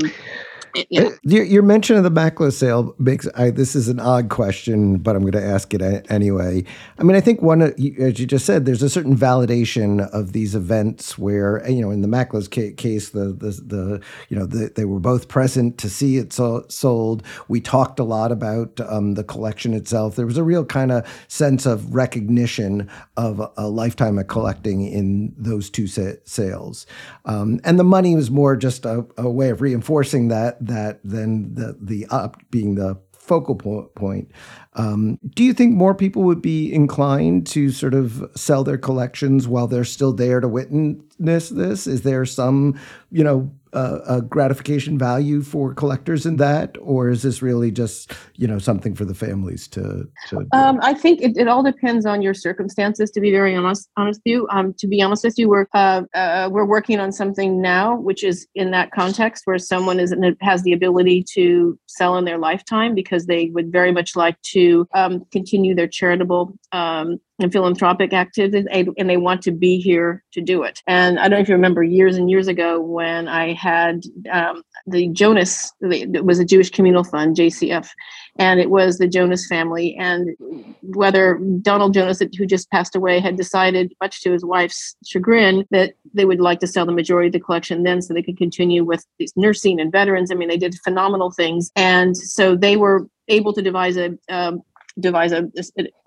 yeah. 0.89 1.09
Your, 1.23 1.43
your, 1.43 1.63
mention 1.63 1.97
of 1.97 2.03
the 2.03 2.11
Macklowe 2.11 2.51
sale 2.51 2.95
makes 2.97 3.27
I, 3.35 3.51
this 3.51 3.75
is 3.75 3.89
an 3.89 3.99
odd 3.99 4.29
question, 4.29 4.97
but 4.97 5.15
I'm 5.15 5.21
going 5.21 5.33
to 5.33 5.43
ask 5.43 5.73
it 5.73 5.81
anyway. 6.09 6.63
I 6.97 7.03
mean, 7.03 7.15
I 7.15 7.21
think 7.21 7.41
one, 7.41 7.61
as 7.61 7.77
you 7.77 8.25
just 8.25 8.45
said, 8.45 8.65
there's 8.65 8.81
a 8.81 8.89
certain 8.89 9.15
validation 9.15 10.09
of 10.11 10.33
these 10.33 10.55
events 10.55 11.17
where 11.17 11.67
you 11.69 11.81
know, 11.81 11.91
in 11.91 12.01
the 12.01 12.07
Macklowe's 12.07 12.47
case, 12.47 13.09
the 13.09 13.25
the, 13.25 13.51
the 13.65 14.01
you 14.29 14.37
know 14.37 14.45
the, 14.45 14.71
they 14.75 14.85
were 14.85 14.99
both 14.99 15.27
present 15.27 15.77
to 15.79 15.89
see 15.89 16.17
it 16.17 16.33
so, 16.33 16.65
sold. 16.69 17.23
We 17.47 17.61
talked 17.61 17.99
a 17.99 18.03
lot 18.03 18.31
about 18.31 18.79
um, 18.81 19.13
the 19.13 19.23
collection 19.23 19.73
itself. 19.73 20.15
There 20.15 20.25
was 20.25 20.37
a 20.37 20.43
real 20.43 20.65
kind 20.65 20.91
of 20.91 21.07
sense 21.27 21.65
of 21.65 21.93
recognition 21.93 22.89
of 23.15 23.39
a, 23.39 23.51
a 23.57 23.67
lifetime 23.67 24.17
of 24.17 24.27
collecting 24.27 24.87
in 24.87 25.33
those 25.37 25.69
two 25.69 25.87
sa- 25.87 26.13
sales, 26.23 26.87
um, 27.25 27.59
and 27.63 27.77
the 27.77 27.83
money 27.83 28.15
was 28.15 28.31
more 28.31 28.55
just 28.55 28.85
a, 28.85 29.05
a 29.17 29.29
way 29.29 29.49
of 29.49 29.61
reinforcing 29.61 30.29
that 30.29 30.62
that 30.67 30.99
then 31.03 31.53
the 31.53 31.77
the 31.79 32.05
up 32.09 32.41
being 32.51 32.75
the 32.75 32.99
focal 33.23 33.55
point. 33.55 34.29
Um, 34.73 35.17
do 35.33 35.43
you 35.43 35.53
think 35.53 35.73
more 35.73 35.95
people 35.95 36.23
would 36.23 36.41
be 36.41 36.73
inclined 36.73 37.47
to 37.47 37.71
sort 37.71 37.93
of 37.93 38.29
sell 38.35 38.63
their 38.65 38.77
collections 38.77 39.47
while 39.47 39.67
they're 39.67 39.85
still 39.85 40.11
there 40.11 40.41
to 40.41 40.47
witness 40.47 40.97
this? 41.19 41.87
Is 41.87 42.01
there 42.01 42.25
some, 42.25 42.79
you 43.11 43.23
know, 43.23 43.51
uh, 43.73 43.99
a 44.07 44.21
gratification 44.21 44.97
value 44.97 45.41
for 45.41 45.73
collectors 45.73 46.25
in 46.25 46.37
that, 46.37 46.77
or 46.79 47.09
is 47.09 47.23
this 47.23 47.41
really 47.41 47.71
just 47.71 48.13
you 48.35 48.47
know 48.47 48.59
something 48.59 48.93
for 48.93 49.05
the 49.05 49.15
families 49.15 49.67
to? 49.69 50.07
to 50.29 50.47
um, 50.53 50.79
I 50.81 50.93
think 50.93 51.21
it, 51.21 51.35
it, 51.37 51.47
all 51.47 51.63
depends 51.63 52.05
on 52.05 52.21
your 52.21 52.33
circumstances. 52.33 53.09
To 53.11 53.19
be 53.19 53.31
very 53.31 53.55
honest, 53.55 53.89
honest 53.97 54.21
with 54.23 54.31
you, 54.31 54.47
um, 54.51 54.73
to 54.77 54.87
be 54.87 55.01
honest 55.01 55.23
with 55.23 55.37
you, 55.37 55.49
we're 55.49 55.65
uh, 55.73 56.03
uh, 56.13 56.49
we're 56.51 56.65
working 56.65 56.99
on 56.99 57.11
something 57.11 57.61
now, 57.61 57.95
which 57.95 58.23
is 58.23 58.47
in 58.53 58.71
that 58.71 58.91
context 58.91 59.43
where 59.45 59.57
someone 59.57 59.99
is 59.99 60.13
has 60.41 60.63
the 60.63 60.73
ability 60.73 61.25
to 61.33 61.77
sell 61.87 62.17
in 62.17 62.25
their 62.25 62.37
lifetime 62.37 62.93
because 62.93 63.25
they 63.25 63.49
would 63.53 63.71
very 63.71 63.91
much 63.91 64.15
like 64.15 64.39
to 64.41 64.87
um, 64.93 65.25
continue 65.31 65.73
their 65.73 65.87
charitable 65.87 66.53
um, 66.71 67.19
and 67.43 67.51
philanthropic 67.51 68.13
activities 68.13 68.65
and 68.71 69.09
they 69.09 69.17
want 69.17 69.41
to 69.43 69.51
be 69.51 69.79
here 69.79 70.23
to 70.31 70.41
do 70.41 70.63
it. 70.63 70.81
And 70.87 71.19
i 71.19 71.23
don't 71.23 71.31
know 71.31 71.41
if 71.41 71.49
you 71.49 71.55
remember 71.55 71.83
years 71.83 72.17
and 72.17 72.29
years 72.29 72.47
ago 72.47 72.79
when 72.79 73.27
i 73.27 73.53
had 73.53 74.03
um, 74.31 74.63
the 74.87 75.09
jonas 75.09 75.71
it 75.81 76.25
was 76.25 76.39
a 76.39 76.45
jewish 76.45 76.69
communal 76.69 77.03
fund 77.03 77.35
jcf 77.35 77.89
and 78.37 78.59
it 78.59 78.69
was 78.69 78.97
the 78.97 79.07
jonas 79.07 79.45
family. 79.47 79.95
And 79.95 80.35
whether 80.81 81.39
donald 81.61 81.93
jonas 81.93 82.21
who 82.37 82.45
just 82.45 82.69
passed 82.71 82.95
away 82.95 83.19
had 83.19 83.37
decided 83.37 83.93
much 84.01 84.21
to 84.21 84.31
his 84.31 84.45
wife's 84.45 84.95
chagrin 85.05 85.65
that 85.71 85.93
they 86.13 86.25
would 86.25 86.39
like 86.39 86.59
to 86.59 86.67
sell 86.67 86.85
the 86.85 86.91
majority 86.91 87.27
of 87.27 87.33
the 87.33 87.39
collection 87.39 87.83
then 87.83 88.01
so 88.01 88.13
they 88.13 88.23
could 88.23 88.37
continue 88.37 88.83
with 88.83 89.05
these 89.19 89.33
nursing 89.35 89.79
and 89.79 89.91
veterans. 89.91 90.31
I 90.31 90.35
mean 90.35 90.49
they 90.49 90.57
did 90.57 90.75
phenomenal 90.83 91.31
things. 91.31 91.71
And 91.75 92.15
so 92.17 92.55
they 92.55 92.77
were 92.77 93.07
able 93.27 93.53
to 93.53 93.61
devise 93.61 93.97
a 93.97 94.17
um, 94.29 94.61
devise 94.99 95.31
a, 95.31 95.49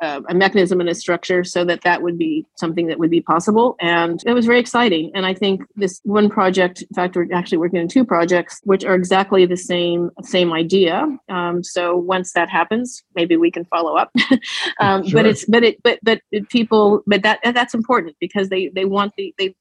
a, 0.01 0.23
a 0.29 0.35
mechanism 0.35 0.81
and 0.81 0.89
a 0.89 0.95
structure 0.95 1.43
so 1.45 1.65
that 1.65 1.83
that 1.83 2.03
would 2.03 2.17
be 2.17 2.47
something 2.57 2.87
that 2.87 2.99
would 2.99 3.11
be 3.11 3.21
possible. 3.21 3.77
And 3.81 4.23
it 4.27 4.33
was 4.33 4.47
very 4.47 4.61
exciting. 4.61 5.11
And 5.15 5.27
I 5.27 5.35
think 5.35 5.63
this 5.75 6.01
one 6.05 6.29
project, 6.31 6.83
in 6.83 6.95
fact, 6.95 7.17
we're 7.17 7.33
actually 7.33 7.59
working 7.59 7.81
on 7.81 7.89
two 7.89 8.05
projects, 8.05 8.61
which 8.65 8.85
are 8.85 8.95
exactly 8.95 9.47
the 9.47 9.57
same 9.57 10.11
same 10.23 10.53
idea. 10.53 11.07
Um, 11.29 11.65
so 11.65 11.97
once 11.97 12.33
that 12.33 12.49
happens, 12.49 13.03
maybe 13.15 13.37
we 13.37 13.51
can 13.51 13.65
follow 13.65 13.97
up. 13.97 14.11
um, 14.81 15.07
sure. 15.07 15.19
But 15.19 15.27
it's 15.27 15.45
but 15.47 15.65
it 15.65 15.83
but 15.83 15.99
but 16.03 16.21
people 16.51 17.03
but 17.07 17.23
that 17.23 17.41
that's 17.43 17.75
important 17.75 18.17
because 18.21 18.49
they 18.49 18.69
they 18.69 18.85
want 18.85 19.13
the 19.17 19.35
they 19.39 19.55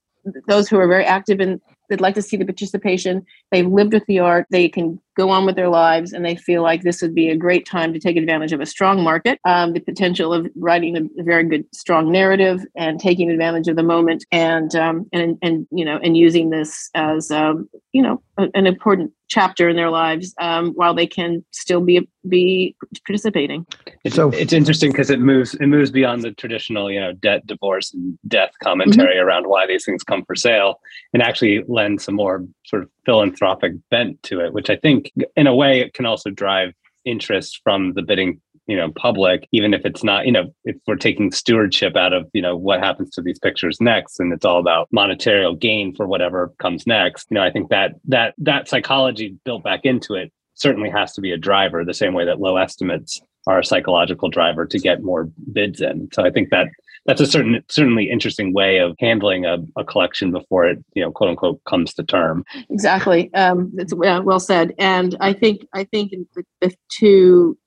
those 0.48 0.68
who 0.68 0.78
are 0.78 0.88
very 0.88 1.06
active 1.06 1.40
in 1.40 1.62
they'd 1.90 2.02
like 2.02 2.16
to 2.16 2.22
see 2.22 2.36
the 2.36 2.46
participation 2.46 3.24
they've 3.52 3.68
lived 3.68 3.94
with 3.94 4.06
the 4.08 4.18
art 4.18 4.48
they 4.50 4.68
can 4.68 5.00
go 5.16 5.30
on 5.30 5.46
with 5.46 5.56
their 5.56 5.70
lives 5.70 6.14
and 6.14 6.26
they 6.26 6.36
feel 6.36 6.62
like 6.62 6.84
this 6.84 7.02
would 7.02 7.16
be 7.16 7.30
a 7.30 7.36
great 7.36 7.66
time 7.66 7.94
to 7.94 8.00
take 8.00 8.18
advantage 8.18 8.52
of 8.52 8.62
a 8.62 8.66
strong 8.66 9.04
market 9.04 9.40
um, 9.46 9.74
the 9.74 9.80
potential 9.80 10.34
of 10.34 10.48
writing 10.56 10.98
a, 10.98 11.24
very 11.24 11.44
good 11.44 11.66
strong 11.74 12.12
narrative 12.12 12.62
and 12.76 13.00
taking 13.00 13.30
advantage 13.32 13.68
of 13.68 13.76
the 13.76 13.84
moment 13.84 14.26
and 14.32 14.76
um, 14.76 15.06
and 15.14 15.38
and 15.42 15.68
you 15.72 15.86
know 15.86 15.98
and 16.04 16.18
using 16.18 16.50
this 16.50 16.90
as 16.94 17.32
um, 17.32 17.68
you 17.94 18.02
know 18.02 18.22
an 18.38 18.68
important 18.68 19.12
chapter 19.28 19.68
in 19.70 19.76
their 19.76 19.90
lives 19.90 20.34
um, 20.40 20.72
while 20.74 20.94
they 20.94 21.08
can 21.08 21.44
still 21.52 21.82
be 21.82 22.08
be 22.28 22.76
participating 23.06 23.66
it's, 24.04 24.16
so 24.16 24.30
it's 24.32 24.54
interesting 24.54 24.92
because 24.92 25.10
it 25.10 25.20
moves 25.20 25.56
it 25.56 25.68
moves 25.68 25.92
beyond 25.92 26.22
the 26.22 26.32
traditional 26.34 26.92
you 26.92 27.00
know 27.00 27.14
debt 27.14 27.46
divorce 27.48 27.94
and 27.94 28.18
death 28.28 28.52
commentary 28.62 29.16
mm-hmm. 29.16 29.26
around 29.26 29.48
why 29.48 29.66
these 29.66 29.86
things 29.86 30.04
come 30.04 30.24
for 30.26 30.36
sale 30.36 30.80
and 31.14 31.24
actually 31.24 31.64
lends 31.68 32.04
some 32.04 32.16
more 32.16 32.46
sort 32.66 32.84
of 32.84 32.90
philanthropic 33.06 33.74
bent 33.90 34.22
to 34.24 34.40
it, 34.40 34.54
which 34.54 34.70
I 34.70 34.76
think 34.76 35.12
in 35.36 35.48
a 35.48 35.56
way 35.56 35.80
it 35.80 35.94
can 35.94 36.06
also 36.06 36.30
drive 36.30 36.74
interest 37.06 37.62
from 37.64 37.94
the 37.94 38.02
bidding 38.02 38.42
you 38.68 38.76
know 38.76 38.92
public 38.92 39.48
even 39.52 39.74
if 39.74 39.86
it's 39.86 40.04
not 40.04 40.26
you 40.26 40.32
know 40.32 40.52
if 40.64 40.76
we're 40.88 40.96
taking 40.96 41.32
stewardship 41.32 41.96
out 41.96 42.14
of 42.14 42.28
you 42.34 42.42
know 42.42 42.56
what 42.56 42.80
happens 42.80 43.12
to 43.12 43.22
these 43.22 43.40
pictures 43.40 43.80
next 43.80 44.20
and 44.20 44.34
it's 44.34 44.46
all 44.46 44.60
about 44.60 44.88
monetary 44.92 45.54
gain 45.56 45.94
for 45.94 46.08
whatever 46.08 46.54
comes 46.60 46.88
next 46.88 47.28
you 47.30 47.36
know 47.36 47.44
i 47.44 47.52
think 47.52 47.70
that 47.70 47.92
that 48.06 48.34
that 48.38 48.68
psychology 48.68 49.36
built 49.46 49.64
back 49.64 49.82
into 49.84 50.16
it 50.16 50.32
certainly 50.56 50.90
has 50.90 51.14
to 51.14 51.22
be 51.22 51.32
a 51.32 51.38
driver 51.38 51.86
the 51.86 51.94
same 51.94 52.14
way 52.14 52.26
that 52.26 52.40
low 52.40 52.58
estimates 52.58 53.22
are 53.48 53.60
a 53.60 53.66
psychological 53.66 54.30
driver 54.30 54.66
to 54.66 54.80
get 54.80 55.04
more 55.04 55.30
bids 55.52 55.82
in. 55.82 56.10
So 56.12 56.26
i 56.26 56.32
think 56.32 56.50
that 56.50 56.68
that's 57.06 57.22
a 57.22 57.26
certain 57.26 57.64
certainly 57.70 58.10
interesting 58.10 58.54
way 58.54 58.78
of 58.78 58.96
handling 59.00 59.46
a, 59.46 59.58
a 59.78 59.84
collection 59.84 60.32
before 60.32 60.66
it 60.66 60.84
you 60.94 61.04
know 61.04 61.12
quote 61.12 61.30
unquote 61.30 61.64
comes 61.66 61.94
to 61.94 62.04
term. 62.04 62.44
Exactly. 62.70 63.34
Um, 63.34 63.72
it's 63.78 63.94
well 63.94 64.40
said. 64.40 64.74
And 64.80 65.16
i 65.20 65.34
think 65.34 65.66
i 65.74 65.84
think 65.84 66.12
in 66.14 66.28
the, 66.36 66.44
the 66.62 66.76
two 66.90 67.58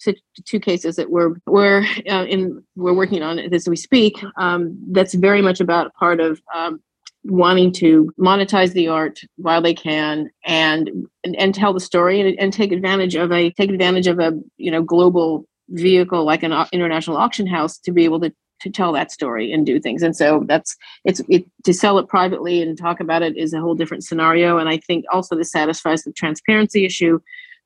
two 0.45 0.61
cases 0.61 0.97
that 0.97 1.11
we're 1.11 1.36
we're 1.47 1.84
uh, 2.11 2.24
in 2.24 2.62
we're 2.76 2.95
working 2.95 3.22
on 3.22 3.39
as 3.39 3.68
we 3.68 3.76
speak 3.76 4.22
um, 4.36 4.78
that's 4.93 5.14
very 5.14 5.43
much 5.43 5.61
about 5.61 5.95
part 5.95 6.20
of 6.20 6.41
um, 6.55 6.80
wanting 7.24 7.72
to 7.72 8.11
monetize 8.18 8.72
the 8.72 8.89
art 8.89 9.20
while 9.36 9.61
they 9.61 9.74
can 9.74 10.30
and 10.45 10.91
and, 11.24 11.36
and 11.36 11.55
tell 11.55 11.72
the 11.72 11.80
story 11.80 12.20
and, 12.20 12.39
and 12.39 12.53
take 12.53 12.72
advantage 12.72 13.14
of 13.14 13.32
a 13.32 13.51
take 13.53 13.70
advantage 13.70 14.07
of 14.07 14.18
a 14.18 14.32
you 14.57 14.70
know 14.70 14.82
global 14.82 15.47
vehicle 15.70 16.24
like 16.24 16.43
an 16.43 16.53
international 16.72 17.16
auction 17.16 17.47
house 17.47 17.78
to 17.78 17.93
be 17.93 18.05
able 18.05 18.20
to 18.20 18.32
to 18.61 18.70
tell 18.70 18.92
that 18.92 19.12
story 19.12 19.52
and 19.52 19.64
do 19.64 19.80
things. 19.80 20.02
And 20.02 20.16
so 20.16 20.44
that's 20.46 20.76
it's 21.04 21.20
it 21.28 21.44
to 21.64 21.72
sell 21.72 21.98
it 21.98 22.09
privately 22.09 22.62
and 22.62 22.76
talk 22.76 23.00
about 23.00 23.22
it 23.22 23.36
is 23.36 23.52
a 23.52 23.61
whole 23.61 23.74
different 23.74 24.04
scenario. 24.04 24.59
And 24.59 24.68
i 24.68 24.76
think 24.76 25.04
also 25.12 25.36
this 25.36 25.50
satisfies 25.50 26.02
the 26.02 26.12
transparency 26.12 26.84
issue 26.84 27.20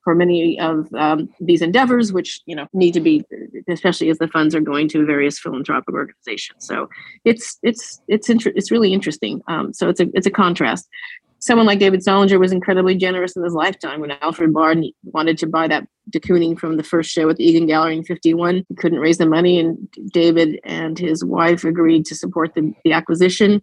for 0.05 0.15
many 0.15 0.59
of 0.59 0.93
um, 0.95 1.29
these 1.41 1.63
endeavors 1.63 2.13
which 2.13 2.41
you 2.47 2.57
know 2.57 2.67
need 2.73 2.93
to 2.93 3.01
be 3.01 3.25
especially 3.69 4.11
as 4.11 4.19
the 4.19 4.29
funds 4.29 4.55
are 4.55 4.61
going 4.61 4.89
to 4.89 5.07
various 5.07 5.39
philanthropic 5.39 5.95
organizations. 5.95 6.67
So 6.67 6.89
it's 7.25 7.59
it's 7.63 8.01
it's 8.09 8.29
inter- 8.29 8.53
it's 8.55 8.71
really 8.71 8.93
interesting. 8.93 9.43
Um, 9.49 9.73
so 9.73 9.89
it's 9.89 10.01
a 10.01 10.09
it's 10.15 10.27
a 10.27 10.31
contrast 10.31 10.89
someone 11.43 11.67
like 11.67 11.81
David 11.81 12.01
Solinger 12.01 12.39
was 12.39 12.53
incredibly 12.53 12.95
generous 12.95 13.35
in 13.37 13.43
his 13.43 13.53
lifetime. 13.53 14.01
When 14.01 14.13
Alfred 14.23 14.53
Barr 14.53 14.77
wanted 15.03 15.39
to 15.39 15.47
buy 15.49 15.67
that 15.67 15.87
de 16.09 16.21
Kooning 16.21 16.57
from 16.57 16.77
the 16.77 16.85
first 16.85 17.11
show 17.11 17.29
at 17.29 17.37
the 17.37 17.45
Egan 17.45 17.67
Gallery 17.67 17.97
in 17.97 18.05
51, 18.05 18.65
he 18.69 18.75
couldn't 18.77 19.01
raise 19.01 19.19
the 19.19 19.27
money, 19.27 19.59
and 19.59 19.89
David 20.13 20.61
and 20.65 20.99
his 20.99 21.25
wife 21.25 21.65
agreed 21.65 22.07
to 22.07 22.15
support 22.15 22.55
the, 22.55 22.73
the 22.85 22.93
acquisition. 22.93 23.61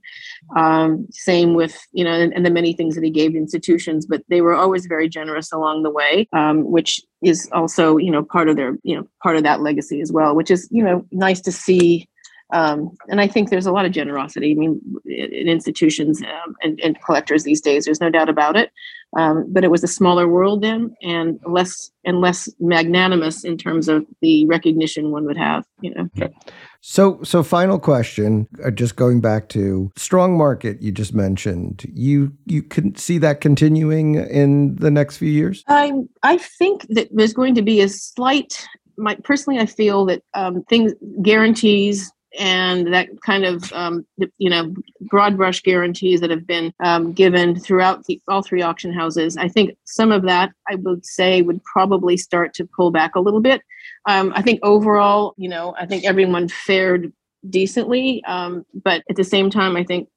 Um, 0.57 1.07
same 1.11 1.53
with, 1.53 1.80
you 1.93 2.03
know, 2.03 2.11
and, 2.11 2.34
and, 2.34 2.45
the 2.45 2.49
many 2.49 2.73
things 2.73 2.95
that 2.95 3.03
he 3.03 3.09
gave 3.09 3.36
institutions, 3.36 4.05
but 4.05 4.23
they 4.30 4.41
were 4.41 4.53
always 4.53 4.86
very 4.86 5.07
generous 5.07 5.51
along 5.51 5.84
the 5.84 5.91
way, 5.91 6.27
um, 6.34 6.69
which 6.69 7.01
is 7.21 7.49
also, 7.53 7.95
you 7.97 8.11
know, 8.11 8.23
part 8.23 8.49
of 8.49 8.57
their, 8.57 8.77
you 8.84 8.95
know, 8.95 9.07
part 9.23 9.38
of 9.38 9.43
that 9.43 9.61
legacy 9.61 10.01
as 10.01 10.11
well, 10.11 10.36
which 10.36 10.51
is, 10.51 10.67
you 10.69 10.84
know, 10.84 11.05
nice 11.11 11.39
to 11.41 11.51
see 11.51 12.09
um, 12.51 12.97
and 13.07 13.21
I 13.21 13.27
think 13.27 13.49
there's 13.49 13.67
a 13.67 13.71
lot 13.71 13.85
of 13.85 13.91
generosity. 13.91 14.51
I 14.51 14.55
mean, 14.55 14.81
in 15.05 15.47
institutions 15.47 16.21
um, 16.23 16.55
and, 16.63 16.79
and, 16.83 16.99
collectors 17.01 17.43
these 17.43 17.61
days, 17.61 17.85
there's 17.85 18.01
no 18.01 18.09
doubt 18.09 18.27
about 18.27 18.55
it. 18.55 18.71
Um, 19.15 19.45
but 19.49 19.63
it 19.63 19.71
was 19.71 19.83
a 19.83 19.87
smaller 19.87 20.27
world 20.27 20.63
then, 20.63 20.95
and 21.01 21.39
less 21.45 21.91
and 22.05 22.21
less 22.21 22.49
magnanimous 22.59 23.43
in 23.43 23.57
terms 23.57 23.87
of 23.87 24.05
the 24.21 24.45
recognition 24.47 25.11
one 25.11 25.25
would 25.25 25.37
have. 25.37 25.65
You 25.81 25.93
know. 25.95 26.29
So, 26.81 27.21
so 27.23 27.43
final 27.43 27.79
question. 27.79 28.47
Uh, 28.63 28.71
just 28.71 28.95
going 28.95 29.19
back 29.19 29.49
to 29.49 29.91
strong 29.95 30.37
market 30.37 30.81
you 30.81 30.91
just 30.91 31.13
mentioned. 31.13 31.85
You 31.91 32.31
you 32.45 32.61
can 32.61 32.95
see 32.95 33.17
that 33.17 33.41
continuing 33.41 34.15
in 34.15 34.75
the 34.75 34.91
next 34.91 35.17
few 35.17 35.31
years. 35.31 35.63
I 35.67 35.91
I 36.21 36.37
think 36.37 36.85
that 36.89 37.09
there's 37.11 37.33
going 37.33 37.55
to 37.55 37.63
be 37.63 37.81
a 37.81 37.89
slight 37.89 38.67
my 38.97 39.15
personally 39.23 39.57
i 39.59 39.65
feel 39.65 40.05
that 40.05 40.21
um, 40.33 40.61
things 40.63 40.91
guarantees 41.21 42.11
and 42.38 42.93
that 42.93 43.09
kind 43.25 43.45
of 43.45 43.71
um, 43.73 44.05
you 44.38 44.49
know 44.49 44.73
broad 45.01 45.38
brush 45.38 45.61
guarantees 45.61 46.21
that 46.21 46.30
have 46.30 46.45
been 46.45 46.73
um, 46.84 47.11
given 47.13 47.59
throughout 47.59 48.05
the, 48.05 48.21
all 48.27 48.41
three 48.41 48.61
auction 48.61 48.93
houses. 48.93 49.38
I 49.38 49.47
think 49.47 49.75
some 49.86 50.11
of 50.11 50.23
that 50.23 50.51
i 50.69 50.75
would 50.75 51.05
say 51.05 51.41
would 51.41 51.63
probably 51.63 52.17
start 52.17 52.53
to 52.55 52.69
pull 52.75 52.91
back 52.91 53.15
a 53.15 53.19
little 53.19 53.41
bit. 53.41 53.61
Um, 54.07 54.32
i 54.36 54.41
think 54.41 54.59
overall 54.63 55.34
you 55.38 55.49
know 55.49 55.75
i 55.77 55.86
think 55.86 56.05
everyone 56.05 56.47
fared 56.47 57.11
decently 57.49 58.23
um, 58.25 58.65
but 58.73 59.03
at 59.09 59.15
the 59.15 59.23
same 59.23 59.49
time 59.49 59.75
i 59.75 59.84
think 59.84 60.09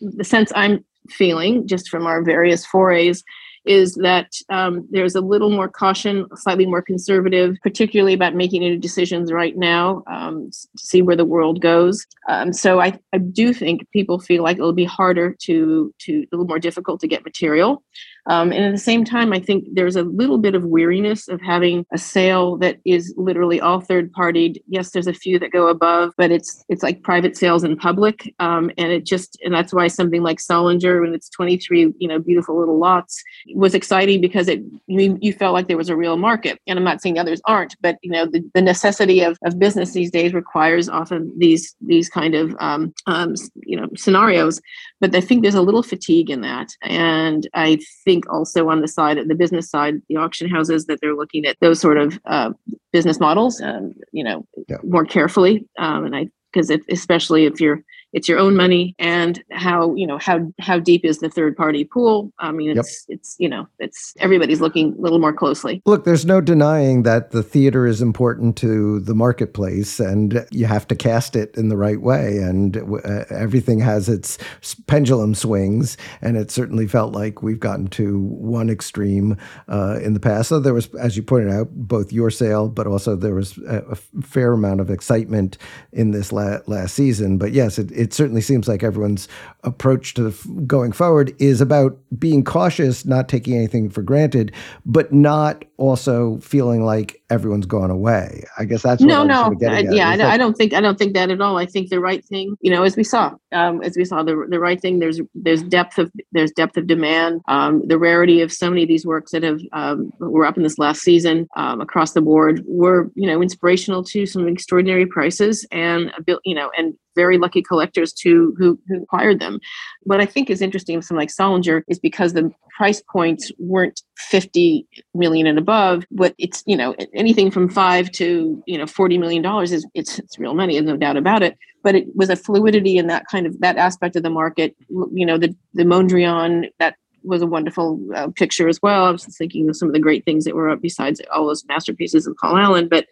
the 0.00 0.24
sense 0.24 0.52
i'm 0.54 0.84
feeling 1.08 1.66
just 1.66 1.88
from 1.88 2.06
our 2.06 2.22
various 2.22 2.66
forays 2.66 3.22
is 3.66 3.94
that 3.94 4.32
um, 4.48 4.86
there's 4.90 5.14
a 5.14 5.20
little 5.20 5.50
more 5.50 5.68
caution, 5.68 6.26
slightly 6.36 6.66
more 6.66 6.82
conservative, 6.82 7.56
particularly 7.62 8.14
about 8.14 8.34
making 8.34 8.64
any 8.64 8.76
decisions 8.76 9.32
right 9.32 9.56
now 9.56 10.02
um, 10.06 10.50
to 10.50 10.82
see 10.84 11.02
where 11.02 11.16
the 11.16 11.24
world 11.24 11.60
goes. 11.60 12.06
Um, 12.28 12.52
so 12.52 12.80
I, 12.80 12.98
I 13.12 13.18
do 13.18 13.52
think 13.52 13.90
people 13.90 14.18
feel 14.18 14.42
like 14.42 14.56
it'll 14.56 14.72
be 14.72 14.84
harder 14.84 15.36
to 15.42 15.92
to 15.98 16.12
a 16.12 16.28
little 16.32 16.46
more 16.46 16.58
difficult 16.58 17.00
to 17.00 17.08
get 17.08 17.24
material. 17.24 17.82
Um, 18.28 18.52
and 18.52 18.64
at 18.64 18.72
the 18.72 18.78
same 18.78 19.04
time, 19.04 19.32
I 19.32 19.40
think 19.40 19.66
there's 19.72 19.96
a 19.96 20.02
little 20.02 20.38
bit 20.38 20.54
of 20.54 20.64
weariness 20.64 21.28
of 21.28 21.40
having 21.40 21.86
a 21.92 21.98
sale 21.98 22.56
that 22.58 22.78
is 22.84 23.14
literally 23.16 23.60
all 23.60 23.80
third 23.80 24.12
partied. 24.12 24.56
Yes, 24.66 24.90
there's 24.90 25.06
a 25.06 25.14
few 25.14 25.38
that 25.38 25.52
go 25.52 25.68
above, 25.68 26.12
but 26.16 26.30
it's 26.30 26.64
it's 26.68 26.82
like 26.82 27.02
private 27.02 27.36
sales 27.36 27.64
in 27.64 27.76
public, 27.76 28.34
um, 28.38 28.70
and 28.78 28.90
it 28.90 29.04
just 29.04 29.38
and 29.42 29.54
that's 29.54 29.72
why 29.72 29.86
something 29.86 30.22
like 30.22 30.38
Solinger, 30.38 31.00
when 31.00 31.14
it's 31.14 31.28
23, 31.30 31.94
you 31.98 32.08
know, 32.08 32.18
beautiful 32.18 32.58
little 32.58 32.78
lots, 32.78 33.22
was 33.54 33.74
exciting 33.74 34.20
because 34.20 34.48
it 34.48 34.60
you, 34.86 35.18
you 35.20 35.32
felt 35.32 35.54
like 35.54 35.68
there 35.68 35.76
was 35.76 35.88
a 35.88 35.96
real 35.96 36.16
market. 36.16 36.58
And 36.66 36.78
I'm 36.78 36.84
not 36.84 37.00
saying 37.00 37.14
the 37.14 37.20
others 37.20 37.40
aren't, 37.44 37.80
but 37.80 37.98
you 38.02 38.10
know, 38.10 38.26
the, 38.26 38.42
the 38.54 38.62
necessity 38.62 39.20
of, 39.22 39.38
of 39.44 39.58
business 39.58 39.92
these 39.92 40.10
days 40.10 40.34
requires 40.34 40.88
often 40.88 41.32
these 41.38 41.74
these 41.80 42.08
kind 42.08 42.34
of 42.34 42.56
um, 42.58 42.92
um, 43.06 43.34
you 43.62 43.80
know 43.80 43.88
scenarios. 43.96 44.60
But 45.00 45.14
I 45.14 45.20
think 45.20 45.42
there's 45.42 45.54
a 45.54 45.62
little 45.62 45.82
fatigue 45.82 46.30
in 46.30 46.40
that, 46.40 46.68
and 46.82 47.46
I 47.54 47.78
think 48.04 48.15
think 48.16 48.32
also 48.32 48.68
on 48.68 48.80
the 48.80 48.88
side 48.88 49.18
of 49.18 49.28
the 49.28 49.34
business 49.34 49.68
side, 49.68 50.00
the 50.08 50.16
auction 50.16 50.48
houses 50.48 50.86
that 50.86 51.00
they're 51.00 51.14
looking 51.14 51.44
at 51.44 51.56
those 51.60 51.80
sort 51.80 51.98
of 51.98 52.18
uh, 52.24 52.50
business 52.92 53.20
models, 53.20 53.60
um, 53.60 53.92
you 54.12 54.24
know, 54.24 54.46
yeah. 54.68 54.78
more 54.82 55.04
carefully. 55.04 55.66
Um, 55.78 56.06
and 56.06 56.16
I 56.16 56.28
because 56.52 56.70
if 56.70 56.80
especially 56.88 57.44
if 57.44 57.60
you're 57.60 57.82
it's 58.16 58.30
your 58.30 58.38
own 58.38 58.56
money 58.56 58.94
and 58.98 59.44
how 59.52 59.94
you 59.94 60.06
know 60.06 60.16
how 60.16 60.50
how 60.58 60.78
deep 60.78 61.04
is 61.04 61.18
the 61.18 61.28
third 61.28 61.54
party 61.54 61.84
pool? 61.84 62.32
I 62.38 62.50
mean 62.50 62.70
it's 62.70 63.04
yep. 63.06 63.18
it's 63.18 63.36
you 63.38 63.46
know 63.46 63.68
it's 63.78 64.14
everybody's 64.18 64.62
looking 64.62 64.94
a 64.94 65.00
little 65.02 65.18
more 65.18 65.34
closely. 65.34 65.82
Look 65.84 66.04
there's 66.04 66.24
no 66.24 66.40
denying 66.40 67.02
that 67.02 67.32
the 67.32 67.42
theater 67.42 67.86
is 67.86 68.00
important 68.00 68.56
to 68.56 69.00
the 69.00 69.14
marketplace 69.14 70.00
and 70.00 70.46
you 70.50 70.64
have 70.64 70.88
to 70.88 70.96
cast 70.96 71.36
it 71.36 71.54
in 71.58 71.68
the 71.68 71.76
right 71.76 72.00
way. 72.00 72.38
And 72.38 72.78
uh, 72.78 73.24
everything 73.28 73.80
has 73.80 74.08
its 74.08 74.38
pendulum 74.86 75.34
swings 75.34 75.98
and 76.22 76.38
it 76.38 76.50
certainly 76.50 76.86
felt 76.86 77.12
like 77.12 77.42
we've 77.42 77.60
gotten 77.60 77.86
to 77.88 78.20
one 78.20 78.70
extreme 78.70 79.36
uh, 79.68 79.98
in 80.02 80.14
the 80.14 80.20
past. 80.20 80.48
So 80.48 80.58
there 80.58 80.72
was 80.72 80.88
as 80.94 81.18
you 81.18 81.22
pointed 81.22 81.52
out 81.52 81.68
both 81.70 82.12
your 82.12 82.30
sale 82.30 82.70
but 82.70 82.86
also 82.86 83.14
there 83.14 83.34
was 83.34 83.58
a, 83.58 83.84
a 83.90 84.22
fair 84.22 84.54
amount 84.54 84.80
of 84.80 84.88
excitement 84.88 85.58
in 85.92 86.12
this 86.12 86.32
la- 86.32 86.60
last 86.66 86.94
season. 86.94 87.36
But 87.36 87.52
yes 87.52 87.78
it, 87.78 87.92
it 87.92 88.05
certainly 88.12 88.40
seems 88.40 88.68
like 88.68 88.82
everyone's 88.82 89.28
approach 89.62 90.14
to 90.14 90.32
going 90.66 90.92
forward 90.92 91.34
is 91.38 91.60
about 91.60 91.98
being 92.18 92.44
cautious, 92.44 93.04
not 93.04 93.28
taking 93.28 93.54
anything 93.54 93.90
for 93.90 94.02
granted, 94.02 94.52
but 94.84 95.12
not 95.12 95.64
also 95.76 96.38
feeling 96.38 96.84
like 96.84 97.22
everyone's 97.30 97.66
gone 97.66 97.90
away. 97.90 98.44
I 98.58 98.64
guess 98.64 98.82
that's 98.82 99.02
no, 99.02 99.24
no, 99.24 99.46
uh, 99.46 99.82
yeah, 99.90 100.10
I, 100.10 100.34
I, 100.34 100.36
don't 100.36 100.56
think 100.56 100.72
I 100.72 100.80
don't 100.80 100.98
think 100.98 101.14
that 101.14 101.30
at 101.30 101.40
all. 101.40 101.56
I 101.56 101.66
think 101.66 101.90
the 101.90 102.00
right 102.00 102.24
thing, 102.24 102.56
you 102.60 102.70
know, 102.70 102.82
as 102.82 102.96
we 102.96 103.04
saw, 103.04 103.32
um, 103.52 103.82
as 103.82 103.96
we 103.96 104.04
saw 104.04 104.22
the 104.22 104.46
the 104.48 104.60
right 104.60 104.80
thing. 104.80 104.98
There's 104.98 105.20
there's 105.34 105.62
depth 105.62 105.98
of 105.98 106.10
there's 106.32 106.52
depth 106.52 106.76
of 106.76 106.86
demand. 106.86 107.40
Um, 107.48 107.82
the 107.86 107.98
rarity 107.98 108.40
of 108.40 108.52
so 108.52 108.70
many 108.70 108.82
of 108.82 108.88
these 108.88 109.06
works 109.06 109.32
that 109.32 109.42
have 109.42 109.60
um, 109.72 110.12
were 110.18 110.46
up 110.46 110.56
in 110.56 110.62
this 110.62 110.78
last 110.78 111.02
season 111.02 111.48
um, 111.56 111.80
across 111.80 112.12
the 112.12 112.22
board 112.22 112.62
were 112.66 113.10
you 113.14 113.26
know 113.26 113.42
inspirational 113.42 114.04
to 114.04 114.26
some 114.26 114.48
extraordinary 114.48 115.06
prices 115.06 115.66
and 115.72 116.12
a 116.16 116.22
bill, 116.22 116.40
you 116.44 116.54
know 116.54 116.70
and 116.76 116.94
very 117.16 117.38
lucky 117.38 117.62
collectors 117.62 118.12
to 118.12 118.54
who, 118.58 118.78
who 118.86 119.02
acquired 119.02 119.40
them. 119.40 119.58
What 120.06 120.20
I 120.20 120.26
think 120.26 120.50
is 120.50 120.62
interesting 120.62 121.00
something 121.02 121.20
like 121.20 121.30
Solinger 121.30 121.82
is 121.88 121.98
because 121.98 122.32
the 122.32 122.50
price 122.76 123.02
points 123.10 123.50
weren't 123.58 124.02
50 124.16 124.86
million 125.14 125.46
and 125.46 125.58
above, 125.58 126.04
but 126.10 126.34
it's, 126.38 126.62
you 126.66 126.76
know, 126.76 126.94
anything 127.14 127.50
from 127.50 127.68
five 127.68 128.10
to, 128.12 128.62
you 128.66 128.78
know, 128.78 128.86
40 128.86 129.18
million 129.18 129.42
dollars 129.42 129.72
is 129.72 129.86
it's, 129.94 130.18
it's 130.18 130.38
real 130.38 130.54
money, 130.54 130.76
and 130.76 130.86
no 130.86 130.96
doubt 130.96 131.16
about 131.16 131.42
it. 131.42 131.58
But 131.82 131.96
it 131.96 132.06
was 132.14 132.30
a 132.30 132.36
fluidity 132.36 132.98
in 132.98 133.08
that 133.08 133.24
kind 133.30 133.46
of 133.46 133.58
that 133.60 133.76
aspect 133.76 134.16
of 134.16 134.22
the 134.22 134.30
market. 134.30 134.76
You 134.88 135.26
know, 135.26 135.38
the 135.38 135.54
the 135.74 135.84
Mondrian 135.84 136.70
that 136.78 136.96
was 137.24 137.42
a 137.42 137.46
wonderful 137.46 138.00
uh, 138.14 138.28
picture 138.28 138.68
as 138.68 138.80
well. 138.80 139.04
I 139.04 139.10
was 139.10 139.24
thinking 139.36 139.68
of 139.68 139.76
some 139.76 139.88
of 139.88 139.92
the 139.92 140.00
great 140.00 140.24
things 140.24 140.44
that 140.44 140.54
were 140.54 140.70
up 140.70 140.80
besides 140.80 141.20
all 141.34 141.48
those 141.48 141.64
masterpieces 141.66 142.26
of 142.26 142.36
Paul 142.40 142.56
Allen, 142.56 142.88
but 142.88 143.06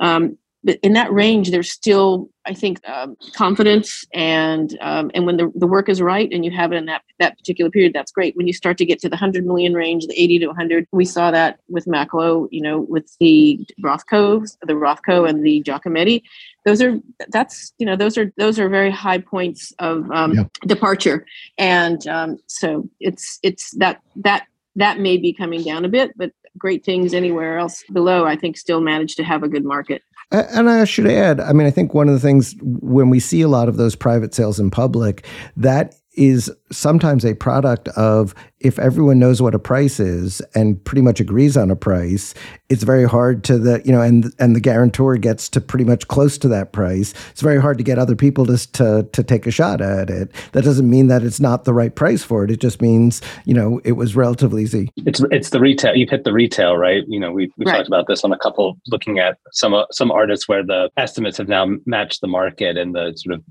um, 0.00 0.36
but 0.64 0.78
in 0.82 0.94
that 0.94 1.12
range, 1.12 1.50
there's 1.50 1.70
still, 1.70 2.30
I 2.46 2.54
think, 2.54 2.80
um, 2.88 3.16
confidence 3.34 4.04
and 4.14 4.76
um, 4.80 5.10
and 5.14 5.26
when 5.26 5.36
the, 5.36 5.52
the 5.54 5.66
work 5.66 5.90
is 5.90 6.00
right 6.00 6.28
and 6.32 6.44
you 6.44 6.50
have 6.50 6.72
it 6.72 6.76
in 6.76 6.86
that 6.86 7.02
that 7.20 7.36
particular 7.36 7.70
period, 7.70 7.92
that's 7.92 8.10
great. 8.10 8.34
When 8.34 8.46
you 8.46 8.54
start 8.54 8.78
to 8.78 8.86
get 8.86 8.98
to 9.00 9.08
the 9.08 9.16
hundred 9.16 9.46
million 9.46 9.74
range, 9.74 10.06
the 10.06 10.20
eighty 10.20 10.38
to 10.38 10.52
hundred, 10.54 10.88
we 10.90 11.04
saw 11.04 11.30
that 11.30 11.60
with 11.68 11.84
Macklowe, 11.84 12.48
you 12.50 12.62
know, 12.62 12.80
with 12.80 13.14
the 13.20 13.64
Rothkos, 13.82 14.56
the 14.62 14.72
Rothko 14.72 15.28
and 15.28 15.44
the 15.44 15.62
Giacometti. 15.62 16.22
Those 16.64 16.80
are 16.80 16.98
that's 17.28 17.74
you 17.78 17.84
know 17.84 17.94
those 17.94 18.16
are 18.16 18.32
those 18.38 18.58
are 18.58 18.70
very 18.70 18.90
high 18.90 19.18
points 19.18 19.72
of 19.78 20.10
um, 20.10 20.50
departure, 20.66 21.26
and 21.58 22.06
um, 22.08 22.38
so 22.46 22.88
it's 23.00 23.38
it's 23.42 23.70
that 23.72 24.00
that 24.16 24.46
that 24.76 24.98
may 24.98 25.18
be 25.18 25.32
coming 25.32 25.62
down 25.62 25.84
a 25.84 25.88
bit, 25.88 26.16
but 26.16 26.32
great 26.56 26.84
things 26.84 27.14
anywhere 27.14 27.58
else 27.58 27.84
below, 27.92 28.24
I 28.24 28.36
think, 28.36 28.56
still 28.56 28.80
manage 28.80 29.16
to 29.16 29.24
have 29.24 29.42
a 29.42 29.48
good 29.48 29.64
market. 29.64 30.02
And 30.30 30.68
I 30.68 30.84
should 30.84 31.06
add, 31.06 31.40
I 31.40 31.52
mean, 31.52 31.66
I 31.66 31.70
think 31.70 31.94
one 31.94 32.08
of 32.08 32.14
the 32.14 32.20
things 32.20 32.54
when 32.62 33.10
we 33.10 33.20
see 33.20 33.42
a 33.42 33.48
lot 33.48 33.68
of 33.68 33.76
those 33.76 33.94
private 33.94 34.34
sales 34.34 34.58
in 34.58 34.70
public, 34.70 35.26
that 35.56 35.94
is 36.16 36.50
sometimes 36.70 37.24
a 37.24 37.34
product 37.34 37.88
of 37.88 38.34
if 38.64 38.78
everyone 38.78 39.18
knows 39.18 39.42
what 39.42 39.54
a 39.54 39.58
price 39.58 40.00
is 40.00 40.40
and 40.54 40.82
pretty 40.84 41.02
much 41.02 41.20
agrees 41.20 41.54
on 41.56 41.70
a 41.70 41.76
price, 41.76 42.32
it's 42.70 42.82
very 42.82 43.06
hard 43.06 43.44
to 43.44 43.58
the 43.58 43.82
you 43.84 43.92
know 43.92 44.00
and 44.00 44.32
and 44.38 44.56
the 44.56 44.60
guarantor 44.60 45.16
gets 45.18 45.50
to 45.50 45.60
pretty 45.60 45.84
much 45.84 46.08
close 46.08 46.38
to 46.38 46.48
that 46.48 46.72
price. 46.72 47.12
It's 47.30 47.42
very 47.42 47.60
hard 47.60 47.76
to 47.78 47.84
get 47.84 47.98
other 47.98 48.16
people 48.16 48.46
to 48.46 48.72
to 48.72 49.06
to 49.12 49.22
take 49.22 49.46
a 49.46 49.50
shot 49.50 49.82
at 49.82 50.08
it. 50.08 50.32
That 50.52 50.64
doesn't 50.64 50.88
mean 50.88 51.08
that 51.08 51.22
it's 51.22 51.40
not 51.40 51.64
the 51.64 51.74
right 51.74 51.94
price 51.94 52.24
for 52.24 52.42
it. 52.42 52.50
It 52.50 52.60
just 52.60 52.80
means 52.80 53.20
you 53.44 53.52
know 53.52 53.80
it 53.84 53.92
was 53.92 54.16
relatively 54.16 54.62
easy. 54.62 54.88
It's 54.96 55.22
it's 55.30 55.50
the 55.50 55.60
retail. 55.60 55.94
You've 55.94 56.10
hit 56.10 56.24
the 56.24 56.32
retail, 56.32 56.76
right? 56.78 57.04
You 57.06 57.20
know 57.20 57.32
we 57.32 57.52
we 57.58 57.66
right. 57.66 57.76
talked 57.76 57.88
about 57.88 58.06
this 58.08 58.24
on 58.24 58.32
a 58.32 58.38
couple 58.38 58.78
looking 58.88 59.18
at 59.18 59.36
some 59.52 59.74
uh, 59.74 59.84
some 59.92 60.10
artists 60.10 60.48
where 60.48 60.64
the 60.64 60.88
estimates 60.96 61.36
have 61.36 61.48
now 61.48 61.66
matched 61.84 62.22
the 62.22 62.28
market 62.28 62.78
and 62.78 62.94
the 62.94 63.12
sort 63.16 63.34
of 63.34 63.42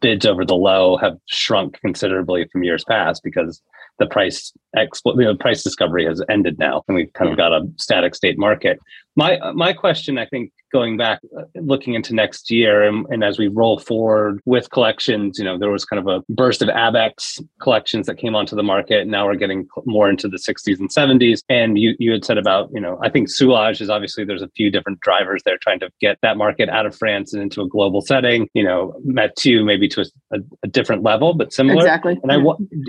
bids 0.00 0.26
over 0.26 0.44
the 0.44 0.54
low 0.54 0.98
have 0.98 1.16
shrunk 1.26 1.80
considerably 1.80 2.46
from 2.52 2.62
years 2.62 2.84
past 2.84 3.22
because 3.24 3.62
the 3.98 4.06
price 4.06 4.52
expl- 4.76 5.16
know, 5.24 5.34
price 5.34 5.62
discovery 5.62 6.04
has 6.04 6.22
ended 6.28 6.58
now, 6.58 6.82
and 6.88 6.96
we've 6.96 7.12
kind 7.12 7.30
of 7.30 7.36
got 7.36 7.52
a 7.52 7.66
static 7.76 8.14
state 8.14 8.38
market. 8.38 8.78
My 9.18 9.36
my 9.52 9.72
question, 9.72 10.16
I 10.16 10.26
think, 10.26 10.52
going 10.72 10.96
back, 10.96 11.20
looking 11.56 11.94
into 11.94 12.14
next 12.14 12.52
year, 12.52 12.84
and, 12.84 13.04
and, 13.10 13.24
as 13.24 13.36
we 13.36 13.48
roll 13.48 13.80
forward 13.80 14.40
with 14.44 14.70
collections, 14.70 15.40
you 15.40 15.44
know, 15.44 15.58
there 15.58 15.70
was 15.70 15.84
kind 15.84 15.98
of 15.98 16.06
a 16.06 16.22
burst 16.32 16.62
of 16.62 16.68
Abex 16.68 17.42
collections 17.60 18.06
that 18.06 18.16
came 18.16 18.36
onto 18.36 18.54
the 18.54 18.62
market. 18.62 19.08
Now 19.08 19.26
we're 19.26 19.34
getting 19.34 19.66
more 19.86 20.08
into 20.08 20.28
the 20.28 20.36
60s 20.36 20.78
and 20.78 20.88
70s. 20.88 21.42
And 21.48 21.76
you 21.80 21.96
you 21.98 22.12
had 22.12 22.24
said 22.24 22.38
about, 22.38 22.70
you 22.72 22.80
know, 22.80 22.96
I 23.02 23.10
think 23.10 23.28
Soulages 23.28 23.80
is 23.80 23.90
obviously 23.90 24.24
there's 24.24 24.40
a 24.40 24.50
few 24.50 24.70
different 24.70 25.00
drivers 25.00 25.42
there 25.44 25.58
trying 25.58 25.80
to 25.80 25.90
get 26.00 26.18
that 26.22 26.36
market 26.36 26.68
out 26.68 26.86
of 26.86 26.94
France 26.94 27.32
and 27.32 27.42
into 27.42 27.60
a 27.60 27.68
global 27.68 28.02
setting. 28.02 28.48
You 28.54 28.62
know, 28.62 28.94
Mathieu 29.04 29.64
maybe 29.64 29.88
to 29.88 30.02
a, 30.02 30.36
a, 30.36 30.38
a 30.62 30.68
different 30.68 31.02
level, 31.02 31.34
but 31.34 31.52
similar. 31.52 31.80
Exactly. 31.80 32.20
And 32.22 32.30
I 32.30 32.36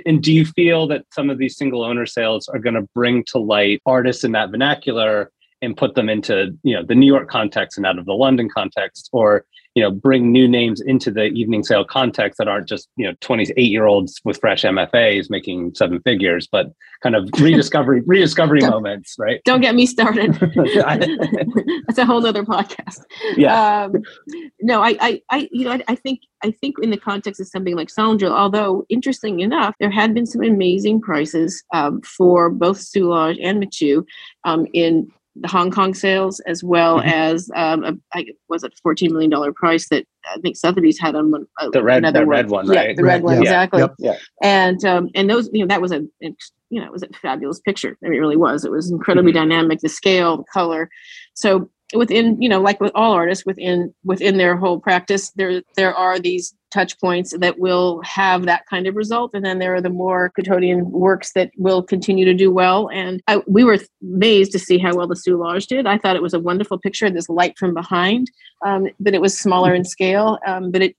and 0.05 0.21
do 0.21 0.31
you 0.31 0.45
feel 0.45 0.85
that 0.89 1.05
some 1.11 1.31
of 1.31 1.39
these 1.39 1.57
single 1.57 1.83
owner 1.83 2.05
sales 2.05 2.47
are 2.49 2.59
going 2.59 2.75
to 2.75 2.87
bring 2.93 3.23
to 3.31 3.39
light 3.39 3.81
artists 3.87 4.23
in 4.23 4.33
that 4.33 4.51
vernacular 4.51 5.31
and 5.61 5.75
put 5.75 5.95
them 5.95 6.09
into 6.09 6.57
you 6.63 6.75
know 6.75 6.83
the 6.83 6.95
New 6.95 7.05
York 7.05 7.29
context 7.29 7.77
and 7.77 7.85
out 7.85 7.99
of 7.99 8.05
the 8.05 8.13
London 8.13 8.49
context, 8.49 9.09
or 9.11 9.45
you 9.75 9.83
know 9.83 9.91
bring 9.91 10.31
new 10.31 10.47
names 10.47 10.81
into 10.81 11.11
the 11.11 11.25
evening 11.25 11.63
sale 11.63 11.85
context 11.85 12.37
that 12.37 12.47
aren't 12.47 12.67
just 12.67 12.89
you 12.95 13.07
know 13.07 13.13
28 13.21 13.57
year 13.57 13.85
olds 13.85 14.19
with 14.23 14.39
fresh 14.39 14.63
MFAs 14.63 15.29
making 15.29 15.73
seven 15.75 16.01
figures, 16.01 16.47
but 16.51 16.71
kind 17.01 17.15
of 17.15 17.29
rediscovery 17.39 18.01
rediscovery 18.05 18.61
moments, 18.61 19.15
right? 19.17 19.41
Don't 19.45 19.61
get 19.61 19.75
me 19.75 19.85
started. 19.85 20.33
That's 21.87 21.97
a 21.97 22.05
whole 22.05 22.25
other 22.25 22.43
podcast. 22.43 23.01
Yeah. 23.35 23.83
Um, 23.83 24.03
no, 24.61 24.81
I, 24.81 24.97
I, 24.99 25.21
I, 25.29 25.49
you 25.51 25.65
know, 25.65 25.71
I, 25.71 25.83
I 25.87 25.95
think 25.95 26.21
I 26.43 26.51
think 26.51 26.77
in 26.81 26.89
the 26.89 26.97
context 26.97 27.41
of 27.41 27.47
something 27.47 27.75
like 27.75 27.89
Solinger, 27.89 28.31
although 28.31 28.85
interesting 28.89 29.41
enough, 29.41 29.75
there 29.79 29.91
had 29.91 30.13
been 30.13 30.25
some 30.25 30.43
amazing 30.43 31.01
prices 31.01 31.63
um, 31.73 32.01
for 32.01 32.49
both 32.49 32.77
Soulages 32.77 33.37
and 33.43 33.59
Mathieu 33.59 34.05
um, 34.45 34.65
in 34.73 35.11
the 35.41 35.47
Hong 35.47 35.71
Kong 35.71 35.93
sales, 35.93 36.39
as 36.41 36.63
well 36.63 36.99
mm-hmm. 36.99 37.09
as 37.09 37.49
um, 37.55 37.83
a, 37.83 37.93
I, 38.13 38.25
was 38.47 38.63
it 38.63 38.73
fourteen 38.81 39.11
million 39.11 39.29
dollar 39.29 39.53
price 39.53 39.89
that 39.89 40.05
I 40.25 40.39
think 40.39 40.57
Sotheby's 40.57 40.99
had 40.99 41.15
on 41.15 41.31
one. 41.31 41.45
Uh, 41.59 41.69
the 41.69 41.83
red, 41.83 42.03
the 42.13 42.25
red 42.25 42.49
one, 42.49 42.67
right? 42.67 42.89
Yeah, 42.89 42.95
the 42.95 43.03
red, 43.03 43.13
red 43.13 43.23
one, 43.23 43.35
yeah. 43.35 43.41
exactly. 43.41 43.79
Yep. 43.81 43.95
Yeah. 43.99 44.17
And 44.41 44.83
um, 44.85 45.09
and 45.15 45.29
those, 45.29 45.49
you 45.53 45.61
know, 45.61 45.67
that 45.67 45.81
was 45.81 45.91
a, 45.91 46.01
you 46.19 46.79
know, 46.79 46.85
it 46.85 46.91
was 46.91 47.03
a 47.03 47.07
fabulous 47.21 47.59
picture. 47.59 47.97
I 48.03 48.09
mean, 48.09 48.17
it 48.17 48.21
really 48.21 48.37
was. 48.37 48.65
It 48.65 48.71
was 48.71 48.91
incredibly 48.91 49.31
mm-hmm. 49.31 49.49
dynamic. 49.49 49.79
The 49.79 49.89
scale, 49.89 50.37
the 50.37 50.43
color. 50.51 50.89
So 51.33 51.69
within, 51.93 52.41
you 52.41 52.49
know, 52.49 52.61
like 52.61 52.79
with 52.79 52.91
all 52.95 53.13
artists, 53.13 53.45
within 53.45 53.93
within 54.03 54.37
their 54.37 54.55
whole 54.55 54.79
practice, 54.79 55.31
there 55.31 55.61
there 55.75 55.93
are 55.93 56.19
these 56.19 56.53
touch 56.71 56.99
points 56.99 57.33
that 57.37 57.59
will 57.59 58.01
have 58.03 58.45
that 58.45 58.65
kind 58.67 58.87
of 58.87 58.95
result. 58.95 59.31
And 59.33 59.43
then 59.43 59.59
there 59.59 59.75
are 59.75 59.81
the 59.81 59.89
more 59.89 60.31
Couturier 60.35 60.83
works 60.83 61.33
that 61.33 61.51
will 61.57 61.83
continue 61.83 62.25
to 62.25 62.33
do 62.33 62.51
well. 62.51 62.89
And 62.93 63.21
I, 63.27 63.41
we 63.47 63.63
were 63.63 63.79
amazed 64.01 64.51
to 64.53 64.59
see 64.59 64.77
how 64.77 64.95
well 64.95 65.07
the 65.07 65.15
Soulages 65.15 65.67
did. 65.67 65.87
I 65.87 65.97
thought 65.97 66.15
it 66.15 66.21
was 66.21 66.33
a 66.33 66.39
wonderful 66.39 66.77
picture, 66.77 67.09
this 67.09 67.29
light 67.29 67.57
from 67.57 67.73
behind, 67.73 68.29
um, 68.65 68.87
but 68.99 69.13
it 69.13 69.21
was 69.21 69.37
smaller 69.37 69.73
in 69.73 69.85
scale, 69.85 70.39
um, 70.45 70.71
but 70.71 70.81
it 70.81 70.95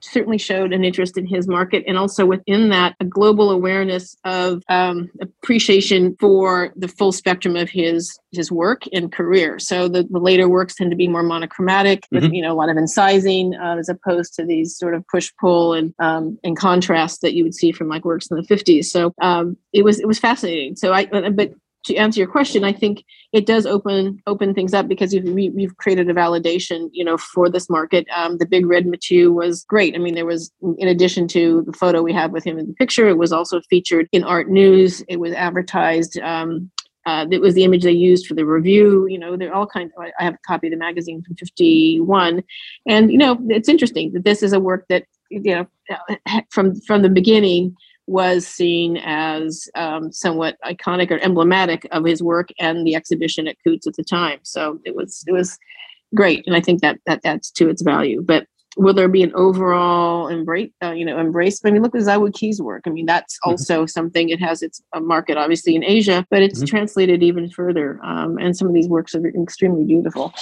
certainly 0.00 0.38
showed 0.38 0.72
an 0.72 0.84
interest 0.84 1.18
in 1.18 1.26
his 1.26 1.48
market. 1.48 1.84
And 1.86 1.98
also 1.98 2.24
within 2.24 2.68
that 2.70 2.94
a 3.00 3.04
global 3.04 3.50
awareness 3.50 4.16
of 4.24 4.62
um, 4.68 5.10
appreciation 5.20 6.16
for 6.20 6.72
the 6.76 6.88
full 6.88 7.12
spectrum 7.12 7.56
of 7.56 7.68
his 7.68 8.18
his 8.32 8.52
work 8.52 8.82
and 8.92 9.10
career. 9.10 9.58
So 9.58 9.88
the, 9.88 10.04
the 10.04 10.18
later 10.18 10.48
works 10.48 10.74
tend 10.74 10.90
to 10.90 10.96
be 10.96 11.08
more 11.08 11.22
monochromatic 11.22 12.06
with 12.12 12.24
mm-hmm. 12.24 12.34
you 12.34 12.42
know 12.42 12.52
a 12.52 12.54
lot 12.54 12.68
of 12.68 12.76
incising 12.76 13.58
uh, 13.60 13.78
as 13.78 13.88
opposed 13.88 14.34
to 14.34 14.44
these 14.44 14.76
sort 14.76 14.94
of 14.94 15.06
push 15.08 15.32
pull 15.40 15.72
and 15.72 15.94
um, 15.98 16.38
and 16.44 16.56
contrast 16.56 17.22
that 17.22 17.34
you 17.34 17.42
would 17.42 17.54
see 17.54 17.72
from 17.72 17.88
like 17.88 18.04
works 18.04 18.28
in 18.30 18.36
the 18.36 18.42
50s 18.42 18.84
so 18.84 19.12
um, 19.20 19.56
it 19.72 19.84
was 19.84 19.98
it 19.98 20.06
was 20.06 20.18
fascinating. 20.18 20.76
So 20.76 20.92
i 20.92 21.06
but 21.06 21.52
to 21.86 21.96
answer 21.96 22.20
your 22.20 22.28
question, 22.28 22.64
I 22.64 22.72
think 22.72 23.04
it 23.32 23.46
does 23.46 23.66
open 23.66 24.20
open 24.26 24.54
things 24.54 24.74
up 24.74 24.88
because 24.88 25.14
you've 25.14 25.26
you've 25.38 25.76
created 25.76 26.10
a 26.10 26.14
validation, 26.14 26.88
you 26.92 27.04
know, 27.04 27.16
for 27.16 27.48
this 27.48 27.70
market. 27.70 28.06
Um, 28.14 28.38
the 28.38 28.46
big 28.46 28.66
red 28.66 28.86
Mathieu 28.86 29.32
was 29.32 29.64
great. 29.64 29.94
I 29.94 29.98
mean, 29.98 30.14
there 30.14 30.26
was 30.26 30.52
in 30.78 30.88
addition 30.88 31.28
to 31.28 31.62
the 31.66 31.72
photo 31.72 32.02
we 32.02 32.12
have 32.12 32.32
with 32.32 32.44
him 32.44 32.58
in 32.58 32.66
the 32.66 32.74
picture, 32.74 33.08
it 33.08 33.18
was 33.18 33.32
also 33.32 33.60
featured 33.70 34.08
in 34.12 34.24
Art 34.24 34.48
News. 34.48 35.02
It 35.08 35.20
was 35.20 35.32
advertised. 35.32 36.18
Um, 36.18 36.70
uh, 37.06 37.24
it 37.30 37.40
was 37.40 37.54
the 37.54 37.62
image 37.62 37.84
they 37.84 37.92
used 37.92 38.26
for 38.26 38.34
the 38.34 38.44
review. 38.44 39.06
You 39.08 39.18
know, 39.18 39.36
there 39.36 39.50
are 39.50 39.54
all 39.54 39.66
kinds. 39.66 39.92
Of, 39.96 40.06
I 40.18 40.24
have 40.24 40.34
a 40.34 40.38
copy 40.46 40.66
of 40.66 40.72
the 40.72 40.76
magazine 40.76 41.22
from 41.22 41.36
'51, 41.36 42.42
and 42.86 43.12
you 43.12 43.18
know, 43.18 43.38
it's 43.48 43.68
interesting 43.68 44.12
that 44.12 44.24
this 44.24 44.42
is 44.42 44.52
a 44.52 44.60
work 44.60 44.86
that 44.88 45.04
you 45.30 45.54
know 45.54 45.66
from 46.50 46.74
from 46.80 47.02
the 47.02 47.08
beginning 47.08 47.76
was 48.06 48.46
seen 48.46 48.98
as 48.98 49.68
um, 49.74 50.12
somewhat 50.12 50.56
iconic 50.64 51.10
or 51.10 51.18
emblematic 51.18 51.86
of 51.90 52.04
his 52.04 52.22
work 52.22 52.50
and 52.58 52.86
the 52.86 52.94
exhibition 52.94 53.48
at 53.48 53.56
Kootz 53.66 53.86
at 53.86 53.94
the 53.94 54.04
time. 54.04 54.38
So 54.42 54.80
it 54.84 54.94
was 54.94 55.24
it 55.26 55.32
was 55.32 55.58
great, 56.14 56.46
and 56.46 56.54
I 56.54 56.60
think 56.60 56.80
that 56.82 56.98
that 57.06 57.20
adds 57.24 57.50
to 57.52 57.68
its 57.68 57.82
value. 57.82 58.22
But 58.22 58.46
will 58.76 58.94
there 58.94 59.08
be 59.08 59.22
an 59.22 59.32
overall 59.34 60.28
embrace? 60.28 60.70
Uh, 60.82 60.92
you 60.92 61.04
know, 61.04 61.18
embrace. 61.18 61.60
I 61.64 61.70
mean, 61.70 61.82
look 61.82 61.94
at 61.94 62.02
Zao 62.02 62.20
Wou-Ki's 62.20 62.60
work. 62.60 62.82
I 62.86 62.90
mean, 62.90 63.06
that's 63.06 63.36
mm-hmm. 63.36 63.50
also 63.50 63.86
something. 63.86 64.28
It 64.28 64.40
has 64.40 64.62
its 64.62 64.82
market, 64.94 65.36
obviously, 65.36 65.74
in 65.74 65.82
Asia, 65.82 66.26
but 66.30 66.42
it's 66.42 66.60
mm-hmm. 66.60 66.66
translated 66.66 67.22
even 67.22 67.50
further. 67.50 67.98
Um, 68.04 68.38
and 68.38 68.56
some 68.56 68.68
of 68.68 68.74
these 68.74 68.88
works 68.88 69.14
are 69.14 69.26
extremely 69.26 69.84
beautiful 69.84 70.32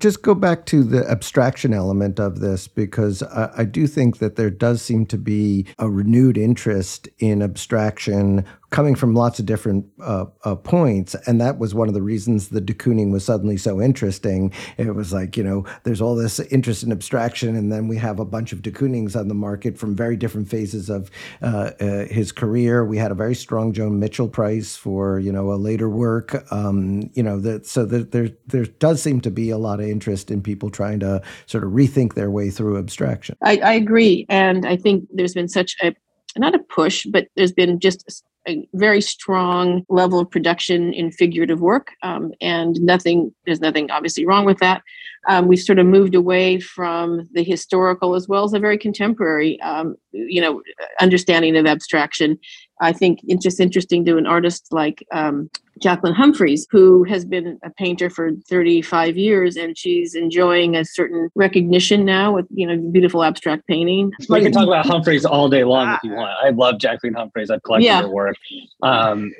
just 0.00 0.22
go 0.22 0.34
back 0.34 0.66
to 0.66 0.82
the 0.82 1.08
abstraction 1.08 1.72
element 1.72 2.18
of 2.18 2.40
this 2.40 2.68
because 2.68 3.22
I, 3.22 3.50
I, 3.58 3.64
do 3.64 3.86
think 3.86 4.18
that 4.18 4.36
there 4.36 4.50
does 4.50 4.82
seem 4.82 5.06
to 5.06 5.18
be 5.18 5.66
a 5.78 5.88
renewed 5.88 6.36
interest 6.36 7.08
in 7.18 7.42
abstraction 7.42 8.44
coming 8.74 8.96
from 8.96 9.14
lots 9.14 9.38
of 9.38 9.46
different 9.46 9.86
uh, 10.02 10.24
uh, 10.42 10.56
points. 10.56 11.14
And 11.28 11.40
that 11.40 11.60
was 11.60 11.76
one 11.76 11.86
of 11.86 11.94
the 11.94 12.02
reasons 12.02 12.48
the 12.48 12.60
de 12.60 12.74
Kooning 12.74 13.12
was 13.12 13.24
suddenly 13.24 13.56
so 13.56 13.80
interesting. 13.80 14.52
It 14.78 14.96
was 14.96 15.12
like, 15.12 15.36
you 15.36 15.44
know, 15.44 15.64
there's 15.84 16.00
all 16.00 16.16
this 16.16 16.40
interest 16.40 16.82
in 16.82 16.90
abstraction, 16.90 17.54
and 17.54 17.70
then 17.70 17.86
we 17.86 17.96
have 17.98 18.18
a 18.18 18.24
bunch 18.24 18.52
of 18.52 18.62
de 18.62 18.72
Koonings 18.72 19.14
on 19.14 19.28
the 19.28 19.34
market 19.34 19.78
from 19.78 19.94
very 19.94 20.16
different 20.16 20.48
phases 20.48 20.90
of 20.90 21.08
uh, 21.40 21.70
uh, 21.80 22.06
his 22.06 22.32
career. 22.32 22.84
We 22.84 22.98
had 22.98 23.12
a 23.12 23.14
very 23.14 23.36
strong 23.36 23.72
Joan 23.72 24.00
Mitchell 24.00 24.28
price 24.28 24.74
for, 24.74 25.20
you 25.20 25.30
know, 25.30 25.52
a 25.52 25.54
later 25.54 25.88
work. 25.88 26.44
Um, 26.50 27.12
you 27.14 27.22
know, 27.22 27.38
that 27.38 27.66
so 27.68 27.84
there, 27.84 28.02
there, 28.02 28.30
there 28.48 28.64
does 28.64 29.00
seem 29.00 29.20
to 29.20 29.30
be 29.30 29.50
a 29.50 29.58
lot 29.58 29.78
of 29.78 29.86
interest 29.86 30.32
in 30.32 30.42
people 30.42 30.68
trying 30.68 30.98
to 30.98 31.22
sort 31.46 31.62
of 31.62 31.70
rethink 31.70 32.14
their 32.14 32.32
way 32.32 32.50
through 32.50 32.78
abstraction. 32.78 33.36
I, 33.40 33.58
I 33.58 33.72
agree. 33.74 34.26
And 34.28 34.66
I 34.66 34.76
think 34.76 35.04
there's 35.12 35.34
been 35.34 35.48
such 35.48 35.76
a 35.80 35.94
not 36.36 36.56
a 36.56 36.58
push, 36.58 37.06
but 37.12 37.28
there's 37.36 37.52
been 37.52 37.78
just 37.78 38.24
a 38.46 38.66
very 38.74 39.00
strong 39.00 39.84
level 39.88 40.20
of 40.20 40.30
production 40.30 40.92
in 40.92 41.10
figurative 41.10 41.60
work, 41.60 41.92
um, 42.02 42.32
and 42.40 42.80
nothing. 42.80 43.34
There's 43.46 43.60
nothing 43.60 43.90
obviously 43.90 44.26
wrong 44.26 44.44
with 44.44 44.58
that. 44.58 44.82
Um, 45.28 45.48
we've 45.48 45.60
sort 45.60 45.78
of 45.78 45.86
moved 45.86 46.14
away 46.14 46.60
from 46.60 47.28
the 47.32 47.42
historical 47.42 48.14
as 48.14 48.28
well 48.28 48.44
as 48.44 48.52
a 48.52 48.58
very 48.58 48.76
contemporary, 48.76 49.60
um, 49.62 49.96
you 50.12 50.40
know, 50.40 50.62
understanding 51.00 51.56
of 51.56 51.66
abstraction. 51.66 52.38
I 52.80 52.92
think 52.92 53.20
it's 53.24 53.42
just 53.42 53.60
interesting 53.60 54.04
to 54.06 54.16
an 54.16 54.26
artist 54.26 54.66
like 54.72 55.06
um, 55.12 55.48
Jacqueline 55.80 56.14
Humphries, 56.14 56.66
who 56.70 57.04
has 57.04 57.24
been 57.24 57.58
a 57.64 57.70
painter 57.70 58.10
for 58.10 58.32
35 58.48 59.16
years, 59.16 59.56
and 59.56 59.76
she's 59.78 60.14
enjoying 60.14 60.76
a 60.76 60.84
certain 60.84 61.30
recognition 61.34 62.04
now 62.04 62.32
with 62.34 62.46
you 62.50 62.66
know 62.66 62.76
beautiful 62.90 63.22
abstract 63.22 63.66
painting. 63.66 64.12
We 64.28 64.42
can 64.42 64.52
talk 64.52 64.66
about 64.66 64.86
Humphries 64.86 65.24
all 65.24 65.48
day 65.48 65.64
long 65.64 65.92
if 65.92 66.00
you 66.02 66.12
want. 66.12 66.32
I 66.42 66.50
love 66.50 66.78
Jacqueline 66.78 67.14
Humphries. 67.14 67.50
I've 67.50 67.62
collected 67.62 67.86
yeah. 67.86 68.02
her 68.02 68.08
work. 68.08 68.36
Um, 68.82 69.32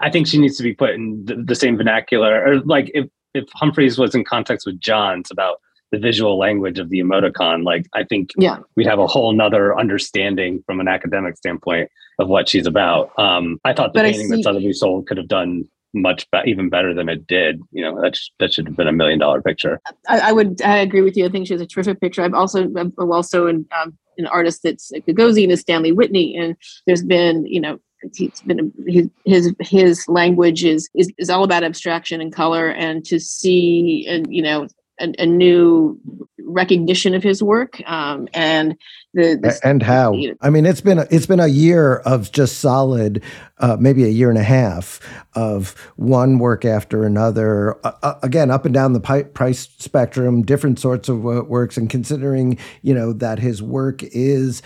I 0.00 0.10
think 0.10 0.26
she 0.26 0.38
needs 0.38 0.56
to 0.58 0.62
be 0.62 0.74
put 0.74 0.90
in 0.90 1.24
the, 1.24 1.36
the 1.36 1.54
same 1.54 1.76
vernacular, 1.76 2.44
or 2.44 2.60
like 2.60 2.90
if 2.94 3.08
if 3.34 3.44
Humphries 3.54 3.98
was 3.98 4.14
in 4.14 4.24
context 4.24 4.66
with 4.66 4.80
Johns 4.80 5.30
about 5.30 5.60
the 5.92 5.98
visual 5.98 6.38
language 6.38 6.78
of 6.78 6.88
the 6.88 7.00
emoticon, 7.00 7.64
like 7.64 7.86
I 7.92 8.02
think 8.02 8.30
yeah. 8.36 8.58
we'd 8.76 8.86
have 8.86 8.98
a 8.98 9.06
whole 9.06 9.32
nother 9.32 9.78
understanding 9.78 10.62
from 10.66 10.80
an 10.80 10.88
academic 10.88 11.36
standpoint 11.36 11.90
of 12.18 12.28
what 12.28 12.48
she's 12.48 12.66
about. 12.66 13.12
Um, 13.18 13.60
I 13.64 13.74
thought 13.74 13.92
the 13.92 13.98
but 13.98 14.06
painting 14.06 14.30
that 14.30 14.42
Sotheby's 14.42 14.80
sold 14.80 15.06
could 15.06 15.18
have 15.18 15.28
done 15.28 15.68
much 15.94 16.26
be- 16.30 16.42
even 16.46 16.70
better 16.70 16.94
than 16.94 17.10
it 17.10 17.26
did. 17.26 17.60
You 17.72 17.84
know, 17.84 18.00
that 18.00 18.16
sh- 18.16 18.30
that 18.40 18.54
should 18.54 18.66
have 18.66 18.76
been 18.76 18.88
a 18.88 18.92
million 18.92 19.18
dollar 19.18 19.42
picture. 19.42 19.80
I, 20.08 20.30
I, 20.30 20.32
would 20.32 20.62
I 20.62 20.78
agree 20.78 21.02
with 21.02 21.16
you. 21.16 21.26
I 21.26 21.28
think 21.28 21.46
she 21.46 21.52
has 21.52 21.60
a 21.60 21.66
terrific 21.66 22.00
picture. 22.00 22.22
I've 22.22 22.34
also 22.34 22.64
I'm 22.74 22.92
also 22.98 23.46
an 23.46 23.66
um, 23.78 23.96
an 24.16 24.26
artist 24.26 24.62
that's 24.64 24.92
a 24.92 25.00
Gagosian 25.00 25.50
is 25.50 25.60
Stanley 25.60 25.92
Whitney, 25.92 26.36
and 26.36 26.56
there's 26.86 27.04
been 27.04 27.44
you 27.46 27.60
know 27.60 27.78
he's 28.14 28.40
been 28.40 28.72
his 28.86 29.08
his 29.26 29.54
his 29.60 30.08
language 30.08 30.64
is, 30.64 30.88
is 30.94 31.12
is 31.18 31.28
all 31.28 31.44
about 31.44 31.64
abstraction 31.64 32.22
and 32.22 32.32
color 32.32 32.70
and 32.70 33.04
to 33.04 33.20
see 33.20 34.06
and 34.08 34.34
you 34.34 34.42
know 34.42 34.66
a, 35.02 35.12
a 35.18 35.26
new 35.26 35.98
recognition 36.44 37.14
of 37.14 37.22
his 37.22 37.42
work 37.42 37.80
um, 37.86 38.28
and 38.34 38.76
the, 39.14 39.38
the, 39.40 39.60
and 39.62 39.82
how? 39.82 40.12
you 40.12 40.28
know, 40.28 40.36
I 40.40 40.50
mean 40.50 40.64
it's 40.64 40.80
been 40.80 40.98
a, 40.98 41.06
it's 41.10 41.26
been 41.26 41.40
a 41.40 41.46
year 41.46 41.96
of 41.98 42.32
just 42.32 42.58
solid 42.58 43.22
uh, 43.58 43.76
maybe 43.78 44.04
a 44.04 44.08
year 44.08 44.30
and 44.30 44.38
a 44.38 44.42
half 44.42 45.00
of 45.34 45.70
one 45.96 46.38
work 46.38 46.64
after 46.64 47.04
another 47.04 47.76
uh, 47.86 47.92
uh 48.02 48.14
again 48.22 48.50
up 48.50 48.64
and 48.64 48.74
down 48.74 48.92
the 48.92 49.00
pi- 49.00 49.24
price 49.24 49.68
spectrum 49.78 50.42
different 50.42 50.78
sorts 50.78 51.08
of 51.08 51.22
works 51.22 51.76
and 51.76 51.90
considering 51.90 52.58
you 52.82 52.94
know 52.94 53.12
that 53.12 53.38
his 53.38 53.62
work 53.62 54.02
is 54.02 54.62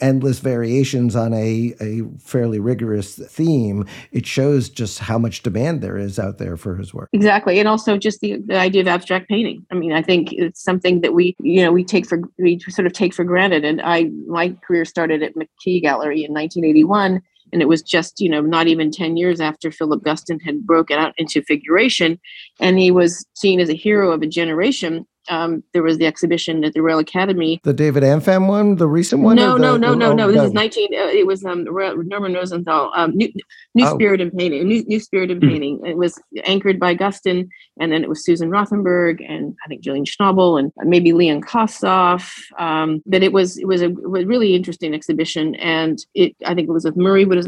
endless 0.00 0.38
variations 0.38 1.14
on 1.14 1.32
a, 1.34 1.74
a 1.80 2.02
fairly 2.18 2.58
rigorous 2.58 3.16
theme, 3.16 3.86
it 4.10 4.26
shows 4.26 4.68
just 4.68 4.98
how 4.98 5.18
much 5.18 5.42
demand 5.42 5.82
there 5.82 5.96
is 5.96 6.18
out 6.18 6.38
there 6.38 6.56
for 6.56 6.76
his 6.76 6.94
work. 6.94 7.08
Exactly. 7.12 7.58
And 7.58 7.68
also 7.68 7.98
just 7.98 8.20
the, 8.20 8.38
the 8.46 8.58
idea 8.58 8.80
of 8.80 8.88
abstract 8.88 9.28
painting. 9.28 9.64
I 9.70 9.74
mean, 9.74 9.92
I 9.92 10.02
think 10.02 10.32
it's 10.32 10.62
something 10.62 11.00
that 11.02 11.14
we, 11.14 11.36
you 11.40 11.62
know, 11.62 11.72
we 11.72 11.84
take 11.84 12.06
for, 12.06 12.22
we 12.38 12.58
sort 12.68 12.86
of 12.86 12.92
take 12.92 13.14
for 13.14 13.24
granted. 13.24 13.64
And 13.64 13.80
I, 13.82 14.04
my 14.26 14.56
career 14.66 14.84
started 14.84 15.22
at 15.22 15.34
McKee 15.34 15.82
Gallery 15.82 16.24
in 16.24 16.32
1981 16.32 17.22
and 17.52 17.60
it 17.60 17.68
was 17.68 17.82
just 17.82 18.18
you 18.20 18.30
know 18.30 18.40
not 18.40 18.66
even 18.66 18.90
10 18.90 19.16
years 19.16 19.40
after 19.40 19.70
philip 19.70 20.02
guston 20.02 20.40
had 20.42 20.66
broken 20.66 20.98
out 20.98 21.12
into 21.18 21.42
figuration 21.42 22.18
and 22.60 22.78
he 22.78 22.90
was 22.90 23.26
seen 23.34 23.60
as 23.60 23.68
a 23.68 23.74
hero 23.74 24.10
of 24.10 24.22
a 24.22 24.26
generation 24.26 25.06
um, 25.28 25.62
there 25.72 25.82
was 25.82 25.98
the 25.98 26.06
exhibition 26.06 26.64
at 26.64 26.74
the 26.74 26.82
Royal 26.82 26.98
Academy. 26.98 27.60
The 27.64 27.72
David 27.72 28.02
Anfam 28.02 28.48
one, 28.48 28.76
the 28.76 28.88
recent 28.88 29.22
one? 29.22 29.36
No, 29.36 29.54
the, 29.54 29.58
no, 29.58 29.76
no, 29.76 29.94
no, 29.94 30.10
oh, 30.10 30.14
no. 30.14 30.32
This 30.32 30.42
is 30.42 30.52
19, 30.52 30.94
uh, 30.94 31.06
it 31.06 31.26
was 31.26 31.44
um, 31.44 31.64
Norman 31.64 32.34
Rosenthal, 32.34 32.92
um, 32.94 33.12
New, 33.14 33.32
new 33.74 33.86
oh. 33.86 33.94
Spirit 33.94 34.20
in 34.20 34.30
Painting, 34.30 34.66
New, 34.66 34.82
new 34.84 35.00
Spirit 35.00 35.30
in 35.30 35.40
mm. 35.40 35.48
Painting. 35.48 35.80
It 35.84 35.96
was 35.96 36.20
anchored 36.44 36.80
by 36.80 36.94
Guston, 36.94 37.48
and 37.80 37.92
then 37.92 38.02
it 38.02 38.08
was 38.08 38.24
Susan 38.24 38.50
Rothenberg, 38.50 39.20
and 39.26 39.54
I 39.64 39.68
think 39.68 39.82
Julian 39.82 40.04
Schnabel, 40.04 40.58
and 40.58 40.72
maybe 40.88 41.12
Leon 41.12 41.42
Kossoff. 41.42 42.32
Um, 42.58 43.02
but 43.06 43.22
it 43.22 43.32
was, 43.32 43.58
it 43.58 43.66
was 43.66 43.82
a, 43.82 43.90
was 43.90 44.24
really 44.24 44.54
interesting 44.54 44.94
exhibition, 44.94 45.54
and 45.56 45.98
it, 46.14 46.34
I 46.44 46.54
think 46.54 46.68
it 46.68 46.72
was 46.72 46.84
with 46.84 46.96
Murray, 46.96 47.24
but 47.24 47.46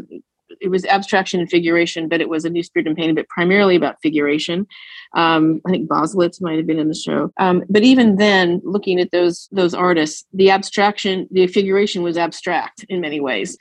it 0.61 0.69
was 0.69 0.85
abstraction 0.87 1.41
and 1.41 1.51
figuration, 1.51 2.09
but 2.09 2.21
it 2.21 2.29
was 2.29 2.45
a 2.45 2.51
new 2.51 2.63
spirit 2.63 2.87
in 2.87 2.95
painting, 2.95 3.15
but 3.15 3.29
primarily 3.29 3.77
about 3.77 4.01
figuration. 4.03 4.67
Um, 5.15 5.61
I 5.67 5.71
think 5.71 5.89
Baselitz 5.89 6.41
might 6.41 6.57
have 6.57 6.67
been 6.67 6.79
in 6.79 6.89
the 6.89 6.95
show. 6.95 7.33
Um, 7.39 7.65
but 7.71 7.83
even 7.83 8.17
then, 8.17 8.61
looking 8.65 9.01
at 9.01 9.13
those 9.13 9.49
those 9.53 9.75
artists, 9.75 10.25
the 10.33 10.51
abstraction, 10.51 11.29
the 11.31 11.47
figuration 11.47 12.03
was 12.03 12.19
abstract 12.19 12.85
in 12.89 13.01
many 13.01 13.21
ways. 13.21 13.57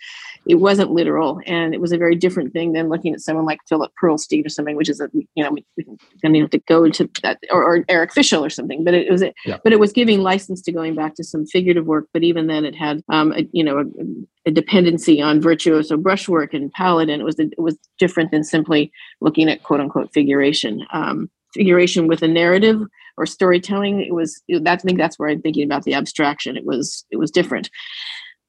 It 0.45 0.55
wasn't 0.55 0.91
literal, 0.91 1.39
and 1.45 1.73
it 1.73 1.79
was 1.79 1.91
a 1.91 1.97
very 1.97 2.15
different 2.15 2.53
thing 2.53 2.73
than 2.73 2.89
looking 2.89 3.13
at 3.13 3.21
someone 3.21 3.45
like 3.45 3.59
Philip 3.69 3.91
Pearlstein 4.01 4.45
or 4.45 4.49
something, 4.49 4.75
which 4.75 4.89
is 4.89 4.99
a 4.99 5.09
you 5.13 5.43
know 5.43 5.51
we, 5.51 5.65
we 5.77 5.85
don't 6.21 6.35
have 6.35 6.49
to 6.49 6.59
go 6.67 6.83
into 6.83 7.09
that, 7.21 7.39
or, 7.51 7.63
or 7.63 7.85
Eric 7.87 8.13
Fischl 8.13 8.41
or 8.41 8.49
something. 8.49 8.83
But 8.83 8.95
it 8.95 9.11
was 9.11 9.21
a, 9.21 9.33
yeah. 9.45 9.59
but 9.63 9.73
it 9.73 9.79
was 9.79 9.93
giving 9.93 10.21
license 10.21 10.61
to 10.63 10.71
going 10.71 10.95
back 10.95 11.15
to 11.15 11.23
some 11.23 11.45
figurative 11.45 11.85
work. 11.85 12.07
But 12.13 12.23
even 12.23 12.47
then, 12.47 12.65
it 12.65 12.75
had 12.75 13.03
um, 13.09 13.31
a, 13.33 13.47
you 13.51 13.63
know 13.63 13.79
a, 13.79 14.49
a 14.49 14.51
dependency 14.51 15.21
on 15.21 15.39
virtuoso 15.39 15.97
brushwork 15.97 16.53
and 16.53 16.71
palette, 16.71 17.09
and 17.09 17.21
it 17.21 17.25
was 17.25 17.39
it 17.39 17.53
was 17.57 17.77
different 17.99 18.31
than 18.31 18.43
simply 18.43 18.91
looking 19.21 19.49
at 19.49 19.63
quote 19.63 19.79
unquote 19.79 20.11
figuration. 20.13 20.85
Um, 20.91 21.29
figuration 21.53 22.07
with 22.07 22.21
a 22.21 22.27
narrative 22.27 22.81
or 23.17 23.25
storytelling. 23.25 24.01
It 24.01 24.13
was 24.13 24.41
that 24.49 24.67
I 24.67 24.75
think 24.77 24.97
that's 24.97 25.19
where 25.19 25.29
I'm 25.29 25.41
thinking 25.41 25.63
about 25.63 25.83
the 25.83 25.93
abstraction. 25.93 26.57
It 26.57 26.65
was 26.65 27.05
it 27.11 27.17
was 27.17 27.31
different. 27.31 27.69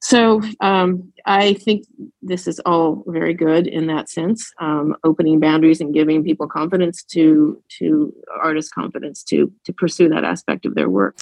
So 0.04 0.42
um, 0.60 1.10
I 1.24 1.54
think 1.54 1.86
this 2.20 2.46
is 2.46 2.60
all 2.66 3.02
very 3.06 3.32
good 3.32 3.66
in 3.66 3.86
that 3.86 4.10
sense, 4.10 4.52
um, 4.60 4.94
opening 5.02 5.40
boundaries 5.40 5.80
and 5.80 5.94
giving 5.94 6.22
people 6.22 6.46
confidence 6.46 7.02
to 7.04 7.58
to 7.78 8.14
artists 8.42 8.70
confidence 8.70 9.22
to 9.24 9.50
to 9.64 9.72
pursue 9.72 10.10
that 10.10 10.24
aspect 10.24 10.66
of 10.66 10.74
their 10.74 10.90
work. 10.90 11.16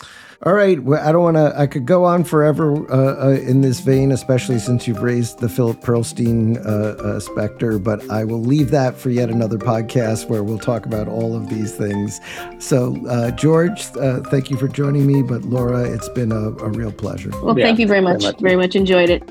All 0.45 0.55
right, 0.55 0.83
well, 0.83 1.01
I 1.07 1.13
don't 1.13 1.23
want 1.23 1.37
to. 1.37 1.55
I 1.57 1.69
could 1.69 1.87
go 1.87 2.05
on 2.05 2.25
forever 2.25 2.75
uh, 2.93 3.29
uh, 3.29 3.31
in 3.35 3.61
this 3.61 3.79
vein, 3.79 4.11
especially 4.11 4.59
since 4.59 4.89
you've 4.89 5.03
raised 5.03 5.39
the 5.39 5.49
Philip 5.49 5.81
Pearlstein 5.81 6.59
uh, 6.67 7.01
uh, 7.01 7.21
specter. 7.21 7.79
But 7.79 8.11
I 8.11 8.25
will 8.25 8.43
leave 8.43 8.73
that 8.73 8.97
for 8.97 9.11
yet 9.11 9.31
another 9.31 9.59
podcast 9.59 10.29
where 10.29 10.43
we'll 10.43 10.59
talk 10.59 10.87
about 10.87 11.07
all 11.07 11.37
of 11.37 11.49
these 11.49 11.77
things. 11.77 12.21
So, 12.59 12.97
uh, 13.07 13.31
George, 13.31 13.87
uh, 14.01 14.23
thank 14.23 14.51
you 14.51 14.57
for 14.57 14.67
joining 14.67 15.07
me. 15.07 15.23
But 15.23 15.43
Laura, 15.43 15.85
it's 15.85 16.09
been 16.09 16.33
a, 16.33 16.49
a 16.59 16.71
real 16.71 16.91
pleasure. 16.91 17.31
Well, 17.41 17.57
yeah, 17.57 17.67
thank 17.67 17.79
you 17.79 17.87
very 17.87 18.01
much. 18.01 18.23
Very 18.23 18.33
much. 18.33 18.41
Very 18.41 18.57
much 18.57 18.72
much 18.73 18.77
enjoyed 18.77 19.11
it. 19.11 19.23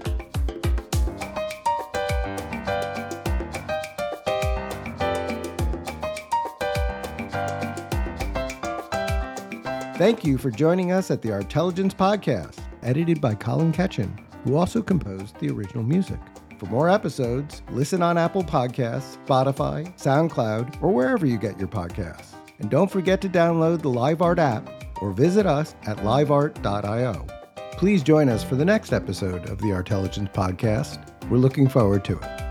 Thank 9.98 10.26
you 10.26 10.38
for 10.40 10.50
joining 10.50 10.92
us 10.92 11.12
at 11.12 11.22
the 11.22 11.32
Artelligence 11.32 11.94
Podcast, 11.94 12.58
edited 12.82 13.22
by 13.22 13.36
Colin 13.36 13.72
Ketchen, 13.72 14.20
who 14.44 14.56
also 14.56 14.82
composed 14.82 15.40
the 15.40 15.50
original 15.50 15.84
music. 15.84 16.20
For 16.58 16.66
more 16.68 16.90
episodes, 16.90 17.62
listen 17.70 18.02
on 18.02 18.18
Apple 18.18 18.44
Podcasts, 18.44 19.18
Spotify, 19.26 19.96
SoundCloud, 19.98 20.82
or 20.82 20.92
wherever 20.92 21.26
you 21.26 21.38
get 21.38 21.60
your 21.60 21.68
podcasts. 21.68 22.34
And 22.60 22.70
don't 22.70 22.90
forget 22.90 23.22
to 23.22 23.30
download 23.30 23.82
the 23.82 23.90
LiveArt 23.90 24.38
app 24.40 24.70
or 25.02 25.12
visit 25.12 25.46
us 25.46 25.76
at 25.86 25.98
liveart.io. 25.98 27.41
Please 27.82 28.04
join 28.04 28.30
us 28.30 28.44
for 28.44 28.54
the 28.54 28.64
next 28.64 28.94
episode 28.94 29.50
of 29.50 29.58
the 29.58 29.72
Artelligence 29.72 30.30
Podcast. 30.32 31.00
We're 31.32 31.40
looking 31.40 31.68
forward 31.68 32.06
to 32.06 32.20
it. 32.20 32.51